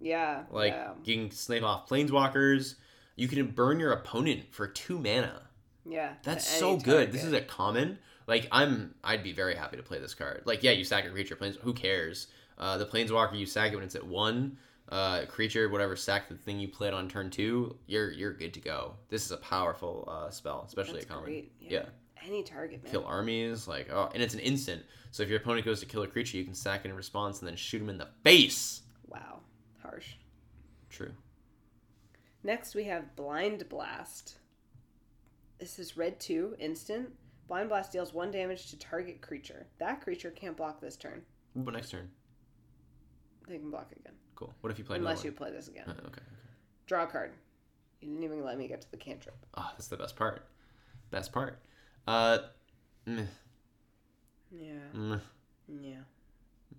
yeah. 0.00 0.42
Like 0.50 0.72
yeah. 0.72 0.92
you 1.04 1.16
can 1.16 1.30
slave 1.30 1.64
off 1.64 1.88
planeswalkers. 1.88 2.74
You 3.16 3.28
can 3.28 3.46
burn 3.48 3.80
your 3.80 3.92
opponent 3.92 4.44
for 4.50 4.66
two 4.66 4.98
mana. 4.98 5.42
Yeah. 5.88 6.12
That's 6.22 6.46
so 6.46 6.76
good. 6.76 7.12
This 7.12 7.24
is 7.24 7.32
a 7.32 7.40
common. 7.40 7.98
Like 8.26 8.46
I'm, 8.52 8.94
I'd 9.02 9.22
be 9.22 9.32
very 9.32 9.54
happy 9.54 9.76
to 9.76 9.82
play 9.82 9.98
this 9.98 10.14
card. 10.14 10.42
Like 10.44 10.62
yeah, 10.62 10.72
you 10.72 10.84
sack 10.84 11.04
a 11.06 11.10
creature. 11.10 11.34
Planes, 11.36 11.56
who 11.62 11.72
cares? 11.72 12.28
Uh, 12.58 12.76
the 12.76 12.86
planeswalker 12.86 13.38
you 13.38 13.46
sack 13.46 13.72
it 13.72 13.76
when 13.76 13.84
it's 13.84 13.94
at 13.94 14.06
one. 14.06 14.58
Uh, 14.90 15.26
creature, 15.26 15.68
whatever, 15.68 15.94
sack 15.96 16.28
the 16.28 16.34
thing 16.34 16.58
you 16.58 16.68
played 16.68 16.94
on 16.94 17.08
turn 17.08 17.28
two. 17.30 17.76
You're 17.86 18.10
you're 18.10 18.32
good 18.32 18.54
to 18.54 18.60
go. 18.60 18.94
This 19.08 19.24
is 19.24 19.30
a 19.32 19.36
powerful 19.38 20.08
uh, 20.10 20.30
spell, 20.30 20.64
especially 20.66 20.94
That's 20.94 21.04
a 21.04 21.08
common. 21.08 21.24
great. 21.24 21.52
yeah. 21.60 21.84
Any 22.26 22.42
target, 22.42 22.82
man. 22.82 22.90
kill 22.92 23.04
armies 23.06 23.66
like 23.68 23.88
oh 23.92 24.10
and 24.14 24.22
it's 24.22 24.34
an 24.34 24.40
instant 24.40 24.82
so 25.10 25.22
if 25.22 25.28
your 25.28 25.38
opponent 25.38 25.64
goes 25.64 25.80
to 25.80 25.86
kill 25.86 26.02
a 26.02 26.06
creature 26.06 26.36
you 26.36 26.44
can 26.44 26.54
sack 26.54 26.84
it 26.84 26.88
in 26.90 26.96
response 26.96 27.38
and 27.40 27.48
then 27.48 27.56
shoot 27.56 27.80
him 27.82 27.88
in 27.88 27.98
the 27.98 28.08
face 28.24 28.82
Wow. 29.06 29.40
Harsh. 29.82 30.14
true 30.90 31.12
Next, 32.44 32.74
we 32.76 32.84
have 32.84 33.16
Blind 33.16 33.68
Blast. 33.68 34.38
This 35.58 35.78
is 35.80 35.96
red 35.96 36.20
2, 36.20 36.54
instant. 36.60 37.08
Blind 37.48 37.68
Blast 37.68 37.90
deals 37.92 38.14
1 38.14 38.30
damage 38.30 38.70
to 38.70 38.78
target 38.78 39.20
creature. 39.20 39.66
That 39.78 40.00
creature 40.00 40.30
can't 40.30 40.56
block 40.56 40.80
this 40.80 40.96
turn. 40.96 41.22
but 41.56 41.74
next 41.74 41.90
turn 41.90 42.08
They 43.48 43.58
can 43.58 43.70
block 43.70 43.90
again. 43.92 44.12
cool 44.36 44.54
what 44.60 44.70
if 44.70 44.78
you 44.78 44.84
play 44.84 44.96
Unless 44.98 45.24
you 45.24 45.32
play 45.32 45.50
this 45.50 45.68
again. 45.68 45.84
one? 45.86 45.96
Uh, 45.96 46.06
okay 46.08 46.22
Draw 46.86 47.04
a 47.04 47.06
card. 47.06 47.32
You 48.00 48.08
didn't 48.08 48.22
even 48.24 48.44
let 48.44 48.56
me 48.56 48.68
get 48.68 48.80
to 48.82 48.90
the 48.90 48.96
cantrip. 48.96 49.36
oh 49.56 49.68
that's 49.72 49.88
the 49.88 49.96
best 49.96 50.14
part 50.16 50.46
best 51.10 51.32
part 51.32 51.58
uh 52.08 52.38
meh, 53.06 53.22
Yeah. 54.50 54.72
meh, 54.94 55.18
Yeah. 55.68 56.00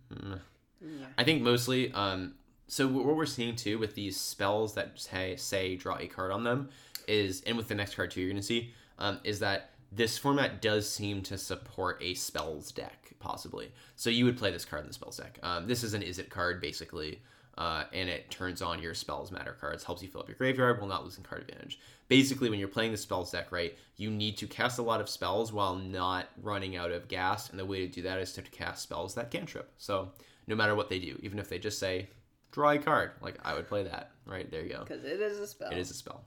meh. 0.09 0.35
Yeah. 0.81 1.05
i 1.17 1.23
think 1.23 1.41
mostly 1.43 1.91
um 1.93 2.33
so 2.67 2.87
what 2.87 3.05
we're 3.05 3.25
seeing 3.25 3.55
too 3.55 3.77
with 3.77 3.95
these 3.95 4.17
spells 4.19 4.73
that 4.75 4.99
say 4.99 5.35
say 5.35 5.75
draw 5.75 5.97
a 5.99 6.07
card 6.07 6.31
on 6.31 6.43
them 6.43 6.69
is 7.07 7.41
and 7.45 7.57
with 7.57 7.67
the 7.67 7.75
next 7.75 7.95
card 7.95 8.11
too 8.11 8.21
you're 8.21 8.29
gonna 8.31 8.41
see 8.41 8.73
um, 8.97 9.19
is 9.23 9.39
that 9.39 9.71
this 9.91 10.17
format 10.17 10.61
does 10.61 10.89
seem 10.89 11.21
to 11.23 11.37
support 11.37 11.97
a 12.01 12.13
spells 12.13 12.71
deck 12.71 13.13
possibly 13.19 13.71
so 13.95 14.09
you 14.09 14.25
would 14.25 14.37
play 14.37 14.51
this 14.51 14.65
card 14.65 14.81
in 14.83 14.87
the 14.87 14.93
spells 14.93 15.17
deck 15.17 15.37
um, 15.43 15.67
this 15.67 15.83
is 15.83 15.93
an 15.93 16.01
Izzet 16.01 16.29
card 16.29 16.61
basically 16.61 17.21
uh, 17.59 17.83
and 17.93 18.09
it 18.09 18.31
turns 18.31 18.61
on 18.63 18.81
your 18.81 18.93
spells 18.95 19.31
matter 19.31 19.55
cards 19.59 19.83
helps 19.83 20.01
you 20.01 20.07
fill 20.07 20.21
up 20.21 20.27
your 20.27 20.37
graveyard 20.37 20.79
while 20.79 20.87
not 20.89 21.03
losing 21.03 21.23
card 21.23 21.41
advantage 21.47 21.77
basically 22.07 22.49
when 22.49 22.57
you're 22.57 22.67
playing 22.67 22.91
the 22.91 22.97
spells 22.97 23.29
deck 23.31 23.51
right 23.51 23.77
you 23.97 24.09
need 24.09 24.35
to 24.37 24.47
cast 24.47 24.79
a 24.79 24.81
lot 24.81 24.99
of 25.01 25.07
spells 25.09 25.53
while 25.53 25.75
not 25.75 26.29
running 26.41 26.75
out 26.75 26.91
of 26.91 27.07
gas 27.07 27.49
and 27.51 27.59
the 27.59 27.65
way 27.65 27.85
to 27.85 27.87
do 27.87 28.01
that 28.01 28.17
is 28.19 28.33
to 28.33 28.41
cast 28.41 28.81
spells 28.83 29.13
that 29.13 29.29
cantrip 29.29 29.69
so 29.77 30.09
no 30.47 30.55
matter 30.55 30.73
what 30.73 30.89
they 30.89 30.97
do 30.99 31.19
even 31.21 31.37
if 31.37 31.47
they 31.49 31.59
just 31.59 31.77
say 31.77 32.07
draw 32.51 32.71
a 32.71 32.77
card 32.79 33.11
like 33.21 33.37
i 33.43 33.53
would 33.53 33.67
play 33.67 33.83
that 33.83 34.11
right 34.25 34.49
there 34.49 34.63
you 34.63 34.69
go 34.73 34.79
Because 34.79 35.03
it 35.03 35.19
is 35.19 35.37
a 35.37 35.45
spell. 35.47 35.69
it 35.69 35.77
is 35.77 35.91
a 35.91 35.93
spell. 35.93 36.23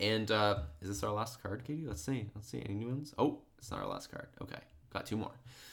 And 0.00 0.28
uh, 0.30 0.58
is 0.82 0.88
this 0.88 1.04
our 1.04 1.12
last 1.12 1.40
card, 1.40 1.62
Katie? 1.64 1.86
Let's 1.86 2.02
see. 2.02 2.26
Let's 2.34 2.48
see. 2.48 2.60
Any 2.64 2.74
new 2.74 2.88
ones? 2.88 3.14
Oh, 3.16 3.38
it's 3.58 3.70
not 3.70 3.80
our 3.80 3.86
last 3.86 4.10
card. 4.10 4.26
Okay. 4.42 4.58
Got 4.92 5.06
two 5.06 5.16
more. 5.16 5.30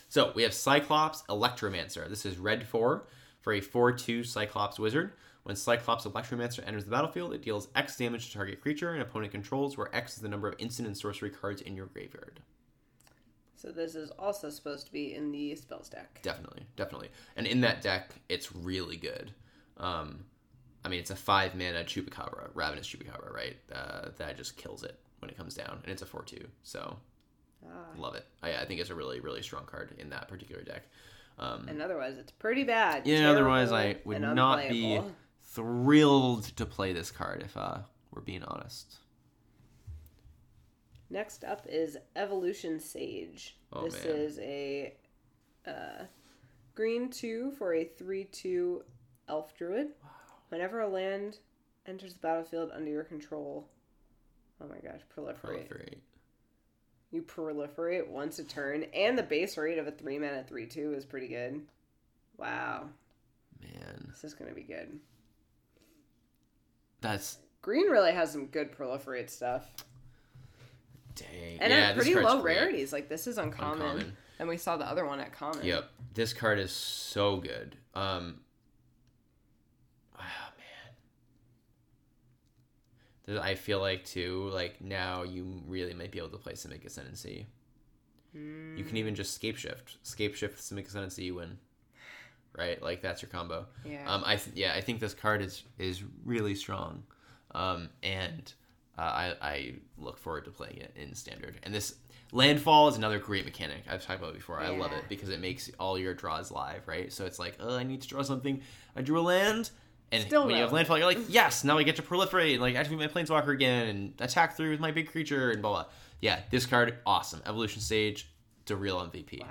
So 0.10 0.32
we 0.36 0.44
have 0.44 0.54
Cyclops 0.54 1.24
Electromancer. 1.24 2.08
This 2.08 2.24
is 2.26 2.38
red 2.38 2.68
4 2.68 3.04
for 3.42 3.54
a 3.54 3.62
4 3.62 3.92
2 3.92 4.24
Cyclops 4.24 4.80
Wizard. 4.80 5.14
When 5.44 5.56
Cyclops 5.56 6.06
Electromancer 6.06 6.66
enters 6.68 6.86
the 6.86 6.92
battlefield, 6.92 7.34
it 7.34 7.42
deals 7.42 7.68
X 7.76 7.98
damage 7.98 8.28
to 8.28 8.34
target 8.34 8.62
creature 8.62 8.94
and 8.94 9.02
opponent 9.02 9.32
controls, 9.32 9.76
where 9.78 9.94
X 9.96 10.16
is 10.16 10.22
the 10.22 10.30
number 10.30 10.48
of 10.48 10.56
instant 10.60 10.88
and 10.88 10.96
sorcery 10.96 11.32
cards 11.32 11.62
in 11.62 11.76
your 11.76 11.88
graveyard. 11.88 12.42
So 13.56 13.72
this 13.72 13.96
is 13.96 14.12
also 14.12 14.50
supposed 14.50 14.86
to 14.88 14.92
be 14.92 15.14
in 15.16 15.32
the 15.32 15.56
spells 15.56 15.90
deck. 15.90 16.20
Definitely, 16.24 16.66
definitely. 16.76 17.10
And 17.36 17.46
in 17.46 17.62
that 17.62 17.82
deck, 17.82 18.12
it's 18.30 18.56
really 18.56 18.98
good. 18.98 19.34
Um, 19.78 20.26
I 20.86 20.90
mean, 20.90 21.00
it's 21.00 21.12
a 21.12 21.16
five 21.16 21.54
mana 21.56 21.84
Chupacabra, 21.84 22.50
Ravenous 22.54 22.88
Chupacabra, 22.88 23.34
right? 23.34 23.58
Uh, 23.74 24.10
that 24.18 24.38
just 24.38 24.58
kills 24.58 24.84
it 24.84 25.00
when 25.20 25.30
it 25.30 25.38
comes 25.38 25.54
down, 25.56 25.80
and 25.84 25.92
it's 25.92 26.02
a 26.02 26.08
four 26.08 26.24
two. 26.24 26.48
So 26.64 26.98
Ah. 27.64 27.70
love 27.96 28.16
it. 28.16 28.26
I, 28.42 28.56
I 28.56 28.66
think 28.66 28.80
it's 28.80 28.90
a 28.90 28.96
really 28.96 29.20
really 29.20 29.42
strong 29.44 29.66
card 29.66 29.94
in 30.00 30.10
that 30.10 30.28
particular 30.28 30.64
deck. 30.64 30.84
Um, 31.40 31.68
And 31.68 31.82
otherwise, 31.82 32.18
it's 32.18 32.32
pretty 32.32 32.64
bad. 32.64 33.08
yeah, 33.08 33.30
otherwise 33.30 33.72
I 33.72 33.98
would 34.06 34.22
not 34.22 34.68
be 34.70 35.02
thrilled 35.44 36.44
to 36.58 36.66
play 36.66 36.94
this 36.94 37.12
card 37.12 37.42
if 37.44 37.58
uh, 37.58 37.80
we're 38.12 38.22
being 38.22 38.44
honest. 38.44 38.98
Next 41.10 41.44
up 41.44 41.66
is 41.68 41.98
Evolution 42.16 42.80
Sage. 42.80 43.58
Oh, 43.74 43.84
this 43.84 44.04
man. 44.06 44.16
is 44.16 44.40
a 44.40 44.94
uh, 45.68 46.06
green 46.74 47.10
2 47.10 47.52
for 47.58 47.74
a 47.74 47.84
3 47.84 48.24
2 48.26 48.84
elf 49.28 49.56
druid. 49.58 49.88
Wow. 50.02 50.10
Whenever 50.50 50.82
a 50.82 50.88
land 50.88 51.40
enters 51.86 52.14
the 52.14 52.20
battlefield 52.20 52.72
under 52.74 52.90
your 52.90 53.04
control, 53.04 53.68
oh 54.62 54.68
my 54.68 54.78
gosh, 54.80 55.02
proliferate. 55.16 55.68
Proliferate. 55.68 55.98
You 57.12 57.22
proliferate 57.24 58.08
once 58.08 58.40
a 58.40 58.44
turn, 58.44 58.84
and 58.94 59.18
the 59.18 59.24
base 59.24 59.58
rate 59.58 59.78
of 59.78 59.86
a 59.88 59.92
three 59.92 60.18
mana 60.18 60.44
three 60.48 60.66
two 60.66 60.94
is 60.94 61.04
pretty 61.06 61.28
good. 61.28 61.62
Wow, 62.38 62.88
Man, 63.62 64.08
this 64.10 64.24
is 64.24 64.34
gonna 64.34 64.54
be 64.54 64.64
good. 64.64 65.00
that's 67.02 67.38
Green 67.62 67.88
really 67.92 68.12
has 68.14 68.32
some 68.32 68.48
good 68.48 68.72
proliferate 68.76 69.30
stuff, 69.30 69.70
dang. 71.16 71.60
and 71.60 71.72
yeah, 71.72 71.90
at 71.90 71.96
pretty 71.96 72.16
low 72.16 72.42
great. 72.42 72.58
rarities. 72.58 72.92
Like 72.94 73.10
this 73.10 73.28
is 73.28 73.38
uncommon. 73.38 73.82
Uncommon. 73.82 74.18
and 74.40 74.50
we 74.50 74.58
saw 74.58 74.78
the 74.78 74.86
other 74.88 75.06
one 75.06 75.20
at 75.20 75.32
common. 75.34 75.64
Yep, 75.66 75.90
this 76.16 76.34
card 76.34 76.58
is 76.60 76.72
so 76.72 77.38
good. 77.38 77.76
Um, 77.94 78.40
wow, 80.18 80.24
man. 80.58 80.94
There's, 83.21 83.21
I 83.40 83.56
feel 83.56 83.80
like 83.80 84.06
too, 84.06 84.50
like 84.54 84.82
now 84.82 85.24
you 85.24 85.62
really 85.68 85.94
might 85.94 86.12
be 86.12 86.20
able 86.20 86.30
to 86.30 86.38
play 86.38 86.54
Simic 86.54 86.86
Ascendancy. 86.86 87.48
You 88.34 88.84
can 88.86 88.96
even 88.98 89.14
just 89.14 89.40
Scapeshift, 89.40 89.98
scape 90.04 90.36
shift 90.36 90.58
Simic 90.60 90.88
Ascendancy, 90.88 91.26
you 91.26 91.36
win. 91.36 91.58
Right, 92.58 92.82
like 92.82 93.02
that's 93.02 93.22
your 93.22 93.30
combo. 93.30 93.66
Yeah. 93.86 94.04
Um, 94.06 94.24
I 94.26 94.36
th- 94.36 94.56
yeah, 94.56 94.74
I 94.76 94.82
think 94.82 95.00
this 95.00 95.14
card 95.14 95.42
is 95.42 95.64
is 95.80 96.04
really 96.26 96.54
strong, 96.54 97.04
um, 97.56 97.90
and 98.04 98.52
uh, 98.98 99.02
I 99.02 99.36
I 99.42 99.74
look 99.98 100.18
forward 100.18 100.46
to 100.46 100.52
playing 100.52 100.78
it 100.78 100.92
in 100.98 101.16
standard. 101.16 101.60
And 101.64 101.74
this 101.74 101.96
landfall 102.34 102.90
is 102.90 102.98
another 102.98 103.20
great 103.20 103.46
mechanic. 103.46 103.84
I've 103.90 104.06
talked 104.06 104.20
about 104.20 104.32
it 104.32 104.36
before. 104.36 104.60
I 104.60 104.70
love 104.70 104.92
it 104.92 105.06
because 105.08 105.30
it 105.30 105.40
makes 105.40 105.72
all 105.80 105.98
your 105.98 106.14
draws 106.14 106.52
live, 106.52 106.88
right? 106.88 107.12
So 107.12 107.26
it's 107.26 107.40
like, 107.40 107.56
oh, 107.62 107.78
I 107.78 107.84
need 107.84 108.02
to 108.02 108.08
draw 108.08 108.22
something. 108.22 108.62
I 108.96 109.02
drew 109.02 109.20
a 109.20 109.22
land, 109.22 109.72
and 110.12 110.24
Still 110.24 110.46
when 110.46 110.56
you 110.56 110.62
have 110.62 110.74
landfall, 110.74 110.98
you're 110.98 111.08
like, 111.08 111.20
yes, 111.30 111.64
now 111.64 111.78
I 111.78 111.84
get 111.84 111.96
to 111.98 112.02
proliferate, 112.02 112.54
and 112.54 112.62
like 112.62 112.76
activate 112.76 113.00
my 113.00 113.08
planeswalker 113.08 113.54
again, 113.54 113.88
and 113.88 114.14
attack 114.20 114.56
through 114.58 114.72
with 114.72 114.80
my 114.80 114.92
big 114.92 115.10
creature, 115.12 115.52
and 115.52 115.62
blah 115.62 115.72
blah. 115.72 115.86
Yeah, 116.20 116.40
this 116.52 116.66
card 116.66 116.98
awesome. 117.06 117.42
Evolution 117.46 117.82
Sage, 117.82 118.30
it's 118.62 118.72
a 118.72 118.76
real 118.76 118.98
MVP. 119.00 119.42
wow. 119.42 119.48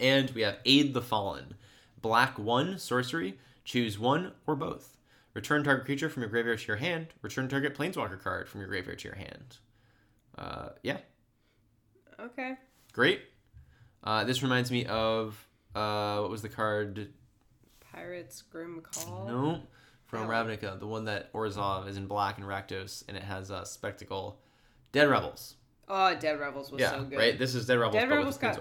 And 0.00 0.30
we 0.30 0.42
have 0.42 0.58
Aid 0.64 0.94
the 0.94 1.02
Fallen. 1.02 1.54
Black 2.00 2.38
1 2.38 2.78
sorcery. 2.78 3.38
Choose 3.64 3.98
one 3.98 4.32
or 4.46 4.54
both. 4.56 4.96
Return 5.34 5.62
target 5.64 5.84
creature 5.84 6.08
from 6.08 6.22
your 6.22 6.30
graveyard 6.30 6.58
to 6.60 6.66
your 6.68 6.76
hand. 6.76 7.08
Return 7.22 7.48
target 7.48 7.76
planeswalker 7.76 8.20
card 8.22 8.48
from 8.48 8.60
your 8.60 8.68
graveyard 8.68 8.98
to 9.00 9.08
your 9.08 9.16
hand. 9.16 9.58
Uh, 10.38 10.68
yeah, 10.82 10.98
Okay. 12.20 12.54
great. 12.92 13.20
Uh, 14.04 14.24
this 14.24 14.42
reminds 14.42 14.70
me 14.70 14.84
of 14.86 15.46
uh, 15.74 16.18
what 16.18 16.30
was 16.30 16.42
the 16.42 16.48
card? 16.48 17.12
Pirates 17.98 18.42
Grim 18.42 18.80
Call. 18.80 19.26
No, 19.26 19.60
from. 20.06 20.28
Ravnica, 20.28 20.78
the 20.78 20.86
one 20.86 21.06
that 21.06 21.32
Orzhov 21.32 21.88
is 21.88 21.96
in 21.96 22.06
black 22.06 22.38
and 22.38 22.46
Rakdos, 22.46 23.04
and 23.08 23.16
it 23.16 23.22
has 23.22 23.50
a 23.50 23.66
spectacle. 23.66 24.38
Dead 24.92 25.06
hmm. 25.06 25.12
Revels. 25.12 25.54
Oh, 25.88 26.14
Dead 26.14 26.38
Revels 26.38 26.70
was 26.70 26.80
yeah, 26.80 26.90
so 26.92 27.04
good. 27.04 27.18
right. 27.18 27.38
This 27.38 27.54
is 27.54 27.66
Dead 27.66 27.78
Revels, 27.78 27.94
Dead 27.94 28.08
but 28.08 28.18
Revels 28.18 28.38
got 28.38 28.54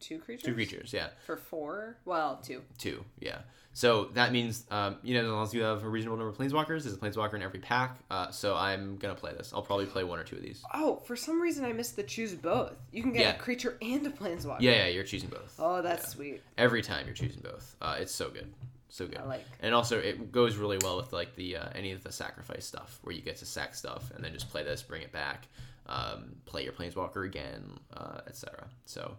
two 0.00 0.18
creatures. 0.18 0.44
Two 0.44 0.54
creatures, 0.54 0.92
yeah. 0.92 1.08
for 1.26 1.36
four. 1.36 1.98
Well, 2.04 2.40
two. 2.42 2.62
Two, 2.78 3.04
yeah. 3.18 3.40
So 3.72 4.06
that 4.14 4.32
means, 4.32 4.64
um, 4.70 4.96
you 5.02 5.14
know, 5.14 5.20
as 5.20 5.28
long 5.30 5.42
as 5.44 5.54
you 5.54 5.62
have 5.62 5.84
a 5.84 5.88
reasonable 5.88 6.16
number 6.18 6.30
of 6.30 6.36
planeswalkers, 6.36 6.82
there's 6.82 6.92
a 6.92 6.96
planeswalker 6.96 7.34
in 7.34 7.42
every 7.42 7.60
pack. 7.60 7.98
Uh, 8.10 8.30
so 8.30 8.56
I'm 8.56 8.96
gonna 8.96 9.14
play 9.14 9.32
this. 9.32 9.52
I'll 9.54 9.62
probably 9.62 9.86
play 9.86 10.02
one 10.02 10.18
or 10.18 10.24
two 10.24 10.36
of 10.36 10.42
these. 10.42 10.62
Oh, 10.74 10.96
for 11.06 11.14
some 11.14 11.40
reason 11.40 11.64
I 11.64 11.72
missed 11.72 11.94
the 11.96 12.02
choose 12.02 12.34
both. 12.34 12.72
You 12.92 13.02
can 13.02 13.12
get 13.12 13.20
Yeah. 13.20 13.34
a 13.36 13.38
creature 13.38 13.78
and 13.80 14.04
a 14.06 14.10
planeswalker. 14.10 14.60
Yeah, 14.60 14.72
yeah, 14.72 14.86
you're 14.88 15.04
choosing 15.04 15.28
both. 15.28 15.54
Oh, 15.58 15.82
that's 15.82 16.02
Yeah. 16.04 16.08
sweet. 16.08 16.42
Every 16.58 16.82
time 16.82 17.06
you're 17.06 17.14
choosing 17.14 17.42
both. 17.42 17.76
Uh, 17.80 17.96
it's 18.00 18.12
so 18.12 18.28
good, 18.28 18.52
so 18.88 19.06
good. 19.06 19.18
I 19.18 19.24
like. 19.24 19.44
And 19.60 19.72
also, 19.72 19.98
it 20.00 20.32
goes 20.32 20.56
really 20.56 20.78
well 20.82 20.96
with 20.96 21.12
like 21.12 21.36
the 21.36 21.56
uh, 21.58 21.68
any 21.74 21.92
of 21.92 22.02
the 22.02 22.10
sacrifice 22.10 22.66
stuff, 22.66 22.98
where 23.02 23.14
you 23.14 23.22
get 23.22 23.36
to 23.36 23.46
sack 23.46 23.76
stuff 23.76 24.10
and 24.14 24.24
then 24.24 24.32
just 24.32 24.50
play 24.50 24.64
this, 24.64 24.82
bring 24.82 25.02
it 25.02 25.12
back, 25.12 25.46
um, 25.86 26.32
play 26.44 26.64
your 26.64 26.72
planeswalker 26.72 27.24
again, 27.24 27.78
uh, 27.96 28.20
etc. 28.26 28.66
So, 28.84 29.16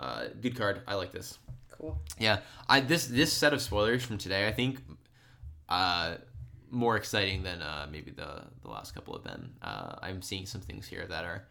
uh, 0.00 0.24
good 0.40 0.56
card. 0.56 0.82
I 0.88 0.94
like 0.96 1.12
this. 1.12 1.38
Cool. 1.78 2.00
Yeah, 2.18 2.38
I 2.68 2.80
this 2.80 3.06
this 3.06 3.32
set 3.32 3.52
of 3.52 3.60
spoilers 3.60 4.04
from 4.04 4.18
today, 4.18 4.46
I 4.46 4.52
think, 4.52 4.80
uh, 5.68 6.16
more 6.70 6.96
exciting 6.96 7.42
than 7.42 7.62
uh, 7.62 7.86
maybe 7.90 8.10
the 8.10 8.44
the 8.62 8.68
last 8.68 8.94
couple 8.94 9.14
have 9.14 9.24
been. 9.24 9.50
Uh, 9.60 9.96
I'm 10.02 10.22
seeing 10.22 10.46
some 10.46 10.60
things 10.60 10.86
here 10.86 11.06
that 11.06 11.24
are 11.24 11.48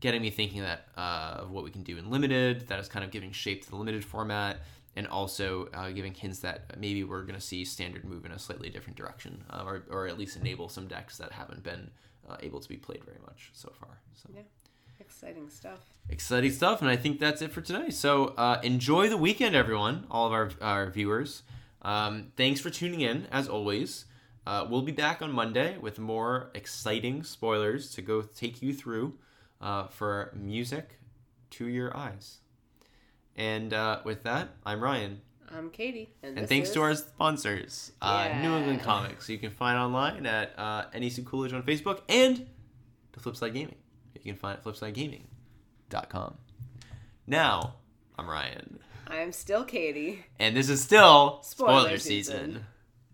getting 0.00 0.22
me 0.22 0.30
thinking 0.30 0.62
that 0.62 0.86
uh, 0.96 1.42
of 1.42 1.50
what 1.50 1.62
we 1.62 1.70
can 1.70 1.82
do 1.82 1.98
in 1.98 2.10
limited. 2.10 2.66
That 2.68 2.80
is 2.80 2.88
kind 2.88 3.04
of 3.04 3.10
giving 3.10 3.32
shape 3.32 3.64
to 3.64 3.70
the 3.70 3.76
limited 3.76 4.04
format, 4.04 4.58
and 4.96 5.06
also 5.06 5.68
uh, 5.72 5.90
giving 5.90 6.14
hints 6.14 6.40
that 6.40 6.78
maybe 6.78 7.04
we're 7.04 7.22
going 7.22 7.38
to 7.38 7.40
see 7.40 7.64
standard 7.64 8.04
move 8.04 8.24
in 8.24 8.32
a 8.32 8.38
slightly 8.38 8.70
different 8.70 8.96
direction, 8.96 9.44
uh, 9.50 9.62
or 9.64 9.84
or 9.90 10.08
at 10.08 10.18
least 10.18 10.36
enable 10.36 10.68
some 10.68 10.88
decks 10.88 11.16
that 11.18 11.30
haven't 11.32 11.62
been 11.62 11.90
uh, 12.28 12.36
able 12.40 12.60
to 12.60 12.68
be 12.68 12.76
played 12.76 13.04
very 13.04 13.20
much 13.24 13.50
so 13.52 13.72
far. 13.78 14.00
So 14.14 14.30
Yeah. 14.34 14.42
Exciting 15.10 15.50
stuff. 15.50 15.80
exciting 16.08 16.52
stuff 16.52 16.80
and 16.80 16.88
i 16.88 16.94
think 16.94 17.18
that's 17.18 17.42
it 17.42 17.50
for 17.50 17.60
today. 17.60 17.90
So 17.90 18.26
uh, 18.38 18.60
enjoy 18.62 19.08
the 19.08 19.16
weekend 19.16 19.56
everyone 19.56 20.06
all 20.08 20.28
of 20.28 20.32
our, 20.32 20.50
our 20.60 20.88
viewers. 20.88 21.42
Um, 21.82 22.28
thanks 22.36 22.60
for 22.60 22.70
tuning 22.70 23.00
in 23.00 23.26
as 23.32 23.48
always. 23.48 24.04
Uh, 24.46 24.68
we'll 24.70 24.82
be 24.82 24.92
back 24.92 25.20
on 25.20 25.32
monday 25.32 25.76
with 25.78 25.98
more 25.98 26.50
exciting 26.54 27.24
spoilers 27.24 27.90
to 27.96 28.02
go 28.02 28.22
take 28.22 28.62
you 28.62 28.72
through 28.72 29.18
uh, 29.60 29.88
for 29.88 30.32
music 30.36 31.00
to 31.50 31.66
your 31.66 31.94
eyes. 31.96 32.38
And 33.36 33.74
uh, 33.74 34.02
with 34.04 34.22
that 34.22 34.50
i'm 34.64 34.80
ryan. 34.80 35.20
I'm 35.52 35.70
Katie. 35.70 36.14
And, 36.22 36.38
and 36.38 36.48
thanks 36.48 36.68
is... 36.68 36.74
to 36.76 36.82
our 36.82 36.94
sponsors 36.94 37.92
uh, 38.00 38.28
new 38.40 38.56
england 38.56 38.82
comics. 38.82 39.28
You 39.28 39.38
can 39.38 39.50
find 39.50 39.76
online 39.76 40.24
at 40.24 40.56
uh, 40.56 40.84
NEC 40.94 41.24
coolidge 41.24 41.52
on 41.52 41.64
facebook 41.64 42.02
and 42.08 42.46
to 43.12 43.20
flipside 43.20 43.54
gaming 43.54 43.74
you 44.24 44.32
can 44.32 44.38
find 44.38 44.58
it 44.58 44.66
at 44.66 44.72
flipsidegaming.com 44.74 46.36
now 47.26 47.74
i'm 48.18 48.28
ryan 48.28 48.78
I'm 49.12 49.32
still 49.32 49.64
Katie. 49.64 50.24
and 50.38 50.56
this 50.56 50.68
is 50.68 50.80
still 50.80 51.40
Spoiler 51.42 51.80
spoiler, 51.82 51.98
season. 51.98 52.46
season. 52.46 52.66